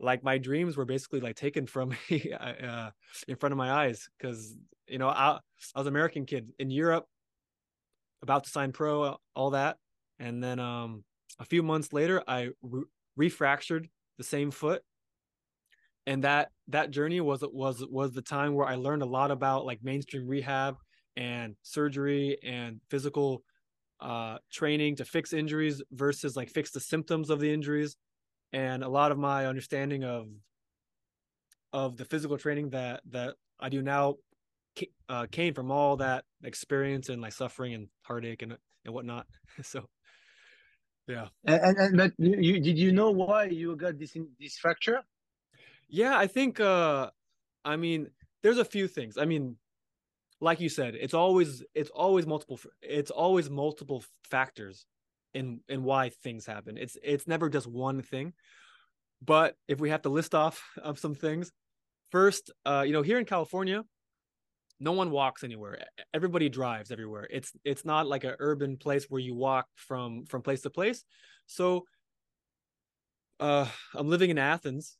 like 0.00 0.24
my 0.24 0.38
dreams 0.38 0.76
were 0.76 0.84
basically 0.84 1.20
like 1.20 1.36
taken 1.36 1.66
from 1.66 1.90
me 2.10 2.32
uh, 2.32 2.90
in 3.28 3.36
front 3.36 3.52
of 3.52 3.58
my 3.58 3.70
eyes 3.70 4.08
because 4.18 4.56
you 4.86 4.98
know 4.98 5.08
I, 5.08 5.38
I 5.74 5.78
was 5.78 5.86
an 5.86 5.92
american 5.92 6.26
kid 6.26 6.50
in 6.58 6.70
europe 6.70 7.06
about 8.22 8.44
to 8.44 8.50
sign 8.50 8.72
pro 8.72 9.18
all 9.34 9.50
that 9.50 9.76
and 10.18 10.42
then 10.42 10.58
um 10.58 11.04
a 11.38 11.44
few 11.44 11.62
months 11.62 11.92
later 11.92 12.22
i 12.26 12.48
re- 12.62 12.84
refractured 13.18 13.88
the 14.18 14.24
same 14.24 14.50
foot 14.50 14.82
and 16.06 16.24
that 16.24 16.50
that 16.68 16.90
journey 16.90 17.20
was 17.20 17.44
was 17.52 17.84
was 17.88 18.12
the 18.12 18.22
time 18.22 18.54
where 18.54 18.66
i 18.66 18.74
learned 18.74 19.02
a 19.02 19.06
lot 19.06 19.30
about 19.30 19.64
like 19.64 19.82
mainstream 19.82 20.26
rehab 20.26 20.76
and 21.16 21.56
surgery 21.62 22.38
and 22.44 22.80
physical 22.88 23.42
uh, 24.00 24.38
training 24.50 24.96
to 24.96 25.04
fix 25.04 25.34
injuries 25.34 25.82
versus 25.92 26.34
like 26.34 26.48
fix 26.48 26.70
the 26.70 26.80
symptoms 26.80 27.28
of 27.28 27.38
the 27.38 27.52
injuries 27.52 27.96
and 28.52 28.82
a 28.82 28.88
lot 28.88 29.12
of 29.12 29.18
my 29.18 29.46
understanding 29.46 30.04
of 30.04 30.28
of 31.72 31.96
the 31.96 32.04
physical 32.04 32.36
training 32.36 32.70
that 32.70 33.00
that 33.10 33.34
I 33.60 33.68
do 33.68 33.82
now 33.82 34.16
uh, 35.08 35.26
came 35.30 35.54
from 35.54 35.70
all 35.70 35.96
that 35.96 36.24
experience 36.42 37.08
and 37.08 37.20
like 37.20 37.32
suffering 37.32 37.74
and 37.74 37.88
heartache 38.02 38.42
and 38.42 38.56
and 38.84 38.94
whatnot. 38.94 39.26
so, 39.62 39.88
yeah. 41.06 41.28
And, 41.44 41.76
and 41.76 41.96
but 41.96 42.12
you 42.18 42.60
did 42.60 42.78
you 42.78 42.92
know 42.92 43.10
why 43.10 43.44
you 43.44 43.76
got 43.76 43.98
this 43.98 44.16
this 44.38 44.58
fracture? 44.58 45.02
Yeah, 45.88 46.16
I 46.16 46.26
think. 46.26 46.60
uh 46.60 47.10
I 47.62 47.76
mean, 47.76 48.08
there's 48.42 48.56
a 48.56 48.64
few 48.64 48.88
things. 48.88 49.18
I 49.18 49.26
mean, 49.26 49.56
like 50.40 50.60
you 50.60 50.70
said, 50.70 50.94
it's 50.94 51.12
always 51.14 51.62
it's 51.74 51.90
always 51.90 52.26
multiple 52.26 52.58
it's 52.82 53.10
always 53.10 53.50
multiple 53.50 54.02
factors 54.24 54.86
in 55.34 55.60
in 55.68 55.84
why 55.84 56.10
things 56.10 56.46
happen. 56.46 56.76
It's 56.76 56.96
it's 57.02 57.26
never 57.26 57.48
just 57.48 57.66
one 57.66 58.02
thing. 58.02 58.32
But 59.22 59.54
if 59.68 59.80
we 59.80 59.90
have 59.90 60.02
to 60.02 60.08
list 60.08 60.34
off 60.34 60.62
of 60.82 60.98
some 60.98 61.14
things, 61.14 61.52
first, 62.10 62.50
uh, 62.64 62.84
you 62.86 62.92
know, 62.92 63.02
here 63.02 63.18
in 63.18 63.26
California, 63.26 63.84
no 64.78 64.92
one 64.92 65.10
walks 65.10 65.44
anywhere. 65.44 65.78
Everybody 66.14 66.48
drives 66.48 66.90
everywhere. 66.90 67.28
It's 67.30 67.52
it's 67.64 67.84
not 67.84 68.06
like 68.06 68.24
an 68.24 68.36
urban 68.38 68.76
place 68.76 69.06
where 69.08 69.20
you 69.20 69.34
walk 69.34 69.66
from 69.74 70.24
from 70.26 70.42
place 70.42 70.62
to 70.62 70.70
place. 70.70 71.04
So 71.46 71.84
uh, 73.38 73.66
I'm 73.94 74.08
living 74.08 74.30
in 74.30 74.38
Athens 74.38 74.96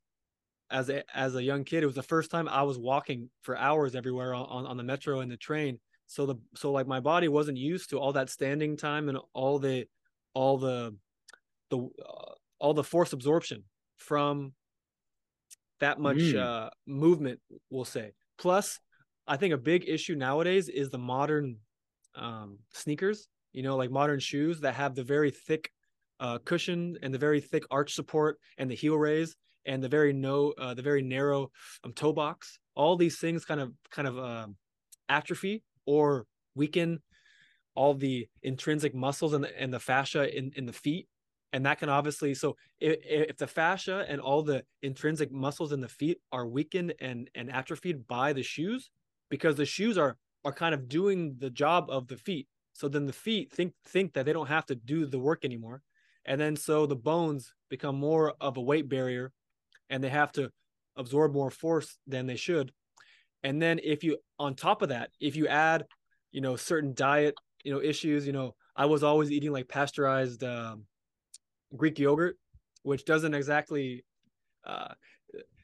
as 0.70 0.88
a 0.88 1.02
as 1.16 1.34
a 1.34 1.42
young 1.42 1.64
kid, 1.64 1.82
it 1.82 1.86
was 1.86 1.94
the 1.94 2.02
first 2.02 2.30
time 2.30 2.48
I 2.48 2.62
was 2.62 2.78
walking 2.78 3.28
for 3.42 3.56
hours 3.56 3.94
everywhere 3.94 4.34
on, 4.34 4.66
on 4.66 4.76
the 4.76 4.82
metro 4.82 5.20
and 5.20 5.30
the 5.30 5.36
train. 5.36 5.78
So 6.06 6.26
the 6.26 6.36
so 6.54 6.72
like 6.72 6.86
my 6.86 7.00
body 7.00 7.28
wasn't 7.28 7.58
used 7.58 7.90
to 7.90 7.98
all 7.98 8.12
that 8.12 8.30
standing 8.30 8.76
time 8.76 9.08
and 9.08 9.18
all 9.32 9.58
the 9.58 9.86
all 10.34 10.58
the 10.58 10.94
the 11.70 11.78
uh, 11.78 12.32
all 12.58 12.74
the 12.74 12.84
force 12.84 13.12
absorption 13.12 13.64
from 13.96 14.52
that 15.80 15.98
much 15.98 16.18
mm. 16.18 16.38
uh, 16.38 16.70
movement. 16.86 17.40
We'll 17.70 17.84
say. 17.84 18.12
Plus, 18.38 18.78
I 19.26 19.36
think 19.36 19.54
a 19.54 19.58
big 19.58 19.88
issue 19.88 20.14
nowadays 20.14 20.68
is 20.68 20.90
the 20.90 20.98
modern 20.98 21.56
um, 22.14 22.58
sneakers. 22.72 23.28
You 23.52 23.62
know, 23.62 23.76
like 23.76 23.90
modern 23.90 24.20
shoes 24.20 24.60
that 24.60 24.74
have 24.74 24.94
the 24.94 25.04
very 25.04 25.30
thick 25.30 25.70
uh, 26.20 26.38
cushion 26.44 26.98
and 27.02 27.12
the 27.12 27.18
very 27.18 27.40
thick 27.40 27.64
arch 27.70 27.94
support 27.94 28.38
and 28.58 28.70
the 28.70 28.74
heel 28.74 28.96
raise 28.96 29.34
and 29.66 29.82
the 29.82 29.88
very 29.88 30.12
no 30.12 30.52
uh, 30.58 30.74
the 30.74 30.82
very 30.82 31.02
narrow 31.02 31.50
um, 31.84 31.92
toe 31.92 32.12
box 32.12 32.58
all 32.74 32.96
these 32.96 33.18
things 33.18 33.44
kind 33.44 33.60
of 33.60 33.72
kind 33.90 34.06
of 34.06 34.18
um, 34.18 34.56
atrophy 35.08 35.62
or 35.86 36.26
weaken 36.54 37.00
all 37.74 37.94
the 37.94 38.28
intrinsic 38.42 38.94
muscles 38.94 39.32
and 39.32 39.44
the, 39.44 39.60
and 39.60 39.72
the 39.72 39.80
fascia 39.80 40.36
in, 40.36 40.52
in 40.56 40.66
the 40.66 40.72
feet. 40.72 41.08
And 41.52 41.66
that 41.66 41.78
can 41.78 41.88
obviously 41.88 42.34
so 42.34 42.56
if, 42.78 42.98
if 43.04 43.36
the 43.36 43.46
fascia 43.46 44.04
and 44.08 44.20
all 44.20 44.42
the 44.42 44.62
intrinsic 44.82 45.32
muscles 45.32 45.72
in 45.72 45.80
the 45.80 45.88
feet 45.88 46.18
are 46.30 46.46
weakened 46.46 46.94
and 47.00 47.28
and 47.34 47.50
atrophied 47.50 48.06
by 48.06 48.32
the 48.32 48.42
shoes 48.44 48.88
because 49.30 49.56
the 49.56 49.66
shoes 49.66 49.98
are 49.98 50.16
are 50.44 50.52
kind 50.52 50.74
of 50.74 50.88
doing 50.88 51.34
the 51.38 51.50
job 51.50 51.86
of 51.90 52.06
the 52.06 52.16
feet. 52.16 52.46
So 52.72 52.88
then 52.88 53.06
the 53.06 53.12
feet 53.12 53.52
think 53.52 53.74
think 53.84 54.12
that 54.12 54.26
they 54.26 54.32
don't 54.32 54.46
have 54.46 54.66
to 54.66 54.76
do 54.76 55.06
the 55.06 55.18
work 55.18 55.44
anymore. 55.44 55.82
And 56.24 56.40
then 56.40 56.54
so 56.54 56.86
the 56.86 56.96
bones 56.96 57.52
become 57.68 57.96
more 57.96 58.34
of 58.40 58.56
a 58.56 58.60
weight 58.60 58.88
barrier 58.88 59.32
and 59.88 60.04
they 60.04 60.08
have 60.08 60.32
to 60.32 60.50
absorb 60.96 61.32
more 61.32 61.50
force 61.50 61.98
than 62.06 62.26
they 62.26 62.36
should. 62.36 62.72
And 63.42 63.60
then 63.60 63.80
if 63.82 64.04
you 64.04 64.18
on 64.38 64.54
top 64.54 64.82
of 64.82 64.90
that, 64.90 65.10
if 65.20 65.36
you 65.36 65.48
add, 65.48 65.84
you 66.30 66.40
know, 66.40 66.56
certain 66.56 66.94
diet, 66.94 67.34
you 67.64 67.72
know, 67.72 67.80
issues, 67.80 68.26
you 68.26 68.32
know, 68.32 68.54
I 68.76 68.86
was 68.86 69.02
always 69.02 69.30
eating 69.30 69.52
like 69.52 69.68
pasteurized 69.68 70.42
um, 70.44 70.84
Greek 71.76 71.98
yogurt, 71.98 72.36
which 72.82 73.04
doesn't 73.04 73.34
exactly 73.34 74.04
uh, 74.64 74.94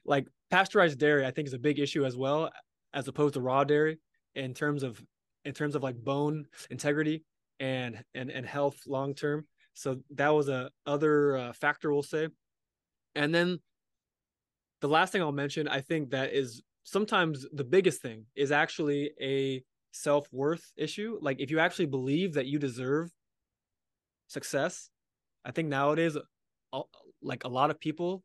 like 0.04 0.26
pasteurized 0.50 0.98
dairy. 0.98 1.26
I 1.26 1.30
think 1.30 1.48
is 1.48 1.54
a 1.54 1.58
big 1.58 1.78
issue 1.78 2.04
as 2.04 2.16
well, 2.16 2.50
as 2.92 3.08
opposed 3.08 3.34
to 3.34 3.40
raw 3.40 3.64
dairy 3.64 3.98
in 4.34 4.54
terms 4.54 4.82
of 4.82 5.02
in 5.44 5.54
terms 5.54 5.74
of 5.74 5.82
like 5.82 5.96
bone 5.96 6.46
integrity 6.70 7.24
and 7.60 8.02
and 8.14 8.30
and 8.30 8.46
health 8.46 8.78
long 8.86 9.14
term. 9.14 9.46
So 9.74 10.00
that 10.14 10.30
was 10.30 10.48
a 10.48 10.70
other 10.86 11.36
uh, 11.36 11.52
factor 11.52 11.92
we'll 11.92 12.02
say. 12.02 12.28
And 13.14 13.34
then 13.34 13.58
the 14.80 14.88
last 14.88 15.12
thing 15.12 15.22
I'll 15.22 15.32
mention, 15.32 15.68
I 15.68 15.80
think 15.80 16.10
that 16.10 16.32
is 16.32 16.62
sometimes 16.84 17.46
the 17.52 17.64
biggest 17.64 18.02
thing 18.02 18.26
is 18.34 18.52
actually 18.52 19.10
a 19.20 19.62
self 19.96 20.28
worth 20.32 20.72
issue. 20.76 21.18
Like 21.20 21.40
if 21.40 21.50
you 21.50 21.58
actually 21.58 21.86
believe 21.86 22.34
that 22.34 22.46
you 22.46 22.58
deserve 22.58 23.10
success, 24.28 24.90
I 25.44 25.50
think 25.50 25.68
nowadays, 25.68 26.16
like 27.22 27.44
a 27.44 27.48
lot 27.48 27.70
of 27.70 27.80
people 27.80 28.22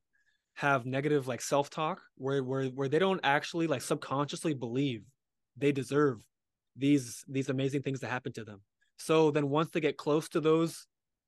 have 0.55 0.85
negative 0.85 1.27
like 1.27 1.41
self 1.41 1.69
talk 1.69 2.01
where 2.15 2.43
where 2.43 2.65
where 2.65 2.89
they 2.89 2.99
don't 2.99 3.21
actually 3.23 3.67
like 3.67 3.81
subconsciously 3.81 4.53
believe 4.53 5.03
they 5.57 5.71
deserve 5.71 6.21
these 6.75 7.23
these 7.27 7.49
amazing 7.49 7.81
things 7.81 7.99
that 8.01 8.09
happen 8.09 8.33
to 8.33 8.43
them. 8.43 8.61
So 8.97 9.31
then 9.31 9.49
once 9.49 9.71
they 9.71 9.79
get 9.79 9.97
close 9.97 10.29
to 10.29 10.41
those 10.41 10.85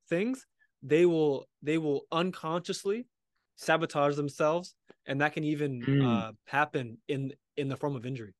things, 0.09 0.45
they 0.81 1.05
will 1.05 1.47
they 1.61 1.77
will 1.77 2.01
unconsciously 2.11 3.07
sabotage 3.55 4.15
themselves 4.15 4.75
and 5.05 5.21
that 5.21 5.33
can 5.33 5.43
even 5.43 5.81
mm. 5.81 6.05
uh, 6.05 6.31
happen 6.47 6.97
in 7.07 7.31
in 7.55 7.69
the 7.69 7.77
form 7.77 7.95
of 7.95 8.05
injury 8.05 8.33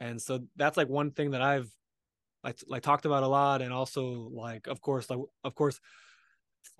and 0.00 0.20
so 0.20 0.40
that's 0.56 0.76
like 0.76 0.88
one 0.88 1.10
thing 1.10 1.30
that 1.32 1.42
i've 1.42 1.70
like 2.42 2.58
like 2.66 2.82
talked 2.82 3.06
about 3.06 3.22
a 3.22 3.28
lot 3.28 3.62
and 3.62 3.72
also 3.72 4.30
like 4.32 4.66
of 4.66 4.80
course 4.80 5.08
like 5.10 5.20
of 5.44 5.54
course 5.54 5.80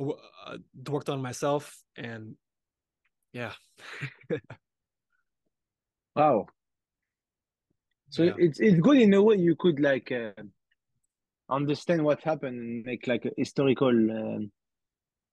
uh, 0.01 0.57
worked 0.89 1.09
on 1.09 1.21
myself 1.23 1.77
and 1.97 2.35
yeah 3.33 3.53
wow 6.17 6.47
so 8.11 8.25
yeah. 8.25 8.33
it's 8.39 8.59
it's 8.59 8.81
good 8.81 8.99
in 8.99 9.15
a 9.15 9.23
way 9.23 9.37
you 9.37 9.55
could 9.55 9.79
like 9.79 10.11
uh, 10.11 10.33
understand 11.51 12.05
what 12.05 12.23
happened 12.23 12.59
and 12.59 12.87
make 12.87 13.07
like 13.07 13.25
a 13.25 13.31
historical, 13.37 13.89
um, 13.89 14.51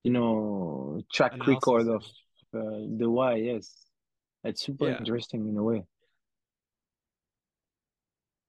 you 0.04 0.12
know, 0.12 1.02
track 1.14 1.34
Analysis, 1.34 1.48
record 1.48 1.88
of 1.88 2.04
uh, 2.54 2.80
the 2.98 3.10
why. 3.10 3.36
Yes, 3.36 3.72
it's 4.44 4.66
super 4.66 4.88
Yeah. 4.88 4.98
interesting 4.98 5.48
in 5.48 5.58
a 5.58 5.64
way. 5.64 5.84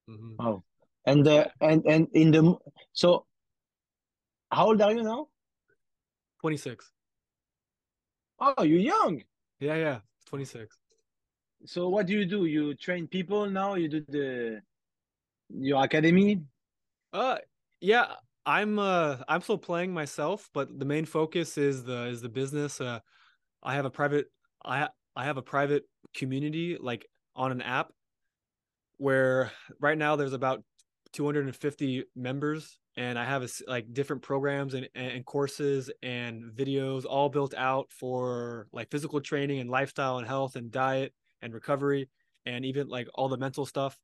Mhm. 0.08 0.36
Wow. 0.38 0.64
And 1.06 1.26
uh, 1.26 1.46
and 1.60 1.84
and 1.86 2.08
in 2.12 2.30
the 2.30 2.56
so, 2.92 3.26
how 4.50 4.66
old 4.68 4.80
are 4.80 4.92
you 4.92 5.02
now? 5.02 5.28
26. 6.40 6.90
Oh, 8.40 8.62
you're 8.62 8.80
young. 8.80 9.22
Yeah, 9.60 9.74
yeah. 9.74 9.98
26. 10.26 10.76
So 11.66 11.88
what 11.88 12.06
do 12.06 12.12
you 12.12 12.24
do? 12.24 12.44
You 12.46 12.74
train 12.74 13.06
people 13.08 13.50
now? 13.50 13.74
You 13.74 13.88
do 13.88 14.04
the 14.08 14.60
your 15.50 15.82
academy? 15.82 16.42
Uh 17.12 17.38
yeah, 17.80 18.14
I'm 18.46 18.78
uh 18.78 19.18
I'm 19.28 19.40
still 19.40 19.58
playing 19.58 19.92
myself, 19.92 20.50
but 20.54 20.78
the 20.78 20.84
main 20.84 21.04
focus 21.04 21.58
is 21.58 21.84
the 21.84 22.06
is 22.06 22.20
the 22.22 22.28
business. 22.28 22.80
Uh 22.80 23.00
I 23.62 23.74
have 23.74 23.86
a 23.86 23.90
private 23.90 24.26
I 24.64 24.88
I 25.16 25.24
have 25.24 25.36
a 25.36 25.42
private 25.42 25.84
community 26.14 26.76
like 26.80 27.06
on 27.34 27.50
an 27.50 27.62
app 27.62 27.92
where 28.98 29.50
right 29.80 29.96
now 29.96 30.16
there's 30.16 30.32
about 30.32 30.62
250 31.12 32.04
members 32.14 32.78
and 32.96 33.18
I 33.18 33.24
have 33.24 33.44
a, 33.44 33.48
like 33.68 33.92
different 33.94 34.22
programs 34.22 34.74
and, 34.74 34.88
and 34.94 35.24
courses 35.24 35.88
and 36.02 36.50
videos 36.52 37.04
all 37.08 37.28
built 37.28 37.54
out 37.56 37.92
for 37.92 38.66
like 38.72 38.90
physical 38.90 39.20
training 39.20 39.60
and 39.60 39.70
lifestyle 39.70 40.18
and 40.18 40.26
health 40.26 40.56
and 40.56 40.70
diet 40.70 41.14
and 41.40 41.54
recovery 41.54 42.08
and 42.44 42.64
even 42.64 42.88
like 42.88 43.08
all 43.14 43.28
the 43.28 43.36
mental 43.36 43.64
stuff. 43.64 43.96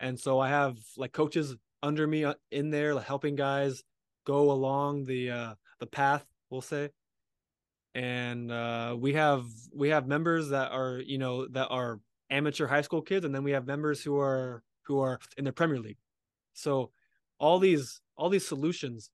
And 0.00 0.20
so 0.20 0.38
I 0.38 0.50
have 0.50 0.76
like 0.98 1.12
coaches 1.12 1.56
under 1.82 2.06
me 2.06 2.24
uh, 2.24 2.34
in 2.50 2.70
there 2.70 2.94
like 2.94 3.06
helping 3.06 3.36
guys 3.36 3.82
go 4.26 4.52
along 4.52 5.06
the 5.06 5.30
uh 5.30 5.54
the 5.80 5.86
path, 5.86 6.24
we'll 6.50 6.60
say. 6.60 6.90
And 7.94 8.52
uh 8.52 8.96
we 8.98 9.14
have 9.14 9.46
we 9.74 9.88
have 9.88 10.06
members 10.06 10.50
that 10.50 10.72
are, 10.72 11.00
you 11.04 11.18
know, 11.18 11.48
that 11.48 11.68
are 11.68 12.00
amateur 12.32 12.66
high 12.66 12.80
school 12.80 13.02
kids 13.02 13.24
and 13.24 13.34
then 13.34 13.44
we 13.44 13.52
have 13.52 13.66
members 13.66 14.02
who 14.02 14.18
are 14.18 14.62
who 14.86 14.98
are 15.00 15.20
in 15.36 15.44
the 15.44 15.52
Premier 15.52 15.78
League. 15.78 15.98
So 16.54 16.90
all 17.38 17.58
these 17.58 18.00
all 18.16 18.30
these 18.30 18.46
solutions 18.46 19.10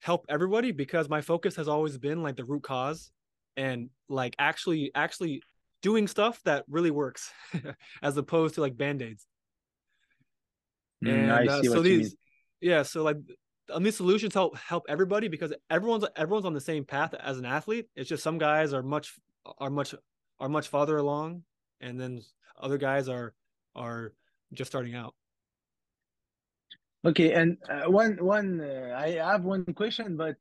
help 0.00 0.26
everybody 0.28 0.72
because 0.72 1.08
my 1.08 1.20
focus 1.20 1.56
has 1.56 1.68
always 1.68 1.98
been 1.98 2.22
like 2.22 2.36
the 2.36 2.44
root 2.44 2.62
cause 2.62 3.10
and 3.56 3.90
like 4.08 4.34
actually 4.38 4.90
actually 4.94 5.42
doing 5.82 6.08
stuff 6.08 6.40
that 6.44 6.64
really 6.68 6.90
works 6.90 7.30
as 8.02 8.16
opposed 8.16 8.54
to 8.56 8.60
like 8.60 8.76
band-aids. 8.76 9.26
Mm, 11.04 11.30
I 11.30 11.44
And 11.44 11.48
uh, 11.48 11.62
see 11.62 11.68
so 11.68 11.80
what 11.80 11.88
you 11.88 11.96
mean. 11.96 12.00
these 12.00 12.16
yeah, 12.60 12.82
so 12.82 13.02
like 13.02 13.18
um, 13.72 13.82
these 13.82 13.96
solutions 13.96 14.34
help 14.34 14.56
help 14.56 14.84
everybody 14.88 15.28
because 15.28 15.52
everyone's 15.70 16.04
everyone's 16.16 16.46
on 16.46 16.54
the 16.54 16.60
same 16.60 16.84
path 16.84 17.14
as 17.14 17.38
an 17.38 17.44
athlete. 17.44 17.88
It's 17.94 18.08
just 18.08 18.22
some 18.22 18.38
guys 18.38 18.72
are 18.72 18.82
much 18.82 19.14
are 19.58 19.70
much 19.70 19.94
are 20.40 20.48
much 20.48 20.68
farther 20.68 20.96
along 20.96 21.42
and 21.80 22.00
then 22.00 22.22
other 22.60 22.78
guys 22.78 23.08
are 23.08 23.34
are 23.74 24.12
just 24.52 24.70
starting 24.70 24.94
out. 24.94 25.14
Okay, 27.04 27.32
and 27.32 27.58
uh, 27.68 27.90
one 27.90 28.16
one 28.16 28.60
uh, 28.60 28.94
I 28.98 29.10
have 29.12 29.44
one 29.44 29.64
question, 29.74 30.16
but 30.16 30.36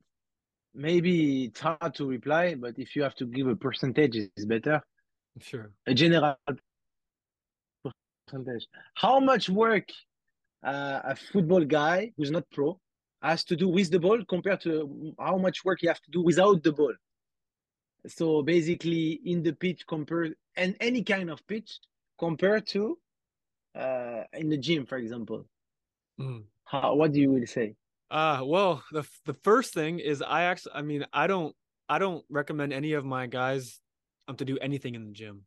maybe 0.73 1.45
it's 1.45 1.59
hard 1.59 1.93
to 1.95 2.07
reply. 2.07 2.55
But 2.55 2.79
if 2.79 2.95
you 2.95 3.03
have 3.03 3.15
to 3.15 3.25
give 3.25 3.47
a 3.47 3.55
percentage, 3.55 4.15
it's 4.15 4.45
better. 4.45 4.81
Sure. 5.39 5.71
A 5.85 5.93
general 5.93 6.35
percentage. 7.83 8.67
How 8.95 9.19
much 9.19 9.49
work 9.49 9.89
uh, 10.63 11.01
a 11.03 11.15
football 11.15 11.63
guy 11.65 12.11
who's 12.17 12.31
not 12.31 12.49
pro 12.51 12.79
has 13.21 13.43
to 13.45 13.55
do 13.55 13.67
with 13.67 13.91
the 13.91 13.99
ball 13.99 14.23
compared 14.27 14.61
to 14.61 15.13
how 15.19 15.37
much 15.37 15.65
work 15.65 15.81
you 15.81 15.89
have 15.89 16.01
to 16.01 16.11
do 16.11 16.21
without 16.23 16.63
the 16.63 16.71
ball? 16.71 16.93
So 18.07 18.41
basically, 18.43 19.13
in 19.25 19.43
the 19.43 19.53
pitch, 19.53 19.85
compared 19.87 20.35
and 20.55 20.75
any 20.79 21.03
kind 21.03 21.29
of 21.29 21.45
pitch 21.47 21.79
compared 22.17 22.67
to 22.67 22.99
uh, 23.75 24.25
in 24.33 24.49
the 24.49 24.57
gym, 24.57 24.85
for 24.85 24.97
example. 24.97 25.47
Mhm. 26.19 26.47
How, 26.65 26.95
what 26.95 27.11
do 27.13 27.19
you 27.21 27.31
will 27.31 27.45
say? 27.47 27.75
Uh 28.09 28.43
well, 28.45 28.83
the 28.91 29.07
the 29.25 29.33
first 29.33 29.73
thing 29.73 29.99
is 29.99 30.21
I 30.21 30.43
actually 30.43 30.73
I 30.75 30.81
mean, 30.81 31.05
I 31.11 31.27
don't 31.27 31.55
I 31.89 31.99
don't 31.99 32.25
recommend 32.29 32.73
any 32.73 32.93
of 32.93 33.05
my 33.05 33.27
guys 33.27 33.81
um 34.27 34.35
to 34.37 34.45
do 34.45 34.57
anything 34.59 34.95
in 34.95 35.05
the 35.05 35.11
gym. 35.11 35.45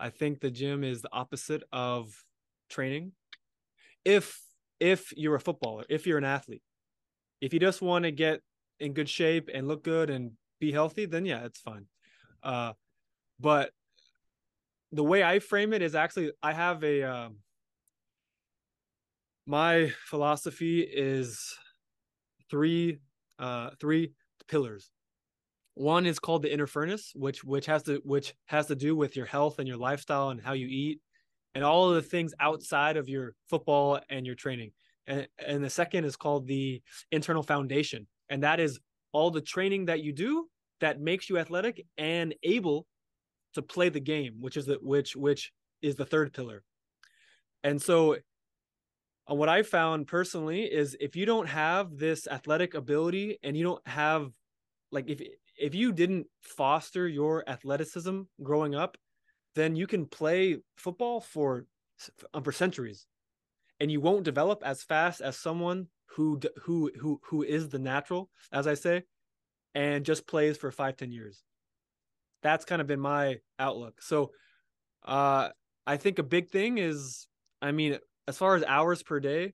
I 0.00 0.10
think 0.10 0.40
the 0.40 0.50
gym 0.50 0.84
is 0.84 1.02
the 1.02 1.12
opposite 1.12 1.64
of 1.72 2.24
training. 2.70 3.14
If 4.04 4.42
if 4.80 5.12
you're 5.16 5.36
a 5.36 5.40
footballer, 5.40 5.84
if 5.88 6.06
you're 6.06 6.18
an 6.18 6.24
athlete, 6.24 6.62
if 7.40 7.54
you 7.54 7.60
just 7.60 7.82
want 7.82 8.04
to 8.04 8.12
get 8.12 8.42
in 8.80 8.94
good 8.94 9.08
shape 9.08 9.50
and 9.52 9.68
look 9.68 9.84
good 9.84 10.10
and 10.10 10.32
be 10.60 10.72
healthy, 10.72 11.06
then 11.06 11.24
yeah, 11.26 11.44
it's 11.44 11.60
fine. 11.60 11.86
Uh 12.42 12.74
but 13.40 13.72
the 14.92 15.04
way 15.04 15.22
I 15.22 15.38
frame 15.38 15.72
it 15.72 15.82
is 15.82 15.94
actually 15.94 16.32
I 16.42 16.52
have 16.52 16.82
a 16.84 17.02
um 17.02 17.36
my 19.46 19.92
philosophy 20.06 20.80
is 20.80 21.56
three 22.50 22.98
uh 23.38 23.70
three 23.80 24.12
pillars. 24.48 24.90
One 25.74 26.06
is 26.06 26.18
called 26.18 26.42
the 26.42 26.52
inner 26.52 26.66
furnace, 26.66 27.12
which 27.14 27.44
which 27.44 27.66
has 27.66 27.84
to 27.84 28.00
which 28.04 28.34
has 28.46 28.66
to 28.66 28.76
do 28.76 28.96
with 28.96 29.16
your 29.16 29.26
health 29.26 29.58
and 29.58 29.68
your 29.68 29.78
lifestyle 29.78 30.30
and 30.30 30.40
how 30.40 30.52
you 30.52 30.66
eat 30.68 31.00
and 31.54 31.64
all 31.64 31.88
of 31.88 31.94
the 31.94 32.02
things 32.02 32.34
outside 32.40 32.96
of 32.96 33.08
your 33.08 33.34
football 33.48 34.00
and 34.10 34.26
your 34.26 34.34
training. 34.34 34.72
And 35.06 35.28
and 35.44 35.64
the 35.64 35.70
second 35.70 36.04
is 36.04 36.16
called 36.16 36.46
the 36.46 36.82
internal 37.10 37.42
foundation, 37.42 38.06
and 38.28 38.42
that 38.42 38.60
is 38.60 38.80
all 39.12 39.30
the 39.30 39.40
training 39.40 39.86
that 39.86 40.02
you 40.02 40.12
do 40.12 40.48
that 40.80 41.00
makes 41.00 41.28
you 41.28 41.38
athletic 41.38 41.86
and 41.98 42.34
able 42.42 42.86
to 43.54 43.62
play 43.62 43.88
the 43.88 44.00
game, 44.00 44.36
which 44.40 44.56
is 44.56 44.66
the 44.66 44.78
which 44.80 45.16
which 45.16 45.52
is 45.82 45.96
the 45.96 46.06
third 46.06 46.32
pillar. 46.32 46.62
And 47.62 47.80
so 47.80 48.16
uh, 49.30 49.34
what 49.34 49.48
I 49.48 49.62
found 49.62 50.06
personally 50.06 50.62
is 50.62 50.96
if 51.00 51.16
you 51.16 51.26
don't 51.26 51.48
have 51.48 51.96
this 51.96 52.26
athletic 52.26 52.74
ability 52.74 53.38
and 53.42 53.56
you 53.56 53.64
don't 53.64 53.86
have 53.86 54.30
like 54.92 55.08
if 55.08 55.20
if 55.58 55.74
you 55.74 55.92
didn't 55.92 56.26
foster 56.40 57.06
your 57.06 57.48
athleticism 57.48 58.22
growing 58.42 58.74
up, 58.74 58.96
then 59.54 59.76
you 59.76 59.86
can 59.86 60.06
play 60.06 60.58
football 60.76 61.20
for 61.20 61.66
um, 62.32 62.42
for 62.42 62.52
centuries, 62.52 63.06
and 63.78 63.90
you 63.90 64.00
won't 64.00 64.24
develop 64.24 64.62
as 64.64 64.82
fast 64.82 65.20
as 65.20 65.36
someone 65.36 65.88
who 66.16 66.40
who 66.62 66.90
who 66.98 67.20
who 67.24 67.42
is 67.42 67.68
the 67.68 67.78
natural, 67.78 68.30
as 68.52 68.66
I 68.66 68.74
say, 68.74 69.04
and 69.74 70.04
just 70.04 70.26
plays 70.26 70.56
for 70.56 70.70
five 70.70 70.96
ten 70.96 71.12
years. 71.12 71.42
That's 72.42 72.64
kind 72.64 72.80
of 72.80 72.86
been 72.86 73.00
my 73.00 73.38
outlook. 73.58 74.02
So, 74.02 74.32
uh, 75.04 75.50
I 75.86 75.96
think 75.96 76.18
a 76.18 76.22
big 76.22 76.48
thing 76.48 76.78
is, 76.78 77.26
I 77.60 77.72
mean, 77.72 77.98
as 78.26 78.38
far 78.38 78.54
as 78.54 78.64
hours 78.64 79.02
per 79.02 79.20
day, 79.20 79.52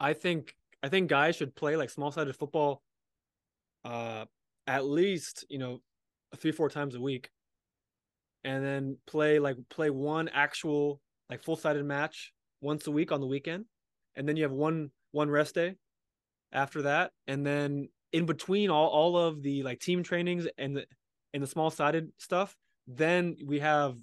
I 0.00 0.12
think 0.12 0.54
I 0.82 0.88
think 0.88 1.08
guys 1.08 1.36
should 1.36 1.54
play 1.54 1.76
like 1.76 1.90
small 1.90 2.10
sided 2.10 2.36
football 2.36 2.82
uh 3.84 4.24
at 4.66 4.84
least, 4.86 5.44
you 5.50 5.58
know, 5.58 5.80
three, 6.36 6.52
four 6.52 6.70
times 6.70 6.94
a 6.94 7.00
week. 7.00 7.30
And 8.44 8.64
then 8.64 8.98
play 9.06 9.38
like 9.38 9.56
play 9.70 9.90
one 9.90 10.28
actual 10.28 11.00
like 11.30 11.42
full 11.42 11.56
sided 11.56 11.84
match 11.84 12.32
once 12.60 12.86
a 12.86 12.90
week 12.90 13.12
on 13.12 13.20
the 13.20 13.26
weekend. 13.26 13.66
And 14.16 14.28
then 14.28 14.36
you 14.36 14.42
have 14.42 14.52
one 14.52 14.90
one 15.14 15.30
rest 15.30 15.54
day 15.54 15.76
after 16.52 16.82
that. 16.82 17.12
And 17.28 17.46
then 17.46 17.88
in 18.12 18.26
between 18.26 18.68
all, 18.68 18.88
all 18.88 19.16
of 19.16 19.42
the 19.42 19.62
like 19.62 19.78
team 19.78 20.02
trainings 20.02 20.46
and 20.58 20.76
the 20.76 20.86
and 21.32 21.42
the 21.42 21.46
small 21.46 21.70
sided 21.70 22.10
stuff, 22.18 22.56
then 22.86 23.36
we 23.44 23.60
have 23.60 23.96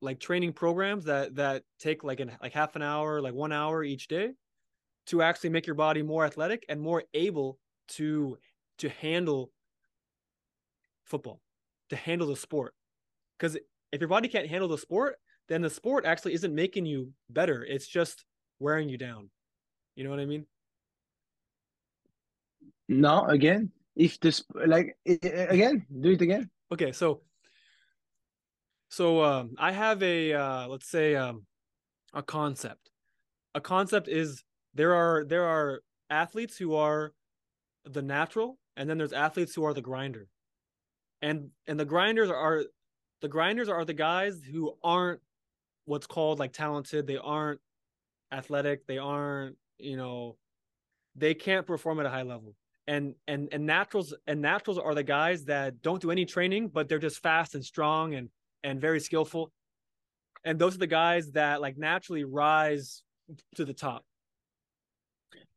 like 0.00 0.20
training 0.20 0.52
programs 0.52 1.04
that 1.04 1.36
that 1.36 1.62
take 1.78 2.04
like 2.04 2.20
an 2.20 2.32
like 2.42 2.52
half 2.52 2.74
an 2.76 2.82
hour, 2.82 3.22
like 3.22 3.32
one 3.34 3.52
hour 3.52 3.84
each 3.84 4.08
day 4.08 4.32
to 5.06 5.22
actually 5.22 5.50
make 5.50 5.66
your 5.66 5.74
body 5.74 6.02
more 6.02 6.24
athletic 6.24 6.64
and 6.68 6.80
more 6.80 7.04
able 7.14 7.58
to 7.88 8.36
to 8.78 8.88
handle 8.88 9.52
football, 11.04 11.40
to 11.90 11.96
handle 11.96 12.26
the 12.26 12.36
sport. 12.36 12.74
Because 13.38 13.56
if 13.92 14.00
your 14.00 14.08
body 14.08 14.28
can't 14.28 14.48
handle 14.48 14.68
the 14.68 14.78
sport, 14.78 15.16
then 15.48 15.62
the 15.62 15.70
sport 15.70 16.04
actually 16.04 16.34
isn't 16.34 16.54
making 16.54 16.86
you 16.86 17.12
better. 17.30 17.64
It's 17.64 17.86
just 17.86 18.24
wearing 18.58 18.88
you 18.88 18.98
down. 18.98 19.30
You 19.94 20.04
know 20.04 20.10
what 20.10 20.20
I 20.20 20.26
mean? 20.26 20.46
No, 22.88 23.24
again, 23.26 23.70
if 23.96 24.20
this 24.20 24.44
like 24.66 24.96
again, 25.06 25.86
do 26.00 26.10
it 26.10 26.20
again. 26.20 26.50
Okay, 26.72 26.92
so 26.92 27.22
so 28.88 29.24
um, 29.24 29.54
I 29.58 29.72
have 29.72 30.02
a 30.02 30.34
uh, 30.34 30.68
let's 30.68 30.88
say 30.88 31.14
um, 31.14 31.46
a 32.12 32.22
concept. 32.22 32.90
A 33.54 33.60
concept 33.60 34.08
is 34.08 34.44
there 34.74 34.94
are 34.94 35.24
there 35.24 35.44
are 35.44 35.80
athletes 36.10 36.56
who 36.56 36.74
are 36.74 37.12
the 37.84 38.02
natural, 38.02 38.58
and 38.76 38.88
then 38.88 38.98
there's 38.98 39.12
athletes 39.12 39.54
who 39.54 39.64
are 39.64 39.74
the 39.74 39.82
grinder, 39.82 40.28
and 41.22 41.50
and 41.66 41.78
the 41.78 41.84
grinders 41.84 42.30
are 42.30 42.64
the 43.22 43.28
grinders 43.28 43.68
are 43.68 43.84
the 43.84 43.94
guys 43.94 44.42
who 44.42 44.76
aren't 44.82 45.20
what's 45.86 46.06
called 46.06 46.38
like 46.38 46.52
talented. 46.52 47.06
They 47.06 47.16
aren't 47.16 47.60
athletic. 48.30 48.86
They 48.86 48.98
aren't 48.98 49.56
you 49.78 49.96
know 49.96 50.36
they 51.16 51.34
can't 51.34 51.66
perform 51.66 52.00
at 52.00 52.06
a 52.06 52.10
high 52.10 52.22
level. 52.22 52.54
And 52.86 53.14
and 53.26 53.48
and 53.52 53.64
naturals 53.64 54.14
and 54.26 54.42
naturals 54.42 54.78
are 54.78 54.94
the 54.94 55.02
guys 55.02 55.44
that 55.46 55.80
don't 55.80 56.02
do 56.02 56.10
any 56.10 56.26
training, 56.26 56.68
but 56.68 56.88
they're 56.88 56.98
just 56.98 57.22
fast 57.22 57.54
and 57.54 57.64
strong 57.64 58.14
and 58.14 58.28
and 58.62 58.80
very 58.80 59.00
skillful. 59.00 59.52
And 60.44 60.58
those 60.58 60.74
are 60.74 60.78
the 60.78 60.86
guys 60.86 61.32
that 61.32 61.62
like 61.62 61.78
naturally 61.78 62.24
rise 62.24 63.02
to 63.54 63.64
the 63.64 63.72
top. 63.72 64.04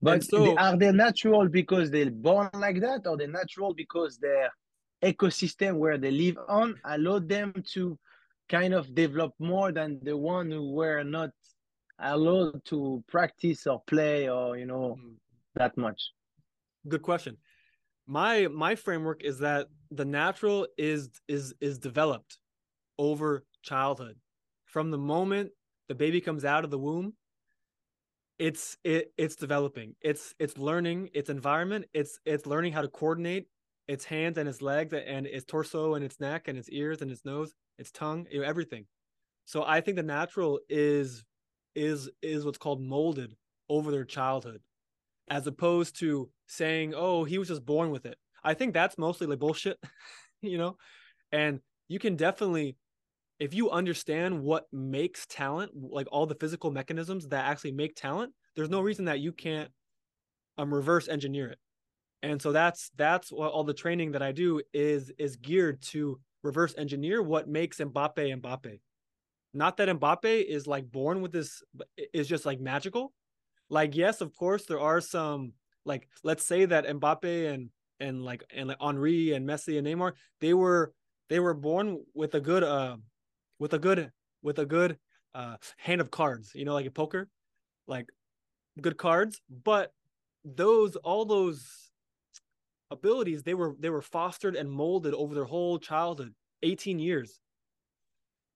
But 0.01 0.24
so, 0.24 0.57
are 0.57 0.78
they 0.78 0.91
natural 0.91 1.49
because 1.49 1.91
they're 1.91 2.11
born 2.11 2.49
like 2.53 2.80
that, 2.82 3.07
or 3.07 3.18
they're 3.18 3.28
natural 3.28 3.74
because 3.74 4.18
their 4.20 4.51
ecosystem 5.03 5.78
where 5.78 5.97
they 5.97 6.11
live 6.11 6.38
on 6.47 6.80
allowed 6.86 7.28
them 7.28 7.53
to 7.74 7.97
kind 8.47 8.74
of 8.74 8.93
develop 8.93 9.34
more 9.39 9.72
than 9.72 9.99
the 10.03 10.15
one 10.15 10.49
who 10.51 10.72
were 10.72 11.03
not 11.03 11.32
allowed 12.00 12.64
to 12.66 13.04
practice 13.08 13.68
or 13.68 13.82
play 13.88 14.30
or 14.30 14.58
you 14.58 14.66
know 14.66 14.98
mm. 15.00 15.16
that 15.56 15.78
much. 15.78 16.12
Good 16.88 17.02
question. 17.02 17.38
My 18.06 18.48
my 18.48 18.76
framework 18.76 19.24
is 19.24 19.39
that 19.39 19.68
the 19.91 20.06
natural 20.06 20.68
is 20.78 21.10
is 21.28 21.54
is 21.60 21.78
developed 21.78 22.38
over 22.98 23.45
childhood. 23.62 24.18
From 24.66 24.91
the 24.91 24.98
moment 24.98 25.52
the 25.88 25.95
baby 25.95 26.22
comes 26.22 26.45
out 26.45 26.64
of 26.64 26.72
the 26.72 26.80
womb 26.80 27.14
it's 28.39 28.78
it 28.84 29.12
it's 29.18 29.36
developing. 29.36 29.95
It's 30.02 30.36
it's 30.39 30.58
learning. 30.58 31.10
Its 31.14 31.30
environment. 31.30 31.86
It's 31.93 32.20
it's 32.26 32.45
learning 32.45 32.74
how 32.74 32.82
to 32.82 32.88
coordinate 32.88 33.48
its 33.88 34.06
hands 34.06 34.38
and 34.38 34.48
its 34.48 34.62
legs 34.62 34.93
and 34.93 35.26
its 35.26 35.45
torso 35.45 35.95
and 35.95 36.04
its 36.04 36.20
neck 36.20 36.48
and 36.48 36.58
its 36.58 36.70
ears 36.70 37.02
and 37.02 37.10
its 37.10 37.24
nose 37.24 37.54
its 37.78 37.91
tongue 37.91 38.26
you 38.30 38.41
know, 38.41 38.48
everything. 38.48 38.86
So 39.45 39.64
i 39.64 39.82
think 39.82 39.95
the 39.98 40.04
natural 40.04 40.60
is 40.70 41.24
is 41.78 42.09
is 42.21 42.43
what's 42.43 42.57
called 42.57 42.82
molded 42.82 43.36
over 43.69 43.91
their 43.91 44.03
childhood 44.03 44.61
as 45.30 45.45
opposed 45.45 45.99
to 45.99 46.30
saying 46.47 46.93
oh 46.95 47.23
he 47.23 47.38
was 47.38 47.47
just 47.47 47.65
born 47.65 47.91
with 47.91 48.05
it. 48.05 48.17
I 48.43 48.53
think 48.55 48.73
that's 48.73 48.97
mostly 48.97 49.28
like 49.28 49.39
bullshit 49.39 49.78
you 50.41 50.57
know? 50.57 50.78
And 51.32 51.59
you 51.88 51.99
can 51.99 52.15
definitely 52.15 52.78
if 53.39 53.53
you 53.53 53.69
understand 53.69 54.41
what 54.41 54.65
makes 54.73 55.28
talent 55.28 55.71
like 55.75 56.07
all 56.11 56.25
the 56.25 56.36
physical 56.36 56.71
mechanisms 56.71 57.28
that 57.28 57.45
actually 57.45 57.71
make 57.71 57.95
talent 57.95 58.34
there's 58.55 58.69
no 58.69 58.82
reason 58.82 59.05
that 59.05 59.19
you 59.19 59.32
can't 59.32 59.69
um 60.57 60.73
reverse 60.73 61.07
engineer 61.07 61.49
it. 61.49 61.59
And 62.23 62.41
so 62.41 62.51
that's 62.51 62.89
that's 62.95 63.32
what 63.32 63.51
all 63.51 63.63
the 63.63 63.73
training 63.73 64.13
that 64.13 64.23
i 64.23 64.32
do 64.32 64.61
is 64.73 65.11
is 65.19 65.36
geared 65.36 65.82
to 65.93 66.19
reverse 66.41 66.73
engineer 66.78 67.21
what 67.21 67.47
makes 67.47 67.78
mbappe 67.78 68.41
mbappe 68.41 68.80
not 69.54 69.78
that 69.78 69.89
Mbappe 69.89 70.45
is 70.45 70.68
like 70.68 70.91
born 70.91 71.22
with 71.22 71.32
this 71.32 71.64
is 72.14 72.28
just 72.28 72.45
like 72.45 72.60
magical. 72.60 73.14
Like 73.70 73.95
yes, 73.95 74.22
of 74.22 74.36
course 74.36 74.66
there 74.66 74.80
are 74.80 75.02
some 75.02 75.54
like 75.86 76.08
let's 76.24 76.43
say 76.43 76.66
that 76.66 76.86
Mbappe 76.86 77.54
and 77.54 77.70
and 78.00 78.24
like 78.24 78.43
and 78.54 78.68
like 78.68 78.82
Henry 78.82 79.34
and 79.34 79.48
Messi 79.48 79.78
and 79.78 79.88
Neymar 79.88 80.14
they 80.39 80.54
were 80.54 80.93
they 81.30 81.39
were 81.39 81.54
born 81.54 82.04
with 82.14 82.36
a 82.36 82.41
good 82.41 82.64
uh 82.64 82.98
with 83.60 83.74
a 83.74 83.80
good 83.80 84.12
with 84.41 84.60
a 84.60 84.66
good 84.66 84.98
uh 85.34 85.58
hand 85.78 86.02
of 86.02 86.12
cards, 86.12 86.52
you 86.54 86.66
know, 86.66 86.74
like 86.74 86.86
a 86.86 86.91
poker, 86.91 87.28
like 87.88 88.08
good 88.82 88.98
cards, 88.98 89.41
but 89.64 89.91
those 90.45 90.95
all 90.98 91.26
those 91.26 91.88
abilities 92.91 93.43
they 93.43 93.54
were 93.54 93.76
they 93.80 93.89
were 93.89 94.02
fostered 94.02 94.56
and 94.56 94.72
molded 94.72 95.14
over 95.14 95.36
their 95.36 95.45
whole 95.45 95.78
childhood 95.78 96.34
18 96.64 97.00
years 97.00 97.39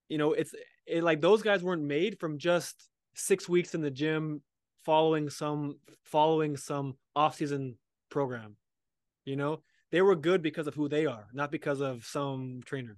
you 0.08 0.18
know 0.18 0.32
it's 0.32 0.54
it, 0.86 1.04
like 1.04 1.22
those 1.22 1.42
guys 1.42 1.64
weren't 1.64 1.84
made 1.84 2.20
from 2.20 2.38
just 2.38 2.90
six 3.14 3.48
weeks 3.48 3.76
in 3.76 3.82
the 3.82 3.92
gym 3.92 4.42
following 4.84 5.30
some 5.30 5.78
following 6.04 6.58
some 6.58 6.96
off-season 7.16 7.78
program 8.10 8.56
you 9.26 9.36
know? 9.36 9.62
They 9.92 10.02
were 10.02 10.16
good 10.16 10.42
because 10.42 10.68
of 10.68 10.74
who 10.74 10.88
they 10.88 11.06
are 11.06 11.28
not 11.34 11.52
because 11.52 11.82
of 11.82 12.06
some 12.06 12.62
trainer. 12.66 12.98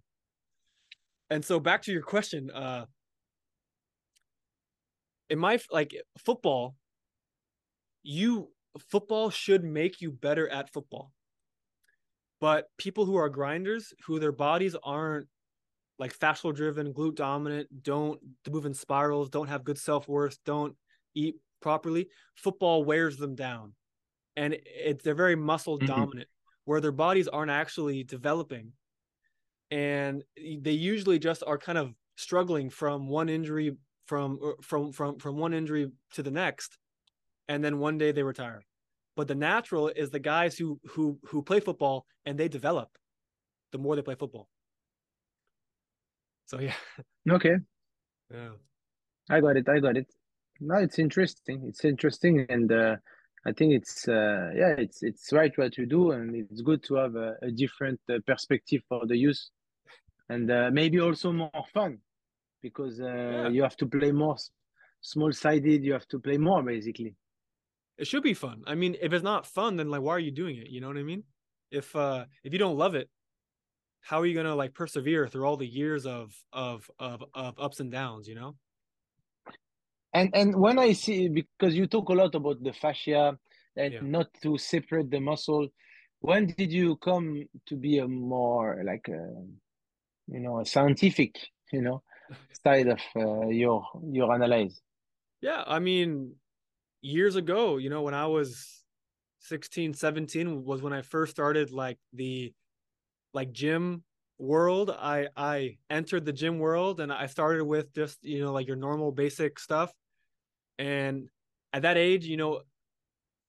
And 1.30 1.44
so 1.44 1.60
back 1.60 1.82
to 1.84 1.92
your 1.92 2.04
question 2.04 2.52
uh 2.52 2.86
in 5.30 5.40
my 5.40 5.60
like 5.72 5.96
football 6.20 6.76
you 8.04 8.50
football 8.78 9.30
should 9.30 9.64
make 9.64 10.02
you 10.02 10.12
better 10.12 10.48
at 10.50 10.72
football. 10.72 11.12
But 12.40 12.68
people 12.78 13.06
who 13.06 13.16
are 13.16 13.30
grinders 13.30 13.94
who 14.06 14.20
their 14.20 14.32
bodies 14.32 14.76
aren't 14.84 15.28
like 16.00 16.18
fascial 16.18 16.54
driven, 16.54 16.94
glute 16.94 17.16
dominant, 17.16 17.84
don't 17.84 18.20
move 18.50 18.66
in 18.66 18.74
spirals, 18.74 19.30
don't 19.30 19.48
have 19.48 19.64
good 19.64 19.78
self 19.78 20.08
worth, 20.08 20.38
don't 20.46 20.76
eat 21.16 21.36
properly, 21.62 22.08
football 22.36 22.84
wears 22.84 23.18
them 23.18 23.36
down. 23.36 23.74
And 24.36 24.58
it, 24.66 25.04
they're 25.04 25.14
very 25.14 25.36
muscle 25.36 25.78
mm-hmm. 25.78 25.88
dominant, 25.88 26.28
where 26.66 26.82
their 26.82 26.92
bodies 26.92 27.28
aren't 27.28 27.52
actually 27.52 28.04
developing. 28.04 28.72
And 29.70 30.24
they 30.38 30.72
usually 30.72 31.20
just 31.20 31.44
are 31.46 31.58
kind 31.58 31.78
of 31.78 31.94
struggling 32.16 32.70
from 32.70 33.08
one 33.08 33.30
injury 33.30 33.76
from 34.06 34.40
uh, 34.44 34.52
from 34.62 34.92
from 34.92 35.18
from 35.18 35.38
one 35.38 35.54
injury 35.54 35.90
to 36.14 36.24
the 36.24 36.32
next 36.32 36.78
and 37.48 37.64
then 37.64 37.80
one 37.80 37.98
day 37.98 38.12
they 38.12 38.24
retire 38.24 38.62
but 39.16 39.28
the 39.28 39.36
natural 39.36 39.88
is 39.88 40.10
the 40.10 40.20
guys 40.20 40.58
who 40.58 40.80
who 40.86 41.18
who 41.24 41.42
play 41.42 41.60
football 41.60 42.06
and 42.26 42.38
they 42.38 42.48
develop 42.48 42.90
the 43.72 43.78
more 43.78 43.96
they 43.96 44.02
play 44.02 44.16
football 44.16 44.48
so 46.46 46.60
yeah. 46.60 46.76
Okay. 47.30 47.56
Yeah. 48.32 48.50
I 49.30 49.40
got 49.40 49.58
it. 49.58 49.70
I 49.70 49.80
got 49.80 49.98
it. 49.98 50.08
No, 50.60 50.76
it's 50.76 51.00
interesting. 51.00 51.64
It's 51.68 51.84
interesting, 51.86 52.46
and 52.50 52.72
uh, 52.72 52.96
I 53.46 53.52
think 53.52 53.74
it's 53.74 54.08
uh, 54.08 54.52
yeah, 54.56 54.76
it's 54.78 55.04
it's 55.04 55.32
right 55.34 55.52
what 55.58 55.78
you 55.78 55.86
do, 55.86 56.12
and 56.12 56.36
it's 56.36 56.62
good 56.62 56.84
to 56.84 56.96
have 56.96 57.16
a, 57.16 57.36
a 57.42 57.52
different 57.52 58.00
uh, 58.10 58.20
perspective 58.26 58.82
for 58.88 59.06
the 59.06 59.18
youth, 59.18 59.50
and 60.30 60.50
uh, 60.50 60.70
maybe 60.72 61.00
also 61.00 61.32
more 61.32 61.66
fun, 61.74 62.00
because 62.62 63.02
uh, 63.02 63.06
yeah. 63.06 63.48
you 63.50 63.64
have 63.64 63.78
to 63.78 63.86
play 63.86 64.12
more 64.12 64.38
small 65.02 65.32
sided. 65.32 65.84
You 65.84 65.94
have 65.94 66.08
to 66.10 66.20
play 66.20 66.38
more 66.38 66.64
basically. 66.64 67.16
It 67.98 68.08
should 68.08 68.24
be 68.24 68.34
fun. 68.34 68.64
I 68.66 68.76
mean, 68.76 68.96
if 69.02 69.14
it's 69.14 69.24
not 69.24 69.46
fun, 69.46 69.78
then 69.78 69.90
like, 69.90 70.02
why 70.02 70.16
are 70.16 70.20
you 70.20 70.32
doing 70.32 70.58
it? 70.58 70.70
You 70.70 70.82
know 70.82 70.88
what 70.88 70.98
I 70.98 71.04
mean? 71.04 71.24
If 71.72 71.96
uh 71.96 72.26
if 72.44 72.54
you 72.54 72.60
don't 72.60 72.78
love 72.78 72.96
it, 72.96 73.10
how 74.04 74.20
are 74.20 74.26
you 74.26 74.36
gonna 74.36 74.54
like 74.54 74.74
persevere 74.74 75.28
through 75.28 75.46
all 75.46 75.58
the 75.58 75.68
years 75.68 76.06
of 76.06 76.36
of 76.52 76.90
of 77.00 77.24
of 77.34 77.58
ups 77.58 77.80
and 77.80 77.92
downs 77.92 78.28
you 78.28 78.36
know 78.36 78.56
and 80.14 80.30
and 80.34 80.56
when 80.56 80.78
i 80.78 80.92
see 80.92 81.30
because 81.30 81.74
you 81.74 81.88
talk 81.88 82.10
a 82.10 82.14
lot 82.14 82.36
about 82.36 82.62
the 82.64 82.74
fascia 82.74 83.38
and 83.78 83.94
yeah. 83.94 84.00
not 84.04 84.28
to 84.42 84.58
separate 84.58 85.10
the 85.10 85.20
muscle 85.20 85.68
when 86.20 86.46
did 86.58 86.72
you 86.72 86.96
come 86.98 87.44
to 87.66 87.76
be 87.76 88.00
a 88.00 88.08
more 88.08 88.82
like 88.86 89.08
a 89.08 89.24
you 90.28 90.40
know 90.40 90.60
a 90.60 90.66
scientific 90.66 91.36
you 91.72 91.82
know 91.82 92.04
side 92.64 92.88
of 92.88 93.00
uh, 93.16 93.48
your 93.48 93.86
your 94.12 94.34
analyze 94.34 94.82
yeah 95.42 95.64
i 95.66 95.80
mean 95.80 96.34
years 97.02 97.36
ago 97.36 97.78
you 97.78 97.90
know 97.90 98.02
when 98.02 98.14
i 98.14 98.26
was 98.26 98.84
16 99.40 99.94
17 99.94 100.64
was 100.64 100.82
when 100.82 100.94
i 100.94 101.02
first 101.02 101.32
started 101.32 101.72
like 101.72 101.98
the 102.14 102.54
like 103.34 103.52
gym 103.52 104.04
world 104.40 104.90
i 104.92 105.28
i 105.38 105.78
entered 105.90 106.26
the 106.26 106.34
gym 106.34 106.60
world 106.60 107.00
and 107.00 107.14
i 107.14 107.26
started 107.28 107.64
with 107.64 107.94
just 107.94 108.24
you 108.24 108.40
know 108.44 108.52
like 108.52 108.68
your 108.68 108.76
normal 108.76 109.12
basic 109.12 109.60
stuff. 109.60 109.94
And 110.80 111.30
at 111.74 111.84
that 111.84 111.98
age 111.98 112.26
you 112.26 112.38
know 112.38 112.64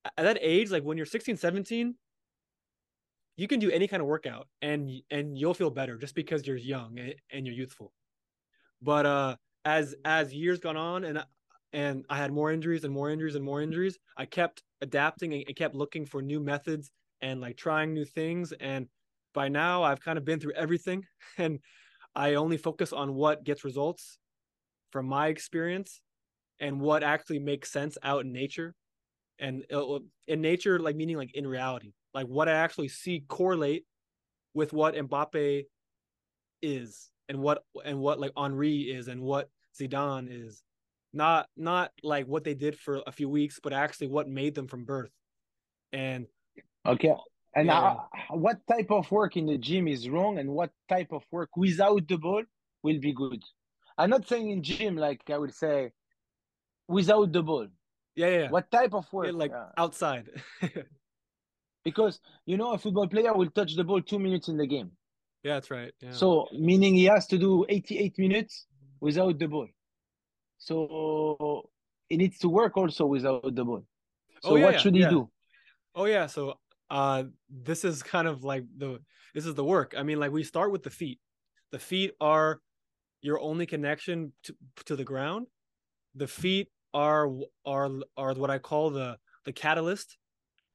at 0.05 0.23
that 0.23 0.37
age 0.41 0.71
like 0.71 0.83
when 0.83 0.97
you're 0.97 1.05
16 1.05 1.37
17 1.37 1.95
you 3.37 3.47
can 3.47 3.59
do 3.59 3.69
any 3.69 3.87
kind 3.87 4.01
of 4.01 4.07
workout 4.07 4.47
and 4.61 4.89
and 5.11 5.37
you'll 5.37 5.53
feel 5.53 5.69
better 5.69 5.97
just 5.97 6.15
because 6.15 6.45
you're 6.47 6.57
young 6.57 6.97
and, 6.99 7.15
and 7.31 7.45
you're 7.45 7.55
youthful. 7.55 7.93
But 8.81 9.05
uh 9.05 9.37
as 9.65 9.95
as 10.05 10.33
years 10.33 10.59
gone 10.59 10.77
on 10.77 11.03
and 11.05 11.23
and 11.73 12.05
i 12.09 12.17
had 12.17 12.31
more 12.31 12.51
injuries 12.51 12.83
and 12.83 12.93
more 12.93 13.09
injuries 13.09 13.35
and 13.35 13.43
more 13.45 13.61
injuries 13.61 13.97
i 14.17 14.25
kept 14.25 14.63
adapting 14.81 15.33
and 15.33 15.55
kept 15.55 15.75
looking 15.75 16.05
for 16.05 16.21
new 16.21 16.39
methods 16.39 16.91
and 17.21 17.41
like 17.41 17.57
trying 17.57 17.93
new 17.93 18.05
things. 18.05 18.51
And 18.53 18.87
by 19.35 19.49
now 19.49 19.83
I've 19.83 20.01
kind 20.01 20.17
of 20.17 20.25
been 20.25 20.39
through 20.39 20.53
everything 20.53 21.05
and 21.37 21.59
I 22.15 22.35
only 22.35 22.57
focus 22.57 22.93
on 22.93 23.13
what 23.13 23.43
gets 23.43 23.63
results 23.63 24.17
from 24.91 25.05
my 25.05 25.27
experience 25.27 26.01
and 26.59 26.79
what 26.79 27.03
actually 27.03 27.39
makes 27.39 27.71
sense 27.71 27.97
out 28.01 28.25
in 28.25 28.31
nature. 28.31 28.73
And 29.37 29.65
uh, 29.71 29.99
in 30.27 30.41
nature 30.41 30.79
like 30.79 30.95
meaning 30.95 31.17
like 31.17 31.35
in 31.35 31.45
reality 31.45 31.91
like 32.13 32.27
what 32.27 32.47
I 32.47 32.53
actually 32.53 32.87
see 32.87 33.25
correlate 33.27 33.85
with 34.53 34.71
what 34.71 34.95
Mbappe 34.95 35.65
is 36.61 37.09
and 37.27 37.39
what 37.39 37.63
and 37.83 37.99
what 37.99 38.17
like 38.17 38.31
Henry 38.37 38.83
is 38.83 39.09
and 39.09 39.21
what 39.21 39.49
Zidane 39.77 40.29
is. 40.31 40.63
Not 41.11 41.47
not 41.57 41.91
like 42.01 42.27
what 42.27 42.45
they 42.45 42.53
did 42.53 42.79
for 42.79 43.01
a 43.05 43.11
few 43.11 43.27
weeks 43.27 43.59
but 43.61 43.73
actually 43.73 44.07
what 44.07 44.29
made 44.29 44.55
them 44.55 44.67
from 44.67 44.85
birth. 44.85 45.11
And 45.91 46.27
okay 46.85 47.13
and 47.55 47.67
yeah. 47.67 47.95
what 48.29 48.57
type 48.67 48.91
of 48.91 49.09
work 49.11 49.37
in 49.37 49.45
the 49.45 49.57
gym 49.57 49.87
is 49.87 50.09
wrong 50.09 50.37
and 50.39 50.49
what 50.49 50.71
type 50.89 51.11
of 51.11 51.23
work 51.31 51.55
without 51.55 52.07
the 52.07 52.17
ball 52.17 52.43
will 52.83 52.99
be 52.99 53.13
good? 53.13 53.41
I'm 53.97 54.09
not 54.09 54.27
saying 54.27 54.49
in 54.49 54.61
gym, 54.61 54.97
like 54.97 55.21
I 55.29 55.37
would 55.37 55.53
say, 55.53 55.91
without 56.87 57.31
the 57.31 57.41
ball. 57.41 57.67
Yeah, 58.15 58.27
yeah. 58.27 58.49
What 58.49 58.69
type 58.71 58.93
of 58.93 59.11
work? 59.13 59.27
Yeah, 59.27 59.31
like 59.33 59.51
Yeah. 59.51 59.69
outside. 59.77 60.29
Because 61.83 62.19
you 62.45 62.57
know 62.57 62.71
a 62.73 62.77
football 62.79 63.07
player 63.07 63.31
will 63.33 63.51
touch 63.51 63.75
the 63.75 63.83
ball 63.83 64.01
two 64.01 64.17
minutes 64.19 64.47
in 64.47 64.57
the 64.57 64.65
game. 64.65 64.91
yeah, 65.43 65.53
that's 65.53 65.69
right. 65.69 65.93
Yeah. 66.01 66.11
So 66.11 66.47
meaning 66.51 66.95
he 66.95 67.05
has 67.05 67.27
to 67.27 67.37
do 67.37 67.63
88 67.69 68.17
minutes 68.17 68.65
without 68.99 69.37
the 69.37 69.47
ball. 69.47 69.67
So 70.57 71.69
he 72.09 72.17
needs 72.17 72.39
to 72.39 72.49
work 72.49 72.75
also 72.75 73.05
without 73.05 73.43
the 73.53 73.63
ball. 73.63 73.83
Oh, 74.43 74.49
so 74.49 74.49
Oh, 74.49 74.55
yeah, 74.55 74.65
what 74.65 74.81
should 74.81 74.95
he 74.95 75.05
do? 75.05 75.29
Oh 75.93 76.05
yeah, 76.05 76.25
so 76.25 76.57
uh 76.89 77.23
this 77.49 77.83
is 77.83 78.03
kind 78.03 78.27
of 78.27 78.43
like 78.43 78.63
the 78.77 78.99
this 79.33 79.45
is 79.45 79.55
the 79.55 79.63
work. 79.63 79.93
I 79.97 80.03
mean 80.03 80.19
like 80.19 80.31
we 80.31 80.43
start 80.43 80.71
with 80.71 80.83
the 80.83 80.89
feet. 80.89 81.19
The 81.71 81.79
feet 81.79 82.11
are 82.21 82.59
your 83.21 83.39
only 83.39 83.65
connection 83.65 84.33
to, 84.43 84.55
to 84.85 84.95
the 84.95 85.03
ground. 85.03 85.47
The 86.15 86.27
feet 86.27 86.69
are 86.93 87.29
are 87.65 87.89
are 88.15 88.33
what 88.33 88.49
I 88.49 88.59
call 88.59 88.89
the 88.91 89.17
the 89.45 89.53
catalyst 89.53 90.17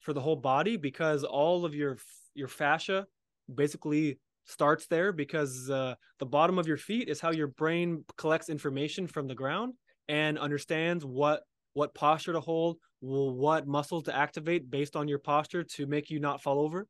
for 0.00 0.12
the 0.12 0.20
whole 0.20 0.36
body 0.36 0.76
because 0.76 1.24
all 1.24 1.64
of 1.64 1.74
your 1.74 1.98
your 2.34 2.48
fascia 2.48 3.06
basically 3.52 4.18
starts 4.44 4.86
there 4.86 5.12
because 5.12 5.70
uh, 5.70 5.94
the 6.18 6.26
bottom 6.26 6.58
of 6.58 6.66
your 6.66 6.76
feet 6.76 7.08
is 7.08 7.20
how 7.20 7.30
your 7.30 7.46
brain 7.46 8.04
collects 8.16 8.48
information 8.48 9.06
from 9.06 9.26
the 9.28 9.34
ground 9.34 9.74
and 10.08 10.38
understands 10.38 11.04
what 11.04 11.42
what 11.74 11.94
posture 11.94 12.32
to 12.32 12.40
hold, 12.40 12.78
what 13.00 13.66
muscles 13.66 14.04
to 14.04 14.16
activate 14.16 14.70
based 14.70 14.96
on 14.96 15.08
your 15.08 15.18
posture 15.18 15.64
to 15.64 15.86
make 15.86 16.10
you 16.10 16.20
not 16.20 16.42
fall 16.42 16.60
over, 16.60 16.86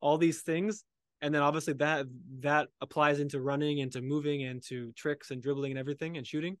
all 0.00 0.18
these 0.18 0.42
things, 0.42 0.84
and 1.20 1.32
then 1.32 1.42
obviously 1.42 1.74
that 1.74 2.06
that 2.40 2.68
applies 2.80 3.20
into 3.20 3.40
running, 3.40 3.78
into 3.78 4.02
moving, 4.02 4.42
and 4.44 4.62
to 4.64 4.92
tricks 4.92 5.30
and 5.30 5.42
dribbling 5.42 5.72
and 5.72 5.78
everything 5.78 6.16
and 6.16 6.26
shooting, 6.26 6.56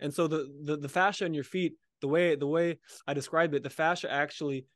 and 0.00 0.12
so 0.12 0.26
the 0.26 0.46
the, 0.64 0.76
the 0.76 0.88
fascia 0.88 1.24
in 1.24 1.34
your 1.34 1.44
feet, 1.44 1.74
the 2.00 2.08
way 2.08 2.36
the 2.36 2.46
way 2.46 2.78
I 3.06 3.14
described 3.14 3.54
it, 3.54 3.62
the 3.62 3.70
fascia 3.70 4.12
actually 4.12 4.66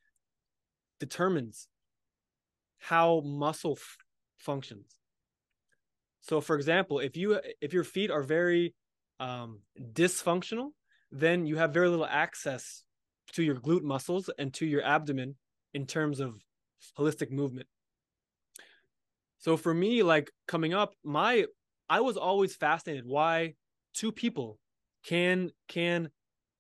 determines 0.99 1.69
how 2.79 3.21
muscle 3.21 3.77
f- 3.77 3.99
functions. 4.39 4.97
So, 6.23 6.41
for 6.41 6.57
example, 6.57 6.99
if 6.99 7.17
you 7.17 7.41
if 7.61 7.73
your 7.73 7.85
feet 7.85 8.11
are 8.11 8.23
very 8.23 8.75
um, 9.19 9.61
dysfunctional, 9.79 10.71
then 11.11 11.47
you 11.47 11.57
have 11.57 11.75
very 11.75 11.89
little 11.89 12.07
access 12.07 12.85
to 13.33 13.43
your 13.43 13.57
glute 13.57 13.83
muscles 13.83 14.31
and 14.39 14.53
to 14.55 14.67
your 14.67 14.83
abdomen 14.83 15.37
in 15.75 15.87
terms 15.87 16.21
of 16.21 16.43
holistic 16.99 17.31
movement. 17.31 17.67
So 19.39 19.57
for 19.57 19.73
me, 19.73 20.03
like 20.03 20.31
coming 20.47 20.75
up, 20.75 20.95
my 21.05 21.47
I 21.89 22.01
was 22.01 22.17
always 22.17 22.55
fascinated 22.55 23.05
why 23.07 23.55
two 23.95 24.13
people 24.13 24.59
can 25.05 25.51
can 25.69 26.11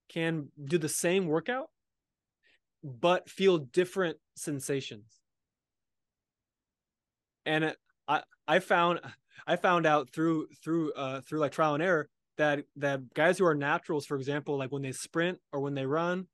can 0.08 0.48
do 0.64 0.78
the 0.78 0.88
same 0.88 1.26
workout 1.26 1.68
but 2.82 3.28
feel 3.28 3.58
different 3.58 4.16
sensations. 4.34 5.20
And 7.44 7.74
I 8.08 8.22
I 8.48 8.58
found 8.60 9.00
I 9.46 9.56
found 9.56 9.86
out 9.86 10.10
through 10.10 10.48
through 10.62 10.92
uh 10.94 11.20
through 11.22 11.40
like 11.40 11.52
trial 11.52 11.74
and 11.74 11.82
error 11.82 12.08
that 12.36 12.64
that 12.76 13.12
guys 13.14 13.38
who 13.38 13.44
are 13.44 13.54
naturals, 13.54 14.06
for 14.06 14.16
example, 14.16 14.56
like 14.56 14.72
when 14.72 14.82
they 14.82 14.92
sprint 14.92 15.38
or 15.52 15.60
when 15.60 15.74
they 15.74 15.86
run, 15.86 16.26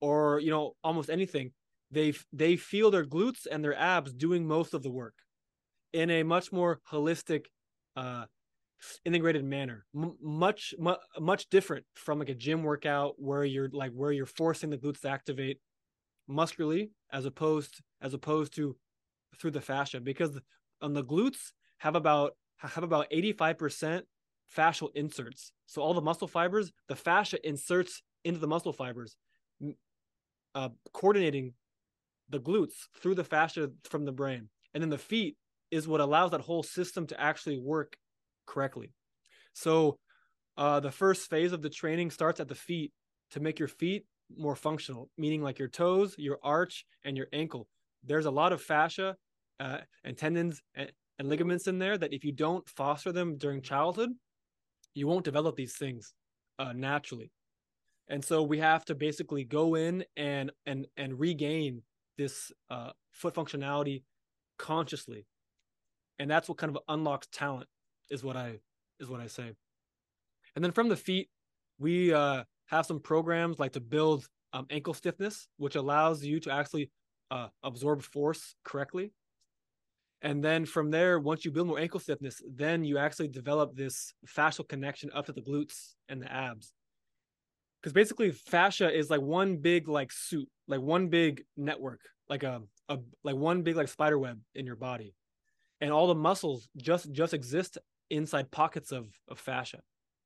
or 0.00 0.40
you 0.40 0.50
know 0.50 0.74
almost 0.84 1.10
anything, 1.10 1.52
they 1.90 2.14
they 2.32 2.56
feel 2.56 2.90
their 2.90 3.04
glutes 3.06 3.46
and 3.50 3.64
their 3.64 3.76
abs 3.76 4.12
doing 4.12 4.46
most 4.46 4.74
of 4.74 4.82
the 4.82 4.90
work 4.90 5.14
in 5.92 6.10
a 6.10 6.22
much 6.22 6.52
more 6.52 6.80
holistic, 6.90 7.46
uh, 7.96 8.24
integrated 9.04 9.44
manner. 9.44 9.86
M- 9.94 10.16
much 10.20 10.74
mu- 10.78 10.96
much 11.18 11.48
different 11.48 11.86
from 11.94 12.18
like 12.18 12.28
a 12.28 12.34
gym 12.34 12.62
workout 12.62 13.14
where 13.18 13.44
you're 13.44 13.70
like 13.72 13.92
where 13.92 14.12
you're 14.12 14.26
forcing 14.26 14.70
the 14.70 14.78
glutes 14.78 15.00
to 15.00 15.08
activate 15.08 15.58
muscularly 16.28 16.90
as 17.12 17.24
opposed 17.24 17.80
as 18.00 18.14
opposed 18.14 18.54
to 18.56 18.76
through 19.38 19.50
the 19.52 19.60
fascia 19.60 20.00
because 20.00 20.38
on 20.80 20.92
the 20.92 21.04
glutes 21.04 21.52
have 21.78 21.96
about 21.96 22.32
have 22.58 22.84
about 22.84 23.06
85% 23.10 24.02
fascial 24.56 24.88
inserts. 24.94 25.52
So 25.66 25.82
all 25.82 25.94
the 25.94 26.00
muscle 26.00 26.28
fibers, 26.28 26.72
the 26.88 26.96
fascia 26.96 27.38
inserts 27.46 28.02
into 28.24 28.40
the 28.40 28.46
muscle 28.46 28.72
fibers, 28.72 29.16
uh, 30.56 30.70
coordinating 30.94 31.52
the 32.30 32.40
glutes 32.40 32.72
through 33.00 33.14
the 33.14 33.22
fascia 33.22 33.70
from 33.84 34.04
the 34.04 34.12
brain. 34.12 34.48
And 34.72 34.82
then 34.82 34.90
the 34.90 34.98
feet 34.98 35.36
is 35.70 35.86
what 35.86 36.00
allows 36.00 36.30
that 36.30 36.40
whole 36.40 36.62
system 36.62 37.06
to 37.08 37.20
actually 37.20 37.58
work 37.60 37.96
correctly. 38.46 38.90
So 39.52 39.98
uh, 40.56 40.80
the 40.80 40.90
first 40.90 41.28
phase 41.28 41.52
of 41.52 41.60
the 41.60 41.68
training 41.68 42.10
starts 42.10 42.40
at 42.40 42.48
the 42.48 42.54
feet 42.54 42.92
to 43.32 43.40
make 43.40 43.58
your 43.58 43.68
feet 43.68 44.06
more 44.34 44.56
functional, 44.56 45.10
meaning 45.18 45.42
like 45.42 45.58
your 45.58 45.68
toes, 45.68 46.14
your 46.18 46.38
arch, 46.42 46.86
and 47.04 47.16
your 47.16 47.26
ankle. 47.32 47.68
There's 48.02 48.26
a 48.26 48.30
lot 48.30 48.52
of 48.52 48.62
fascia 48.62 49.14
uh, 49.60 49.78
and 50.04 50.16
tendons 50.16 50.62
and, 50.74 50.90
and 51.18 51.28
ligaments 51.28 51.66
in 51.66 51.78
there 51.78 51.98
that 51.98 52.14
if 52.14 52.24
you 52.24 52.32
don't 52.32 52.66
foster 52.68 53.12
them 53.12 53.36
during 53.36 53.60
childhood, 53.60 54.10
you 54.94 55.06
won't 55.06 55.24
develop 55.24 55.56
these 55.56 55.76
things 55.76 56.14
uh, 56.58 56.72
naturally. 56.72 57.30
And 58.08 58.24
so 58.24 58.42
we 58.42 58.58
have 58.58 58.84
to 58.86 58.94
basically 58.94 59.44
go 59.44 59.74
in 59.74 60.04
and 60.16 60.52
and 60.64 60.86
and 60.96 61.18
regain 61.18 61.82
this 62.16 62.52
uh, 62.70 62.90
foot 63.10 63.34
functionality 63.34 64.02
consciously, 64.58 65.26
and 66.18 66.30
that's 66.30 66.48
what 66.48 66.58
kind 66.58 66.74
of 66.74 66.82
unlocks 66.88 67.28
talent 67.32 67.68
is 68.10 68.22
what 68.22 68.36
I 68.36 68.60
is 69.00 69.08
what 69.08 69.20
I 69.20 69.26
say. 69.26 69.52
And 70.54 70.64
then 70.64 70.72
from 70.72 70.88
the 70.88 70.96
feet, 70.96 71.28
we 71.78 72.14
uh, 72.14 72.44
have 72.66 72.86
some 72.86 73.00
programs 73.00 73.58
like 73.58 73.72
to 73.72 73.80
build 73.80 74.26
um, 74.52 74.66
ankle 74.70 74.94
stiffness, 74.94 75.48
which 75.58 75.76
allows 75.76 76.24
you 76.24 76.40
to 76.40 76.52
actually 76.52 76.90
uh, 77.30 77.48
absorb 77.62 78.02
force 78.02 78.54
correctly. 78.64 79.12
And 80.22 80.42
then 80.42 80.64
from 80.64 80.90
there, 80.90 81.18
once 81.18 81.44
you 81.44 81.50
build 81.50 81.66
more 81.66 81.78
ankle 81.78 82.00
stiffness, 82.00 82.40
then 82.48 82.84
you 82.84 82.96
actually 82.96 83.28
develop 83.28 83.76
this 83.76 84.14
fascial 84.26 84.66
connection 84.66 85.10
up 85.12 85.26
to 85.26 85.32
the 85.32 85.42
glutes 85.42 85.94
and 86.08 86.22
the 86.22 86.32
abs. 86.32 86.72
Because 87.86 87.94
basically, 87.94 88.32
fascia 88.32 88.92
is 88.92 89.10
like 89.10 89.20
one 89.20 89.58
big 89.58 89.86
like 89.86 90.10
suit, 90.10 90.48
like 90.66 90.80
one 90.80 91.06
big 91.06 91.44
network, 91.56 92.00
like 92.28 92.42
a, 92.42 92.60
a 92.88 92.98
like 93.22 93.36
one 93.36 93.62
big 93.62 93.76
like 93.76 93.86
spider 93.86 94.18
web 94.18 94.40
in 94.56 94.66
your 94.66 94.74
body, 94.74 95.14
and 95.80 95.92
all 95.92 96.08
the 96.08 96.14
muscles 96.16 96.68
just 96.76 97.12
just 97.12 97.32
exist 97.32 97.78
inside 98.10 98.50
pockets 98.50 98.90
of 98.90 99.06
of 99.28 99.38
fascia. 99.38 99.78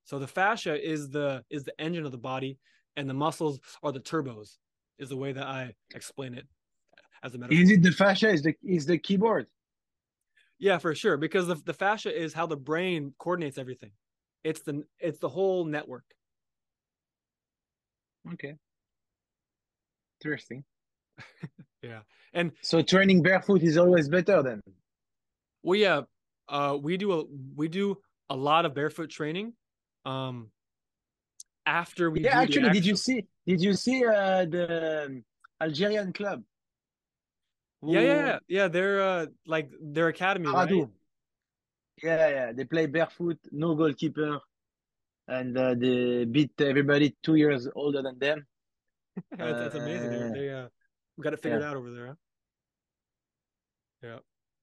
So 0.04 0.18
the 0.18 0.26
fascia 0.26 0.74
is 0.82 1.11
the 1.11 1.44
is 1.50 1.64
the 1.64 1.78
engine 1.78 2.06
of 2.06 2.12
the 2.12 2.16
body, 2.32 2.56
and 2.96 3.06
the 3.06 3.12
muscles 3.12 3.61
are 3.82 3.92
the 3.92 4.00
turbos. 4.00 4.56
Is 4.98 5.11
the 5.11 5.18
way 5.18 5.32
that 5.32 5.46
I 5.46 5.74
explain 5.94 6.32
it 6.32 6.46
as 7.22 7.34
a 7.34 7.38
metaphor. 7.38 7.62
Is 7.62 7.70
it 7.72 7.82
the 7.82 7.92
fascia? 7.92 8.30
Is 8.30 8.40
the 8.40 8.54
is 8.64 8.86
the 8.86 8.96
keyboard? 8.96 9.48
Yeah, 10.58 10.78
for 10.78 10.94
sure. 10.94 11.18
Because 11.18 11.46
the, 11.46 11.56
the 11.56 11.74
fascia 11.74 12.11
is 12.11 12.32
how 12.32 12.46
the 12.46 12.56
brain 12.56 13.12
coordinates 13.18 13.58
everything. 13.58 13.90
It's 14.44 14.62
the 14.62 14.84
it's 14.98 15.18
the 15.18 15.28
whole 15.28 15.66
network. 15.66 16.04
Okay. 18.34 18.56
Interesting. 20.20 20.64
Yeah. 21.82 22.00
And 22.34 22.52
So 22.60 22.82
training 22.82 23.22
barefoot 23.22 23.62
is 23.62 23.78
always 23.78 24.08
better 24.10 24.42
then. 24.42 24.60
well, 25.62 25.78
yeah, 25.78 26.02
uh, 26.46 26.76
we 26.80 26.98
do 26.98 27.12
a 27.12 27.24
we 27.56 27.68
do 27.68 27.96
a 28.28 28.36
lot 28.36 28.66
of 28.66 28.74
barefoot 28.74 29.08
training. 29.08 29.54
Um, 30.04 30.50
after 31.64 32.10
we 32.10 32.20
Yeah, 32.20 32.40
actually, 32.42 32.68
did 32.68 32.84
you 32.84 32.96
see 32.96 33.24
did 33.46 33.62
you 33.62 33.72
see 33.72 34.04
uh, 34.04 34.44
the 34.44 35.06
um, 35.06 35.24
Algerian 35.60 36.12
club? 36.12 36.42
Yeah, 37.82 38.00
yeah, 38.00 38.14
yeah, 38.26 38.38
yeah. 38.48 38.68
They're 38.68 39.00
uh, 39.00 39.26
like 39.46 39.70
their 39.80 40.08
academy, 40.08 40.48
right? 40.48 40.68
Yeah, 42.02 42.28
yeah. 42.28 42.52
They 42.52 42.64
play 42.64 42.86
barefoot, 42.86 43.38
no 43.52 43.74
goalkeeper, 43.74 44.38
and 45.30 45.56
uh, 45.56 45.74
they 45.74 46.24
beat 46.24 46.52
everybody 46.60 47.16
two 47.22 47.36
years 47.36 47.68
older 47.74 48.02
than 48.02 48.18
them. 48.18 48.46
that's, 49.38 49.58
that's 49.60 49.74
amazing. 49.74 50.10
They, 50.10 50.16
Uh, 50.16 50.32
they 50.32 50.50
uh, 50.50 50.68
got 51.22 51.32
it 51.32 51.42
figured 51.42 51.62
out 51.62 51.76
over 51.76 51.90
there. 51.90 52.06
Huh? 52.08 52.14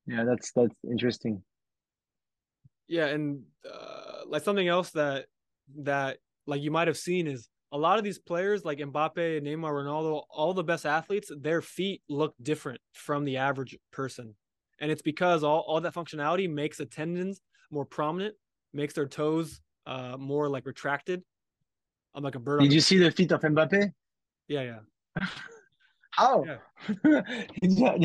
Yeah, 0.08 0.24
that's 0.24 0.52
that's 0.52 0.76
interesting. 0.90 1.42
Yeah, 2.88 3.08
and 3.08 3.44
uh, 3.70 4.22
like 4.28 4.44
something 4.44 4.68
else 4.68 4.92
that 4.92 5.26
that 5.84 6.18
like 6.46 6.62
you 6.62 6.72
might 6.72 6.88
have 6.88 6.98
seen 6.98 7.28
is 7.28 7.50
a 7.72 7.78
lot 7.78 7.98
of 7.98 8.04
these 8.04 8.20
players 8.20 8.64
like 8.64 8.80
Mbappe, 8.80 9.38
and 9.38 9.46
Neymar, 9.46 9.72
Ronaldo, 9.72 10.24
all 10.30 10.54
the 10.54 10.64
best 10.64 10.86
athletes, 10.86 11.32
their 11.38 11.62
feet 11.62 12.02
look 12.08 12.34
different 12.42 12.80
from 12.94 13.26
the 13.26 13.38
average 13.38 13.78
person. 13.92 14.36
And 14.80 14.90
it's 14.90 15.02
because 15.02 15.44
all, 15.44 15.66
all 15.68 15.82
that 15.82 15.94
functionality 15.94 16.50
makes 16.50 16.78
the 16.78 16.86
tendons 16.86 17.42
more 17.70 17.84
prominent, 17.84 18.36
makes 18.74 18.94
their 18.94 19.08
toes 19.08 19.60
uh 19.88 20.18
more 20.18 20.50
like 20.50 20.66
retracted. 20.66 21.24
I'm 22.14 22.24
like 22.24 22.36
a 22.36 22.40
bird. 22.40 22.60
on 22.60 22.66
Did 22.66 22.74
you 22.74 22.82
see 22.82 22.98
the 22.98 23.12
feet 23.12 23.32
of 23.32 23.42
Mbappe? 23.42 23.92
Yeah, 24.48 24.80
yeah. 25.18 25.26
How? 26.12 26.46
Yeah. 26.46 27.22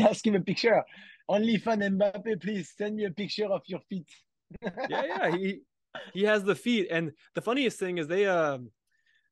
ask 0.09 0.25
him 0.25 0.35
a 0.35 0.39
picture. 0.39 0.83
Only 1.27 1.57
fan 1.57 1.79
Mbappe, 1.79 2.41
please 2.41 2.73
send 2.77 2.95
me 2.95 3.05
a 3.05 3.11
picture 3.11 3.45
of 3.45 3.61
your 3.65 3.79
feet. 3.89 4.09
yeah, 4.61 5.03
yeah. 5.05 5.35
He 5.35 5.61
he 6.13 6.23
has 6.23 6.43
the 6.43 6.55
feet, 6.55 6.87
and 6.89 7.11
the 7.35 7.41
funniest 7.41 7.79
thing 7.79 7.97
is 7.97 8.07
they 8.07 8.25
um 8.25 8.71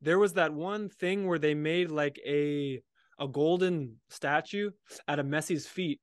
there 0.01 0.19
was 0.19 0.33
that 0.33 0.53
one 0.53 0.89
thing 0.89 1.27
where 1.27 1.39
they 1.39 1.53
made 1.53 1.91
like 1.91 2.19
a 2.25 2.81
a 3.19 3.27
golden 3.27 3.97
statue 4.09 4.71
out 5.07 5.19
of 5.19 5.25
Messi's 5.25 5.67
feet 5.67 5.99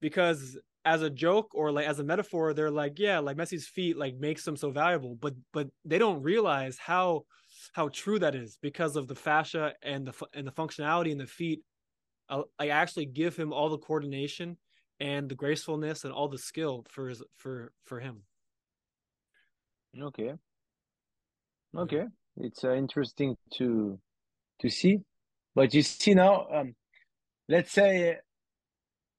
because 0.00 0.58
as 0.84 1.02
a 1.02 1.10
joke 1.10 1.50
or 1.54 1.72
like 1.72 1.86
as 1.86 1.98
a 1.98 2.04
metaphor 2.04 2.52
they're 2.52 2.70
like 2.70 2.98
yeah 2.98 3.18
like 3.18 3.36
Messi's 3.36 3.66
feet 3.66 3.96
like 3.96 4.16
makes 4.16 4.44
them 4.44 4.56
so 4.56 4.70
valuable 4.70 5.16
but 5.20 5.34
but 5.52 5.68
they 5.84 5.98
don't 5.98 6.22
realize 6.22 6.78
how 6.78 7.24
how 7.72 7.88
true 7.88 8.18
that 8.18 8.34
is 8.34 8.58
because 8.60 8.96
of 8.96 9.08
the 9.08 9.14
fascia 9.14 9.72
and 9.82 10.06
the 10.06 10.26
and 10.34 10.46
the 10.46 10.52
functionality 10.52 11.10
in 11.10 11.18
the 11.18 11.26
feet 11.26 11.62
uh, 12.28 12.42
I 12.58 12.68
actually 12.68 13.06
give 13.06 13.36
him 13.36 13.52
all 13.52 13.68
the 13.68 13.78
coordination 13.78 14.56
and 15.00 15.28
the 15.28 15.34
gracefulness 15.34 16.04
and 16.04 16.12
all 16.12 16.28
the 16.28 16.38
skill 16.38 16.84
for 16.88 17.08
his 17.08 17.22
for 17.36 17.72
for 17.84 18.00
him. 18.00 18.22
Okay. 19.98 20.34
Okay. 21.76 22.04
It's 22.36 22.64
uh, 22.64 22.74
interesting 22.74 23.36
to 23.54 23.98
to 24.60 24.68
see. 24.70 25.00
But 25.54 25.74
you 25.74 25.82
see 25.82 26.14
now 26.14 26.46
um 26.52 26.74
let's 27.48 27.72
say 27.72 28.18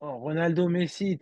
oh, 0.06 0.20
ronaldo 0.28 0.64
messi 0.76 1.20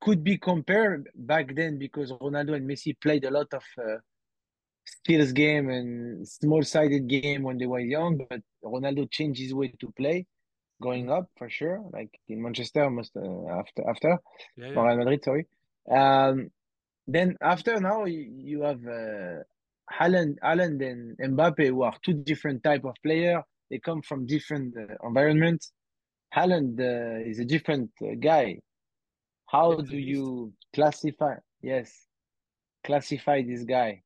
could 0.00 0.22
be 0.22 0.36
compared 0.36 1.08
back 1.14 1.54
then 1.54 1.78
because 1.78 2.12
ronaldo 2.12 2.54
and 2.54 2.68
messi 2.68 2.94
played 3.00 3.24
a 3.24 3.30
lot 3.30 3.50
of 3.52 3.64
uh, 3.78 3.98
skills 4.84 5.32
game 5.32 5.68
and 5.70 6.26
small 6.28 6.62
sided 6.62 7.06
game 7.08 7.42
when 7.42 7.58
they 7.58 7.66
were 7.66 7.80
young 7.80 8.20
but 8.28 8.40
ronaldo 8.64 9.10
changed 9.10 9.40
his 9.40 9.54
way 9.54 9.68
to 9.80 9.90
play 9.92 10.26
going 10.80 11.10
up 11.10 11.26
for 11.38 11.48
sure 11.48 11.82
like 11.92 12.10
in 12.28 12.42
manchester 12.42 12.88
most 12.90 13.12
uh, 13.16 13.48
after 13.60 13.82
after 13.88 14.18
yeah, 14.56 14.68
yeah. 14.68 14.82
Real 14.82 14.96
madrid 14.96 15.24
sorry 15.24 15.46
um 15.90 16.50
then 17.06 17.36
after 17.40 17.80
now 17.80 18.04
you, 18.04 18.22
you 18.36 18.62
have 18.62 18.80
uh, 18.84 19.42
Haaland, 19.92 20.36
Haaland 20.42 20.82
and 20.82 21.16
Mbappe 21.18 21.68
who 21.68 21.82
are 21.82 21.94
two 22.04 22.14
different 22.14 22.64
type 22.64 22.84
of 22.84 22.94
player. 23.02 23.42
They 23.70 23.78
come 23.78 24.02
from 24.02 24.26
different 24.26 24.74
uh, 24.76 24.94
environments. 25.06 25.72
Haaland 26.34 26.78
uh, 26.80 27.28
is 27.28 27.38
a 27.38 27.44
different 27.44 27.90
uh, 28.02 28.14
guy. 28.20 28.60
How 29.46 29.72
It's 29.72 29.90
do 29.90 29.96
you 29.98 30.52
classify? 30.74 31.36
Yes, 31.62 32.06
classify 32.84 33.42
this 33.42 33.64
guy 33.64 34.02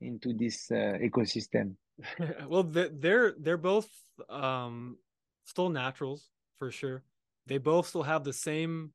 into 0.00 0.32
this 0.32 0.70
uh, 0.70 0.98
ecosystem. 1.02 1.76
well 2.48 2.62
they- 2.62 2.88
they're 2.92 3.34
they're 3.38 3.58
both 3.58 3.88
um 4.30 4.96
still 5.44 5.68
naturals 5.68 6.30
for 6.58 6.70
sure 6.70 7.02
they 7.46 7.58
both 7.58 7.88
still 7.88 8.02
have 8.02 8.24
the 8.24 8.32
same 8.32 8.92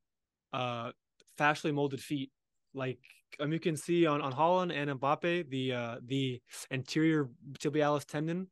uh 0.54 0.91
fascially 1.38 1.72
molded 1.74 2.02
feet 2.02 2.32
like 2.74 3.00
um, 3.39 3.52
you 3.54 3.60
can 3.60 3.78
see 3.78 4.08
on 4.08 4.22
on 4.22 4.34
Haaland 4.34 4.74
and 4.74 4.89
Mbappe 5.00 5.50
the 5.50 5.74
uh 5.74 5.98
the 6.04 6.41
anterior 6.72 7.30
tibialis 7.60 8.06
tendon 8.06 8.48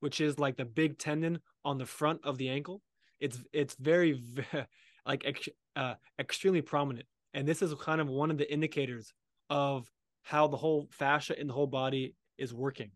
which 0.00 0.20
is 0.22 0.38
like 0.38 0.56
the 0.56 0.64
big 0.64 0.98
tendon 0.98 1.40
on 1.64 1.76
the 1.76 1.86
front 1.86 2.20
of 2.24 2.38
the 2.38 2.48
ankle 2.48 2.80
it's 3.20 3.38
it's 3.52 3.74
very 3.74 4.22
like 5.06 5.22
ex- 5.24 5.48
uh 5.76 5.94
extremely 6.18 6.62
prominent. 6.62 7.06
And 7.34 7.46
this 7.46 7.62
is 7.62 7.74
kind 7.74 8.00
of 8.00 8.08
one 8.08 8.30
of 8.30 8.38
the 8.38 8.50
indicators 8.52 9.12
of 9.50 9.90
how 10.22 10.46
the 10.46 10.56
whole 10.56 10.88
fascia 10.90 11.38
in 11.38 11.46
the 11.46 11.54
whole 11.54 11.66
body 11.66 12.14
is 12.36 12.52
working 12.52 12.90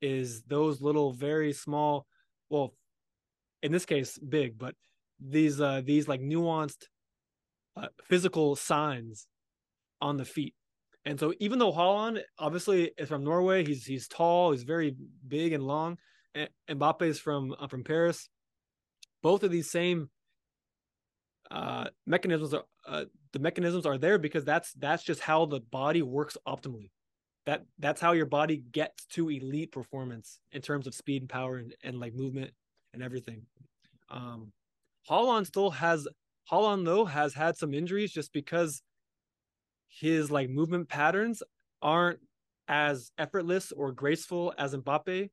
is 0.00 0.42
those 0.42 0.80
little 0.80 1.12
very 1.12 1.52
small 1.52 2.06
well 2.50 2.74
in 3.62 3.72
this 3.72 3.86
case 3.86 4.18
big 4.18 4.58
but 4.58 4.74
these 5.18 5.60
uh 5.60 5.80
these 5.82 6.06
like 6.06 6.20
nuanced 6.20 6.84
uh, 7.76 7.88
physical 8.04 8.54
signs 8.54 9.26
on 10.00 10.16
the 10.16 10.24
feet. 10.24 10.54
And 11.06 11.18
so 11.18 11.34
even 11.40 11.58
though 11.58 11.72
Haaland 11.72 12.20
obviously 12.38 12.92
is 12.96 13.08
from 13.08 13.24
Norway 13.24 13.64
he's 13.64 13.84
he's 13.84 14.08
tall 14.08 14.52
he's 14.52 14.62
very 14.62 14.94
big 15.26 15.52
and 15.52 15.66
long 15.66 15.98
and 16.34 16.48
Mbappe 16.68 17.02
is 17.02 17.18
from 17.18 17.54
uh, 17.58 17.66
from 17.66 17.84
Paris 17.84 18.28
both 19.24 19.42
of 19.42 19.50
these 19.50 19.70
same 19.70 20.08
uh 21.50 21.86
mechanisms 22.06 22.54
are 22.54 22.64
uh, 22.86 23.04
the 23.32 23.38
mechanisms 23.38 23.86
are 23.86 23.98
there 23.98 24.18
because 24.18 24.44
that's 24.44 24.72
that's 24.74 25.02
just 25.02 25.20
how 25.20 25.44
the 25.46 25.60
body 25.60 26.02
works 26.02 26.36
optimally 26.46 26.90
that 27.46 27.64
that's 27.78 28.00
how 28.00 28.12
your 28.12 28.26
body 28.26 28.62
gets 28.72 29.04
to 29.06 29.28
elite 29.28 29.72
performance 29.72 30.40
in 30.52 30.62
terms 30.62 30.86
of 30.86 30.94
speed 30.94 31.22
and 31.22 31.28
power 31.28 31.56
and, 31.56 31.74
and 31.82 32.00
like 32.00 32.14
movement 32.14 32.50
and 32.92 33.02
everything. 33.02 33.42
Um 34.10 34.52
Haaland 35.10 35.46
still 35.46 35.70
has 35.70 36.08
Haaland 36.50 36.84
though 36.84 37.04
has 37.04 37.34
had 37.34 37.56
some 37.56 37.74
injuries 37.74 38.12
just 38.12 38.32
because 38.32 38.82
his 39.88 40.30
like 40.30 40.48
movement 40.48 40.88
patterns 40.88 41.42
aren't 41.82 42.20
as 42.68 43.12
effortless 43.18 43.72
or 43.72 43.92
graceful 43.92 44.54
as 44.56 44.74
Mbappe. 44.74 45.30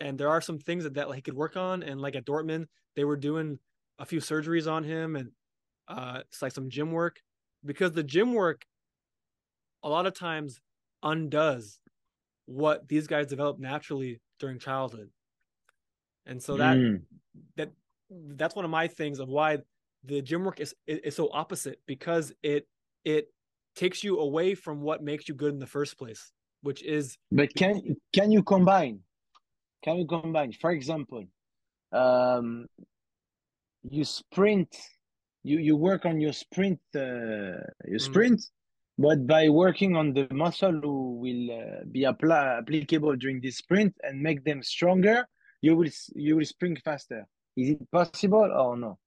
And 0.00 0.18
there 0.18 0.28
are 0.28 0.40
some 0.40 0.58
things 0.58 0.84
that, 0.84 0.94
that 0.94 1.08
like, 1.08 1.16
he 1.16 1.22
could 1.22 1.34
work 1.34 1.56
on. 1.56 1.82
And 1.82 2.00
like 2.00 2.16
at 2.16 2.24
Dortmund, 2.26 2.66
they 2.96 3.04
were 3.04 3.16
doing 3.16 3.58
a 3.98 4.06
few 4.06 4.20
surgeries 4.20 4.70
on 4.70 4.84
him 4.84 5.16
and 5.16 5.32
uh 5.88 6.22
it's 6.26 6.42
like 6.42 6.52
some 6.52 6.70
gym 6.70 6.92
work 6.92 7.20
because 7.64 7.92
the 7.92 8.04
gym 8.04 8.34
work 8.34 8.64
a 9.82 9.88
lot 9.88 10.06
of 10.06 10.14
times 10.14 10.60
undoes 11.02 11.80
what 12.46 12.88
these 12.88 13.06
guys 13.06 13.26
develop 13.28 13.58
naturally 13.58 14.20
during 14.38 14.58
childhood. 14.58 15.10
And 16.26 16.42
so 16.42 16.56
that 16.58 16.82
Mm. 16.82 17.06
that 17.56 17.72
that's 18.10 18.56
one 18.56 18.64
of 18.64 18.70
my 18.70 18.88
things 18.88 19.18
of 19.20 19.28
why 19.28 19.60
the 20.04 20.22
gym 20.22 20.44
work 20.44 20.60
is 20.60 20.74
is 20.86 21.16
so 21.16 21.30
opposite 21.32 21.80
because 21.86 22.32
it 22.42 22.68
it 23.04 23.32
takes 23.74 24.04
you 24.04 24.18
away 24.20 24.54
from 24.54 24.82
what 24.82 25.02
makes 25.02 25.28
you 25.28 25.34
good 25.34 25.52
in 25.54 25.60
the 25.60 25.66
first 25.66 25.98
place, 25.98 26.32
which 26.62 26.82
is 26.82 27.18
But 27.32 27.54
can 27.54 27.96
can 28.12 28.30
you 28.32 28.42
combine? 28.42 29.02
Can 29.82 29.96
we 29.98 30.06
combine? 30.06 30.52
For 30.52 30.70
example, 30.70 31.24
um, 31.92 32.66
you 33.82 34.04
sprint, 34.04 34.76
you 35.44 35.58
you 35.58 35.76
work 35.76 36.04
on 36.04 36.20
your 36.20 36.32
sprint, 36.32 36.80
uh, 36.94 37.62
your 37.86 37.98
sprint, 37.98 38.42
but 38.98 39.26
by 39.26 39.48
working 39.48 39.96
on 39.96 40.12
the 40.12 40.26
muscle 40.32 40.72
who 40.82 41.18
will 41.20 41.50
uh, 41.50 41.84
be 41.90 42.04
apply, 42.04 42.58
applicable 42.58 43.16
during 43.16 43.40
this 43.40 43.58
sprint 43.58 43.94
and 44.02 44.20
make 44.20 44.44
them 44.44 44.62
stronger, 44.62 45.26
you 45.62 45.76
will 45.76 45.90
you 46.14 46.36
will 46.36 46.44
sprint 46.44 46.80
faster. 46.84 47.26
Is 47.56 47.70
it 47.70 47.90
possible 47.90 48.50
or 48.52 48.76
no? 48.76 48.98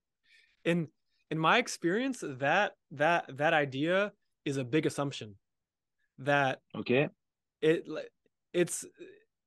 in 0.63 0.87
in 1.29 1.37
my 1.37 1.57
experience 1.57 2.23
that 2.23 2.73
that 2.91 3.25
that 3.37 3.53
idea 3.53 4.11
is 4.45 4.57
a 4.57 4.63
big 4.63 4.85
assumption 4.85 5.35
that 6.19 6.59
Okay. 6.75 7.09
it 7.61 7.85
it's 8.53 8.85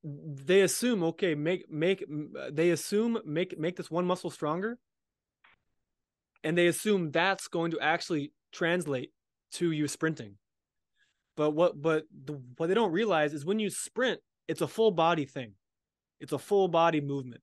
they 0.04 0.60
assume 0.60 1.02
okay 1.02 1.34
make 1.34 1.70
make 1.70 2.04
they 2.52 2.70
assume 2.70 3.18
make 3.24 3.58
make 3.58 3.76
this 3.76 3.90
one 3.90 4.04
muscle 4.04 4.30
stronger. 4.30 4.78
And 6.42 6.58
they 6.58 6.66
assume 6.66 7.10
that's 7.10 7.48
going 7.48 7.70
to 7.70 7.80
actually 7.80 8.32
translate 8.52 9.10
to 9.52 9.70
you 9.70 9.88
sprinting. 9.88 10.36
But 11.36 11.52
what 11.52 11.80
but 11.80 12.04
the, 12.24 12.40
what 12.58 12.66
they 12.66 12.74
don't 12.74 12.92
realize 12.92 13.32
is 13.32 13.46
when 13.46 13.58
you 13.58 13.70
sprint 13.70 14.20
it's 14.46 14.60
a 14.60 14.68
full 14.68 14.90
body 14.90 15.24
thing. 15.24 15.52
It's 16.20 16.32
a 16.32 16.38
full 16.38 16.68
body 16.68 17.00
movement. 17.00 17.40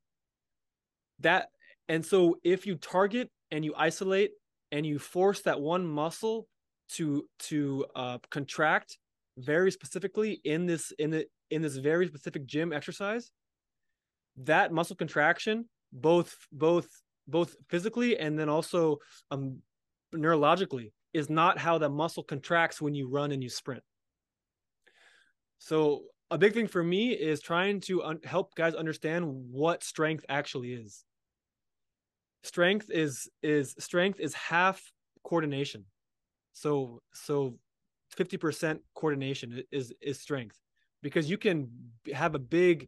That 1.20 1.48
and 1.90 2.06
so 2.06 2.38
if 2.44 2.68
you 2.68 2.76
target 2.76 3.30
and 3.50 3.66
you 3.66 3.74
isolate 3.76 4.32
and 4.72 4.86
you 4.86 5.00
force 5.00 5.42
that 5.42 5.60
one 5.60 5.86
muscle 5.86 6.48
to 6.90 7.26
to 7.40 7.86
uh, 7.96 8.20
contract 8.30 8.98
very 9.38 9.72
specifically 9.72 10.42
in 10.44 10.68
this 10.68 10.94
in 11.00 11.10
the 11.10 11.26
in 11.52 11.62
this 11.62 11.78
very 11.78 12.08
specific 12.08 12.46
gym 12.46 12.74
exercise 12.74 13.32
that 14.38 14.72
muscle 14.72 14.96
contraction 14.96 15.66
both 15.94 16.36
both 16.52 16.88
both 17.28 17.56
physically 17.70 18.18
and 18.18 18.38
then 18.40 18.50
also 18.50 18.98
um 19.30 19.58
neurologically 20.16 20.92
is 21.14 21.30
not 21.30 21.58
how 21.58 21.78
the 21.78 21.90
muscle 21.90 22.24
contracts 22.24 22.82
when 22.82 22.94
you 22.94 23.10
run 23.10 23.32
and 23.32 23.44
you 23.44 23.50
sprint. 23.50 23.84
So 25.60 26.04
a 26.30 26.38
big 26.38 26.54
thing 26.54 26.68
for 26.68 26.84
me 26.84 27.12
is 27.12 27.42
trying 27.42 27.82
to 27.82 28.04
un- 28.04 28.20
help 28.24 28.56
guys 28.56 28.74
understand 28.74 29.26
what 29.52 29.84
strength 29.84 30.26
actually 30.30 30.74
is. 30.74 31.04
Strength 32.44 32.90
is 32.90 33.30
is 33.44 33.76
strength 33.78 34.20
is 34.20 34.34
half 34.34 34.82
coordination. 35.24 35.86
So 36.54 37.02
so 37.14 37.58
50% 38.18 38.80
coordination 38.96 39.64
is 39.72 39.94
is 40.02 40.20
strength 40.20 40.58
because 41.02 41.30
you 41.30 41.38
can 41.38 41.70
have 42.14 42.36
a 42.36 42.40
big 42.40 42.88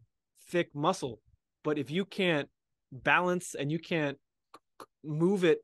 thick 0.49 0.69
muscle 0.73 1.19
but 1.63 1.77
if 1.77 1.89
you 1.89 2.05
can't 2.05 2.49
balance 2.91 3.55
and 3.55 3.71
you 3.71 3.79
can't 3.79 4.17
move 5.03 5.43
it 5.43 5.59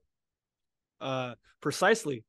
uh 1.01 1.33
precisely 1.61 2.23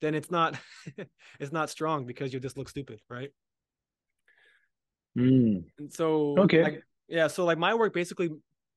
then 0.00 0.14
it's 0.14 0.30
not 0.30 0.58
it's 1.40 1.52
not 1.52 1.70
strong 1.70 2.06
because 2.06 2.32
you 2.32 2.40
just 2.40 2.56
look 2.56 2.68
stupid 2.68 3.00
right 3.08 3.30
Mm. 5.16 5.64
and 5.78 5.90
so 5.90 6.34
Okay. 6.36 6.62
like, 6.62 6.82
yeah 7.08 7.26
so 7.26 7.46
like 7.46 7.56
my 7.56 7.72
work 7.72 7.94
basically 7.94 8.28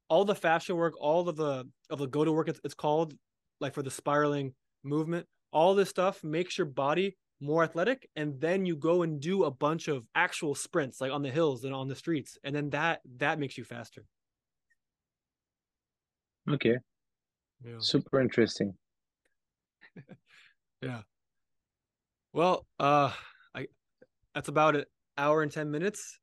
all 0.08 0.24
the 0.24 0.34
fascia 0.34 0.74
work 0.74 0.94
all 0.98 1.28
of 1.28 1.36
the 1.36 1.68
of 1.90 2.00
the 2.00 2.08
go 2.08 2.24
to 2.24 2.32
work 2.32 2.48
it's, 2.48 2.62
it's 2.64 2.74
called 2.74 3.14
like 3.60 3.74
for 3.74 3.84
the 3.84 3.92
spiraling 3.92 4.54
movement 4.84 5.26
all 5.52 5.76
this 5.76 5.90
stuff 5.90 6.24
makes 6.24 6.58
your 6.58 6.66
body 6.66 7.18
more 7.42 7.64
athletic, 7.64 8.10
and 8.16 8.40
then 8.40 8.66
you 8.66 8.76
go 8.76 9.04
and 9.04 9.20
do 9.20 9.46
a 9.46 9.52
bunch 9.52 9.88
of 9.88 10.06
actual 10.16 10.56
sprints, 10.56 11.00
like 11.00 11.12
on 11.12 11.22
the 11.22 11.30
hills 11.30 11.64
and 11.64 11.74
on 11.74 11.88
the 11.88 11.96
streets, 11.96 12.38
and 12.44 12.56
then 12.56 12.70
that 12.72 13.02
that 13.18 13.40
makes 13.40 13.58
you 13.58 13.64
faster. 13.64 14.06
Okay. 16.50 16.78
Yeah. 17.64 17.76
Super 17.80 18.20
interesting. 18.20 18.74
yeah. 20.82 21.02
Well, 22.34 22.66
uh, 22.80 23.12
I 23.54 23.68
that's 24.34 24.50
about 24.50 24.76
an 24.76 24.86
hour 25.18 25.42
and 25.42 25.52
ten 25.52 25.72
minutes. 25.72 26.20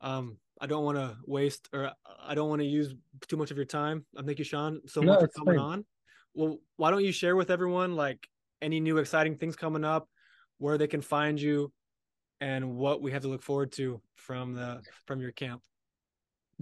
Um, 0.00 0.38
I 0.60 0.66
don't 0.66 0.84
want 0.84 0.98
to 0.98 1.16
waste 1.26 1.68
or 1.72 1.92
I 2.22 2.34
don't 2.34 2.48
want 2.48 2.60
to 2.60 2.66
use 2.66 2.94
too 3.28 3.36
much 3.36 3.50
of 3.50 3.56
your 3.56 3.66
time. 3.66 4.04
I 4.16 4.22
thank 4.22 4.38
you, 4.38 4.44
Sean, 4.44 4.80
so 4.86 5.00
no, 5.00 5.12
much 5.12 5.20
for 5.20 5.28
coming 5.28 5.56
fine. 5.56 5.64
on. 5.64 5.84
Well, 6.34 6.58
why 6.76 6.90
don't 6.90 7.04
you 7.04 7.12
share 7.12 7.36
with 7.36 7.50
everyone 7.50 7.96
like 7.96 8.28
any 8.62 8.80
new 8.80 8.98
exciting 8.98 9.36
things 9.36 9.56
coming 9.56 9.84
up, 9.84 10.08
where 10.58 10.78
they 10.78 10.86
can 10.86 11.02
find 11.02 11.40
you, 11.40 11.72
and 12.40 12.76
what 12.76 13.02
we 13.02 13.10
have 13.12 13.22
to 13.22 13.28
look 13.28 13.42
forward 13.42 13.72
to 13.72 14.00
from 14.16 14.54
the 14.54 14.82
from 15.06 15.20
your 15.20 15.32
camp? 15.32 15.62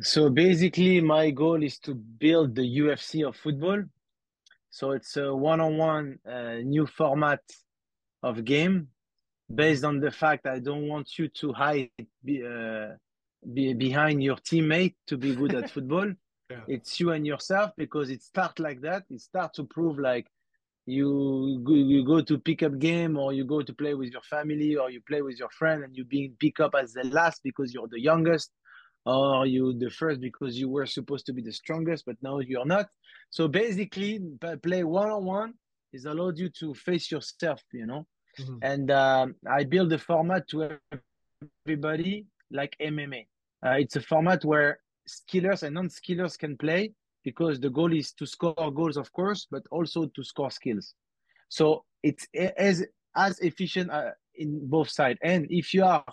So 0.00 0.30
basically, 0.30 1.00
my 1.00 1.30
goal 1.30 1.62
is 1.62 1.78
to 1.80 1.94
build 1.94 2.54
the 2.54 2.78
UFC 2.80 3.26
of 3.26 3.36
football. 3.36 3.82
So 4.70 4.92
it's 4.92 5.16
a 5.18 5.34
one-on-one 5.34 6.18
uh, 6.26 6.54
new 6.64 6.86
format 6.86 7.40
of 8.22 8.42
game 8.44 8.88
based 9.54 9.84
on 9.84 10.00
the 10.00 10.10
fact 10.10 10.46
I 10.46 10.60
don't 10.60 10.88
want 10.88 11.18
you 11.18 11.28
to 11.28 11.52
hide 11.52 11.90
be, 12.24 12.42
uh, 12.42 12.94
be 13.52 13.74
behind 13.74 14.22
your 14.22 14.36
teammate 14.36 14.94
to 15.08 15.18
be 15.18 15.34
good 15.34 15.54
at 15.54 15.70
football. 15.74 16.10
Yeah. 16.50 16.60
It's 16.68 16.98
you 17.00 17.10
and 17.10 17.26
yourself 17.26 17.72
because 17.76 18.08
it 18.10 18.22
starts 18.22 18.58
like 18.60 18.80
that. 18.80 19.04
It 19.10 19.20
starts 19.20 19.56
to 19.56 19.64
prove 19.64 19.98
like 19.98 20.26
you 20.86 21.60
go, 21.64 21.74
you 21.74 22.04
go 22.04 22.20
to 22.20 22.38
pick 22.38 22.62
up 22.62 22.78
game 22.78 23.16
or 23.16 23.32
you 23.32 23.44
go 23.44 23.62
to 23.62 23.74
play 23.74 23.94
with 23.94 24.10
your 24.10 24.22
family 24.22 24.76
or 24.76 24.90
you 24.90 25.00
play 25.06 25.22
with 25.22 25.38
your 25.38 25.50
friend 25.50 25.84
and 25.84 25.96
you 25.96 26.04
being 26.04 26.34
pick 26.40 26.60
up 26.60 26.74
as 26.74 26.92
the 26.92 27.04
last 27.04 27.40
because 27.44 27.72
you're 27.72 27.88
the 27.88 28.00
youngest 28.00 28.50
or 29.06 29.46
you 29.46 29.76
the 29.78 29.90
first 29.90 30.20
because 30.20 30.58
you 30.58 30.68
were 30.68 30.86
supposed 30.86 31.26
to 31.26 31.32
be 31.32 31.42
the 31.42 31.52
strongest 31.52 32.04
but 32.04 32.16
now 32.22 32.38
you're 32.40 32.66
not. 32.66 32.86
So 33.30 33.48
basically 33.48 34.20
play 34.62 34.84
one-on-one 34.84 35.54
is 35.92 36.04
allowed 36.04 36.38
you 36.38 36.48
to 36.60 36.74
face 36.74 37.10
yourself 37.10 37.60
you 37.72 37.86
know? 37.86 38.06
Mm-hmm. 38.40 38.56
and 38.62 38.90
um, 38.90 39.34
i 39.46 39.62
build 39.62 39.92
a 39.92 39.98
format 39.98 40.48
to 40.48 40.78
everybody 41.66 42.24
like 42.50 42.74
mma 42.80 43.26
uh, 43.62 43.76
it's 43.78 43.96
a 43.96 44.00
format 44.00 44.42
where 44.42 44.78
skillers 45.06 45.62
and 45.64 45.74
non-skillers 45.74 46.38
can 46.38 46.56
play 46.56 46.94
because 47.24 47.60
the 47.60 47.70
goal 47.70 47.92
is 47.92 48.12
to 48.12 48.26
score 48.26 48.72
goals, 48.72 48.96
of 48.96 49.12
course, 49.12 49.46
but 49.50 49.62
also 49.70 50.06
to 50.06 50.24
score 50.24 50.50
skills. 50.50 50.94
So 51.48 51.84
it's 52.02 52.26
as 52.56 52.84
as 53.14 53.38
efficient 53.40 53.90
uh, 53.90 54.12
in 54.34 54.68
both 54.68 54.90
sides. 54.90 55.18
And 55.22 55.46
if 55.50 55.74
you 55.74 55.84
are 55.84 56.04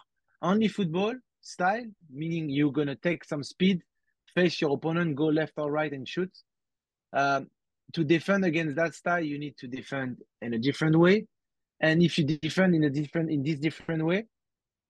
only 0.42 0.68
football 0.68 1.16
style, 1.42 1.86
meaning 2.12 2.50
you're 2.50 2.72
gonna 2.72 2.96
take 2.96 3.24
some 3.24 3.44
speed, 3.44 3.82
face 4.36 4.62
your 4.62 4.74
opponent, 4.74 5.16
go 5.16 5.26
left 5.26 5.54
or 5.58 5.72
right, 5.72 5.92
and 5.92 6.08
shoot. 6.08 6.32
Um, 7.14 7.48
to 7.94 8.04
defend 8.04 8.46
against 8.46 8.76
that 8.76 8.94
style, 8.94 9.24
you 9.24 9.40
need 9.40 9.58
to 9.58 9.68
defend 9.68 10.18
in 10.42 10.54
a 10.54 10.60
different 10.60 10.98
way. 10.98 11.26
And 11.82 12.04
if 12.04 12.18
you 12.18 12.26
defend 12.26 12.76
in 12.76 12.84
a 12.84 12.90
different 12.90 13.32
in 13.32 13.42
this 13.42 13.60
different 13.60 14.06
way, 14.06 14.26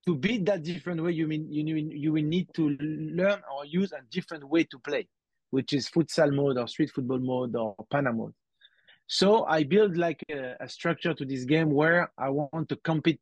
to 0.07 0.15
beat 0.15 0.45
that 0.45 0.63
different 0.63 1.03
way, 1.03 1.11
you 1.11 1.27
mean 1.27 1.51
you 1.51 1.75
you 1.75 2.11
will 2.11 2.23
need 2.23 2.47
to 2.55 2.69
learn 2.79 3.41
or 3.53 3.65
use 3.65 3.91
a 3.91 4.01
different 4.09 4.43
way 4.49 4.63
to 4.63 4.79
play, 4.79 5.07
which 5.51 5.73
is 5.73 5.89
futsal 5.89 6.33
mode 6.33 6.57
or 6.57 6.67
street 6.67 6.91
football 6.91 7.19
mode 7.19 7.55
or 7.55 7.75
panna 7.91 8.13
mode. 8.13 8.33
So 9.07 9.45
I 9.45 9.63
build 9.63 9.97
like 9.97 10.23
a, 10.29 10.55
a, 10.59 10.69
structure 10.69 11.15
to 11.15 11.25
this 11.25 11.43
game 11.43 11.71
where 11.71 12.11
I 12.17 12.29
want 12.29 12.69
to 12.69 12.75
compete. 12.75 13.19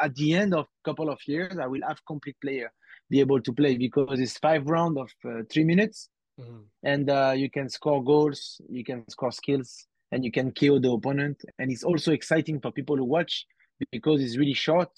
At 0.00 0.14
the 0.14 0.34
end 0.34 0.52
of 0.52 0.66
a 0.66 0.84
couple 0.84 1.08
of 1.08 1.18
years, 1.26 1.56
I 1.58 1.66
will 1.66 1.80
have 1.88 2.04
complete 2.06 2.36
player 2.42 2.70
be 3.08 3.20
able 3.20 3.40
to 3.40 3.52
play 3.52 3.76
because 3.76 4.20
it's 4.20 4.36
five 4.38 4.66
round 4.66 4.98
of 4.98 5.10
uh, 5.24 5.42
three 5.50 5.64
minutes, 5.64 6.10
mm-hmm. 6.38 6.60
and 6.82 7.08
uh, 7.08 7.32
you 7.34 7.50
can 7.50 7.68
score 7.70 8.04
goals, 8.04 8.60
you 8.68 8.84
can 8.84 9.08
score 9.08 9.32
skills, 9.32 9.86
and 10.12 10.22
you 10.22 10.30
can 10.30 10.52
KO 10.52 10.78
the 10.78 10.90
opponent. 10.90 11.42
And 11.58 11.70
it's 11.72 11.82
also 11.82 12.12
exciting 12.12 12.60
for 12.60 12.70
people 12.70 12.96
to 12.98 13.04
watch 13.04 13.46
because 13.90 14.22
it's 14.22 14.36
really 14.36 14.54
short 14.54 14.90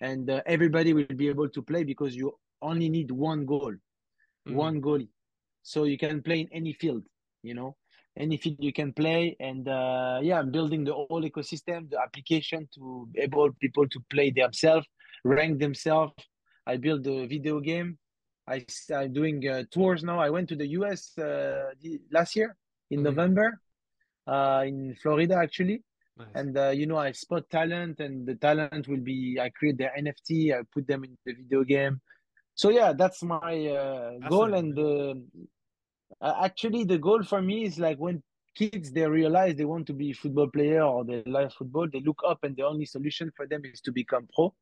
and 0.00 0.28
uh, 0.30 0.42
everybody 0.46 0.92
will 0.92 1.06
be 1.16 1.28
able 1.28 1.48
to 1.48 1.62
play 1.62 1.84
because 1.84 2.14
you 2.14 2.34
only 2.62 2.88
need 2.88 3.10
one 3.10 3.46
goal, 3.46 3.72
mm-hmm. 3.72 4.54
one 4.54 4.80
goalie. 4.80 5.08
So 5.66 5.82
you 5.84 5.98
can 5.98 6.22
play 6.22 6.40
in 6.40 6.48
any 6.52 6.72
field, 6.72 7.02
you 7.42 7.54
know, 7.54 7.76
any 8.16 8.36
field 8.36 8.58
you 8.60 8.72
can 8.72 8.92
play. 8.92 9.36
And 9.40 9.66
uh, 9.68 10.20
yeah, 10.22 10.38
I'm 10.38 10.52
building 10.52 10.84
the 10.84 10.92
whole 10.94 11.22
ecosystem, 11.22 11.90
the 11.90 12.00
application 12.00 12.68
to 12.74 13.08
able 13.16 13.50
people 13.60 13.88
to 13.88 14.00
play 14.08 14.30
themselves, 14.30 14.86
rank 15.24 15.58
themselves. 15.58 16.12
I 16.66 16.76
build 16.76 17.02
the 17.02 17.26
video 17.26 17.58
game. 17.58 17.98
I, 18.48 18.64
I'm 18.94 19.12
doing 19.12 19.48
uh, 19.48 19.64
tours 19.72 20.04
now. 20.04 20.20
I 20.20 20.30
went 20.30 20.48
to 20.50 20.56
the 20.56 20.68
US 20.78 21.18
uh, 21.18 21.70
last 22.12 22.36
year 22.36 22.56
in 22.90 22.98
mm-hmm. 22.98 23.04
November, 23.04 23.60
uh, 24.28 24.62
in 24.64 24.94
Florida 25.02 25.34
actually 25.34 25.82
Nice. 26.18 26.28
And 26.34 26.56
uh, 26.56 26.70
you 26.70 26.86
know, 26.86 26.96
I 26.96 27.12
spot 27.12 27.50
talent, 27.50 28.00
and 28.00 28.26
the 28.26 28.36
talent 28.36 28.88
will 28.88 29.00
be. 29.00 29.38
I 29.40 29.50
create 29.50 29.76
their 29.76 29.92
NFT. 29.98 30.54
I 30.54 30.62
put 30.72 30.86
them 30.86 31.04
in 31.04 31.16
the 31.26 31.34
video 31.34 31.62
game. 31.62 32.00
So 32.54 32.70
yeah, 32.70 32.94
that's 32.94 33.22
my 33.22 33.66
uh, 33.66 34.12
goal. 34.30 34.54
And 34.54 34.78
uh, 34.78 35.14
actually, 36.22 36.84
the 36.84 36.98
goal 36.98 37.22
for 37.22 37.42
me 37.42 37.64
is 37.64 37.78
like 37.78 37.98
when 37.98 38.22
kids 38.54 38.90
they 38.90 39.06
realize 39.06 39.54
they 39.54 39.66
want 39.66 39.86
to 39.86 39.92
be 39.92 40.12
football 40.12 40.48
player 40.48 40.82
or 40.82 41.04
they 41.04 41.22
like 41.26 41.52
football, 41.52 41.86
they 41.92 42.00
look 42.00 42.20
up, 42.26 42.38
and 42.42 42.56
the 42.56 42.62
only 42.62 42.86
solution 42.86 43.30
for 43.36 43.46
them 43.46 43.62
is 43.64 43.80
to 43.82 43.92
become 43.92 44.28
pro 44.34 44.54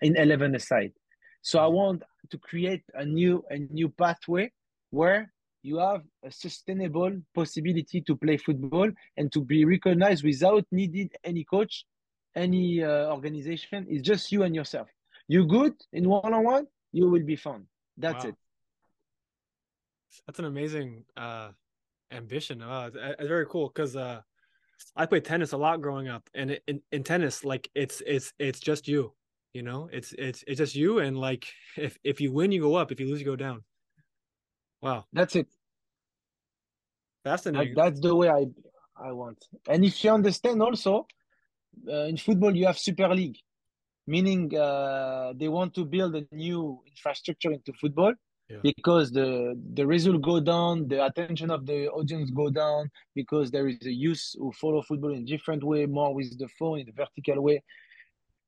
in 0.00 0.16
eleven 0.16 0.54
aside. 0.54 0.92
So 1.42 1.58
I 1.58 1.62
mm-hmm. 1.62 1.74
want 1.74 2.02
to 2.30 2.38
create 2.38 2.84
a 2.94 3.04
new 3.04 3.44
a 3.50 3.58
new 3.58 3.88
pathway 3.88 4.52
where 4.90 5.32
you 5.62 5.78
have 5.78 6.02
a 6.24 6.30
sustainable 6.30 7.12
possibility 7.34 8.00
to 8.02 8.16
play 8.16 8.36
football 8.36 8.90
and 9.16 9.32
to 9.32 9.40
be 9.40 9.64
recognized 9.64 10.24
without 10.24 10.64
needing 10.70 11.10
any 11.24 11.44
coach, 11.44 11.84
any 12.36 12.82
uh, 12.82 13.12
organization. 13.12 13.86
It's 13.88 14.06
just 14.06 14.30
you 14.30 14.44
and 14.44 14.54
yourself. 14.54 14.88
You're 15.26 15.46
good 15.46 15.74
in 15.92 16.08
one 16.08 16.32
on 16.32 16.44
one, 16.44 16.66
you 16.92 17.10
will 17.10 17.24
be 17.24 17.36
fun. 17.36 17.66
That's 17.96 18.24
wow. 18.24 18.30
it. 18.30 18.36
That's 20.26 20.38
an 20.38 20.44
amazing 20.44 21.04
uh, 21.16 21.50
ambition. 22.12 22.62
Uh, 22.62 22.90
it's 23.18 23.28
very 23.28 23.46
cool 23.46 23.68
because 23.68 23.96
uh, 23.96 24.20
I 24.96 25.06
played 25.06 25.24
tennis 25.24 25.52
a 25.52 25.56
lot 25.56 25.80
growing 25.80 26.08
up, 26.08 26.28
and 26.34 26.58
in, 26.66 26.80
in 26.92 27.02
tennis, 27.02 27.44
like 27.44 27.70
it's 27.74 28.02
it's 28.06 28.32
it's 28.38 28.60
just 28.60 28.88
you. 28.88 29.12
You 29.54 29.62
know, 29.62 29.88
it's 29.92 30.12
it's 30.18 30.44
it's 30.46 30.58
just 30.58 30.74
you, 30.74 30.98
and 30.98 31.18
like 31.18 31.46
if 31.76 31.98
if 32.04 32.20
you 32.20 32.32
win, 32.32 32.52
you 32.52 32.60
go 32.60 32.74
up. 32.74 32.92
If 32.92 33.00
you 33.00 33.08
lose, 33.08 33.20
you 33.20 33.26
go 33.26 33.36
down. 33.36 33.64
Wow. 34.80 35.06
That's 35.12 35.34
it. 35.36 35.48
Fascinating. 37.24 37.74
Like, 37.74 37.76
that's 37.76 38.00
the 38.00 38.14
way 38.14 38.28
I 38.28 38.46
I 38.96 39.12
want. 39.12 39.44
And 39.68 39.84
if 39.84 40.02
you 40.04 40.10
understand 40.10 40.62
also, 40.62 41.06
uh, 41.88 42.04
in 42.04 42.16
football 42.16 42.54
you 42.54 42.66
have 42.66 42.78
Super 42.78 43.08
League, 43.08 43.38
meaning 44.06 44.56
uh, 44.56 45.32
they 45.36 45.48
want 45.48 45.74
to 45.74 45.84
build 45.84 46.14
a 46.16 46.26
new 46.32 46.80
infrastructure 46.86 47.52
into 47.52 47.72
football 47.72 48.14
because 48.62 49.12
the 49.12 49.58
the 49.74 49.86
result 49.86 50.22
go 50.22 50.40
down, 50.40 50.88
the 50.88 51.04
attention 51.04 51.50
of 51.50 51.66
the 51.66 51.88
audience 51.88 52.30
go 52.30 52.50
down 52.50 52.90
because 53.14 53.50
there 53.50 53.68
is 53.68 53.78
a 53.84 53.92
youth 53.92 54.24
who 54.38 54.52
follow 54.52 54.82
football 54.82 55.12
in 55.12 55.24
different 55.24 55.62
way, 55.62 55.86
more 55.86 56.14
with 56.14 56.38
the 56.38 56.48
phone 56.58 56.80
in 56.80 56.86
the 56.86 56.92
vertical 56.92 57.42
way. 57.42 57.62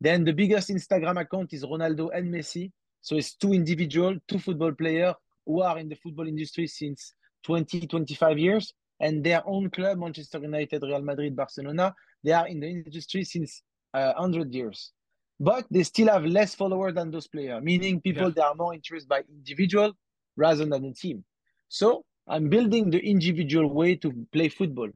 Then 0.00 0.24
the 0.24 0.32
biggest 0.32 0.70
Instagram 0.70 1.20
account 1.20 1.52
is 1.52 1.64
Ronaldo 1.64 2.10
and 2.14 2.32
Messi. 2.32 2.72
So 3.02 3.16
it's 3.16 3.34
two 3.34 3.52
individual, 3.52 4.16
two 4.26 4.38
football 4.38 4.72
player 4.72 5.14
who 5.46 5.62
are 5.62 5.78
in 5.78 5.88
the 5.88 5.96
football 5.96 6.26
industry 6.26 6.66
since 6.66 7.14
20, 7.44 7.86
25 7.86 8.38
years, 8.38 8.72
and 9.00 9.24
their 9.24 9.46
own 9.46 9.70
club, 9.70 9.98
Manchester 9.98 10.38
United, 10.38 10.82
Real 10.82 11.02
Madrid, 11.02 11.34
Barcelona, 11.34 11.94
they 12.22 12.32
are 12.32 12.46
in 12.46 12.60
the 12.60 12.68
industry 12.68 13.24
since 13.24 13.62
uh, 13.94 14.12
100 14.16 14.52
years. 14.54 14.92
But 15.40 15.64
they 15.70 15.82
still 15.82 16.08
have 16.08 16.24
less 16.26 16.54
followers 16.54 16.94
than 16.94 17.10
those 17.10 17.26
players, 17.26 17.62
meaning 17.62 18.00
people 18.00 18.28
yeah. 18.28 18.34
that 18.36 18.44
are 18.44 18.54
more 18.54 18.74
interested 18.74 19.08
by 19.08 19.22
individual 19.28 19.92
rather 20.36 20.66
than 20.66 20.82
the 20.82 20.92
team. 20.92 21.24
So 21.68 22.04
I'm 22.28 22.50
building 22.50 22.90
the 22.90 23.00
individual 23.00 23.72
way 23.72 23.96
to 23.96 24.12
play 24.32 24.50
football 24.50 24.90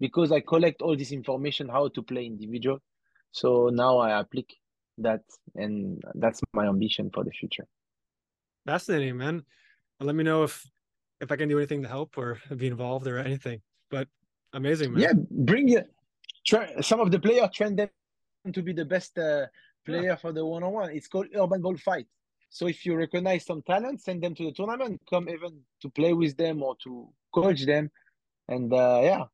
because 0.00 0.32
I 0.32 0.40
collect 0.40 0.82
all 0.82 0.96
this 0.96 1.12
information 1.12 1.68
how 1.68 1.88
to 1.88 2.02
play 2.02 2.26
individual. 2.26 2.80
So 3.30 3.70
now 3.72 3.98
I 3.98 4.18
apply 4.18 4.44
that, 4.98 5.22
and 5.54 6.02
that's 6.14 6.40
my 6.52 6.66
ambition 6.66 7.10
for 7.14 7.24
the 7.24 7.30
future. 7.30 7.66
Fascinating, 8.66 9.16
man. 9.16 9.44
Let 10.00 10.14
me 10.14 10.24
know 10.24 10.42
if 10.42 10.64
if 11.20 11.30
I 11.30 11.36
can 11.36 11.48
do 11.48 11.58
anything 11.58 11.82
to 11.82 11.88
help 11.88 12.18
or 12.18 12.40
be 12.56 12.66
involved 12.66 13.06
or 13.06 13.18
anything. 13.18 13.60
But 13.90 14.08
amazing, 14.52 14.92
man. 14.92 15.02
Yeah, 15.02 15.12
bring 15.30 15.68
you 15.68 15.82
try, 16.46 16.80
some 16.80 17.00
of 17.00 17.10
the 17.10 17.18
players 17.18 17.50
train 17.52 17.76
them 17.76 17.88
to 18.52 18.62
be 18.62 18.72
the 18.72 18.84
best 18.84 19.18
uh, 19.18 19.46
player 19.84 20.16
for 20.16 20.32
the 20.32 20.44
one 20.44 20.62
on 20.62 20.72
one. 20.72 20.90
It's 20.92 21.08
called 21.08 21.28
Urban 21.34 21.60
Ball 21.62 21.76
Fight. 21.76 22.06
So 22.50 22.66
if 22.66 22.86
you 22.86 22.94
recognize 22.96 23.44
some 23.46 23.62
talent, 23.62 24.00
send 24.00 24.22
them 24.22 24.34
to 24.36 24.44
the 24.44 24.52
tournament. 24.52 25.00
Come 25.10 25.28
even 25.28 25.60
to 25.82 25.88
play 25.90 26.12
with 26.12 26.36
them 26.36 26.62
or 26.62 26.76
to 26.84 27.08
coach 27.32 27.66
them, 27.66 27.90
and 28.48 28.72
uh, 28.72 29.00
yeah, 29.02 29.24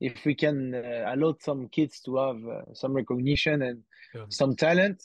if 0.00 0.24
we 0.24 0.34
can 0.34 0.74
uh, 0.74 1.04
allow 1.14 1.34
some 1.40 1.68
kids 1.68 2.00
to 2.02 2.16
have 2.16 2.36
uh, 2.46 2.74
some 2.74 2.92
recognition 2.92 3.62
and 3.62 3.82
Yeah. 4.14 4.26
some 4.28 4.54
talent, 4.56 5.02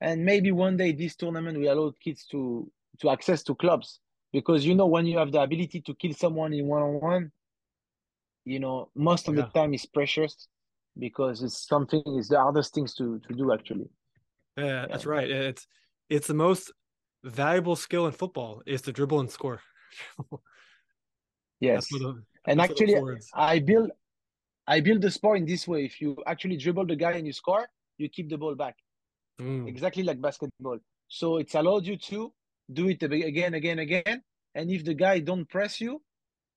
and 0.00 0.24
maybe 0.24 0.52
one 0.52 0.76
day 0.76 0.92
this 0.92 1.16
tournament 1.16 1.58
will 1.58 1.72
allow 1.72 1.94
kids 2.04 2.26
to 2.26 2.70
to 3.00 3.10
access 3.10 3.42
to 3.44 3.54
clubs 3.54 4.00
because 4.32 4.66
you 4.66 4.74
know 4.74 4.86
when 4.86 5.06
you 5.06 5.16
have 5.18 5.32
the 5.32 5.40
ability 5.40 5.80
to 5.80 5.94
kill 5.94 6.12
someone 6.12 6.52
in 6.52 6.66
one 6.66 6.82
on 6.82 7.00
one, 7.00 7.32
you 8.44 8.60
know 8.60 8.90
most 8.94 9.28
of 9.28 9.34
Yeah. 9.34 9.42
the 9.44 9.48
time 9.58 9.72
is 9.74 9.86
precious 9.86 10.48
because 10.98 11.42
it's 11.42 11.66
something 11.66 12.02
it's 12.06 12.28
the 12.28 12.38
hardest 12.38 12.74
things 12.74 12.94
to 12.96 13.18
to 13.20 13.34
do 13.34 13.52
actually. 13.52 13.88
Yeah, 14.58 14.86
that's 14.90 15.06
right. 15.06 15.30
It's 15.30 15.66
it's 16.10 16.26
the 16.26 16.34
most 16.34 16.72
valuable 17.22 17.76
skill 17.76 18.06
in 18.06 18.12
football 18.12 18.62
is 18.66 18.82
to 18.82 18.92
dribble 18.92 19.20
and 19.20 19.30
score. 19.30 19.60
Yes, 21.60 21.88
the, 21.88 22.22
and 22.46 22.60
that's 22.60 22.68
what 22.70 22.78
the 22.78 22.94
actually 22.94 23.18
I 23.34 23.58
build 23.58 23.90
I 24.68 24.80
build 24.80 25.02
the 25.02 25.10
sport 25.10 25.38
in 25.38 25.44
this 25.44 25.66
way. 25.66 25.84
If 25.84 26.00
you 26.00 26.16
actually 26.24 26.56
dribble 26.56 26.86
the 26.86 26.94
guy 26.94 27.12
and 27.12 27.26
you 27.26 27.32
score, 27.32 27.66
you 27.96 28.08
keep 28.08 28.28
the 28.28 28.38
ball 28.38 28.54
back. 28.54 28.76
Mm, 29.40 29.66
exactly 29.66 30.04
like 30.04 30.20
basketball. 30.20 30.78
So 31.08 31.38
it's 31.38 31.54
allowed 31.56 31.86
you 31.86 31.96
to 31.96 32.32
do 32.72 32.88
it 32.88 33.02
again, 33.02 33.54
again, 33.54 33.80
again. 33.80 34.22
And 34.54 34.70
if 34.70 34.84
the 34.84 34.94
guy 34.94 35.20
don't 35.20 35.48
press 35.48 35.80
you, 35.80 36.00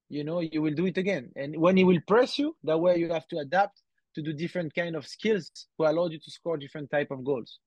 you 0.09 0.23
know, 0.23 0.41
you 0.41 0.61
will 0.61 0.73
do 0.73 0.85
it 0.85 0.97
again. 0.97 1.31
And 1.35 1.57
when 1.57 1.77
he 1.77 1.83
will 1.83 2.01
press 2.05 2.37
you, 2.37 2.55
that 2.63 2.77
way 2.77 2.97
you 2.97 3.09
have 3.09 3.27
to 3.29 3.37
adapt 3.37 3.81
to 4.15 4.21
do 4.21 4.33
different 4.33 4.75
kind 4.75 4.95
of 4.95 5.07
skills 5.07 5.49
to 5.79 5.87
allow 5.87 6.07
you 6.07 6.19
to 6.19 6.31
score 6.31 6.57
different 6.57 6.91
type 6.91 7.11
of 7.11 7.23
goals. 7.23 7.59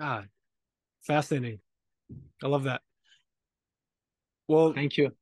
Ah, 0.00 0.24
fascinating. 1.02 1.60
I 2.42 2.46
love 2.48 2.64
that. 2.64 2.80
Well, 4.48 4.72
Thank 4.72 4.96
you. 4.96 5.12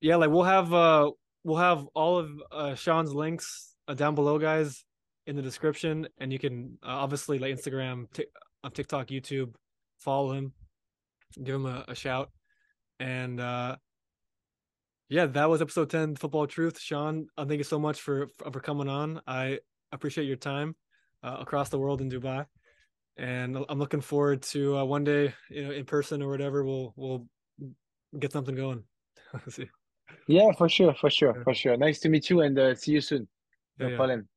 yeah, 0.00 0.16
like 0.16 0.30
we'll 0.30 0.44
have 0.44 0.72
uh 0.72 1.10
we'll 1.44 1.58
have 1.58 1.86
all 1.94 2.18
of 2.18 2.30
uh 2.50 2.74
Sean's 2.74 3.12
links 3.12 3.74
uh, 3.86 3.94
down 3.94 4.14
below, 4.14 4.38
guys, 4.38 4.84
in 5.26 5.36
the 5.36 5.42
description, 5.42 6.08
and 6.18 6.32
you 6.32 6.38
can 6.38 6.78
uh, 6.82 6.88
obviously 7.04 7.38
like 7.38 7.54
Instagram, 7.54 8.10
t- 8.12 8.26
on 8.64 8.70
TikTok, 8.70 9.08
YouTube, 9.08 9.54
follow 9.98 10.32
him, 10.32 10.52
give 11.42 11.54
him 11.54 11.66
a, 11.66 11.84
a 11.88 11.94
shout, 11.94 12.30
and 13.00 13.40
uh 13.40 13.76
yeah, 15.10 15.24
that 15.26 15.48
was 15.48 15.62
episode 15.62 15.88
ten, 15.90 16.16
Football 16.16 16.46
Truth. 16.46 16.78
Sean, 16.80 17.26
uh, 17.38 17.44
thank 17.46 17.58
you 17.58 17.64
so 17.64 17.78
much 17.78 18.00
for 18.00 18.28
for 18.52 18.60
coming 18.60 18.88
on. 18.88 19.20
I 19.26 19.58
appreciate 19.90 20.26
your 20.26 20.36
time 20.36 20.76
uh, 21.22 21.36
across 21.40 21.70
the 21.70 21.78
world 21.78 22.00
in 22.02 22.10
Dubai, 22.10 22.44
and 23.18 23.58
I'm 23.68 23.78
looking 23.78 24.00
forward 24.00 24.42
to 24.42 24.78
uh, 24.78 24.84
one 24.84 25.04
day, 25.04 25.34
you 25.50 25.64
know, 25.64 25.72
in 25.72 25.84
person 25.84 26.22
or 26.22 26.28
whatever, 26.28 26.64
we'll 26.64 26.94
we'll 26.96 27.26
get 28.18 28.32
something 28.32 28.54
going. 28.54 28.84
See. 29.48 29.68
Yeah, 30.26 30.52
for 30.52 30.68
sure, 30.68 30.94
for 30.94 31.10
sure, 31.10 31.34
Yeah. 31.36 31.42
for 31.44 31.54
sure. 31.54 31.76
Nice 31.76 32.00
to 32.00 32.08
meet 32.08 32.30
you 32.30 32.40
and 32.40 32.58
uh, 32.58 32.74
see 32.74 32.92
you 32.92 33.00
soon. 33.00 33.28
No 33.78 33.86
Yeah, 33.86 33.90
yeah. 33.90 33.96
problem. 33.96 34.28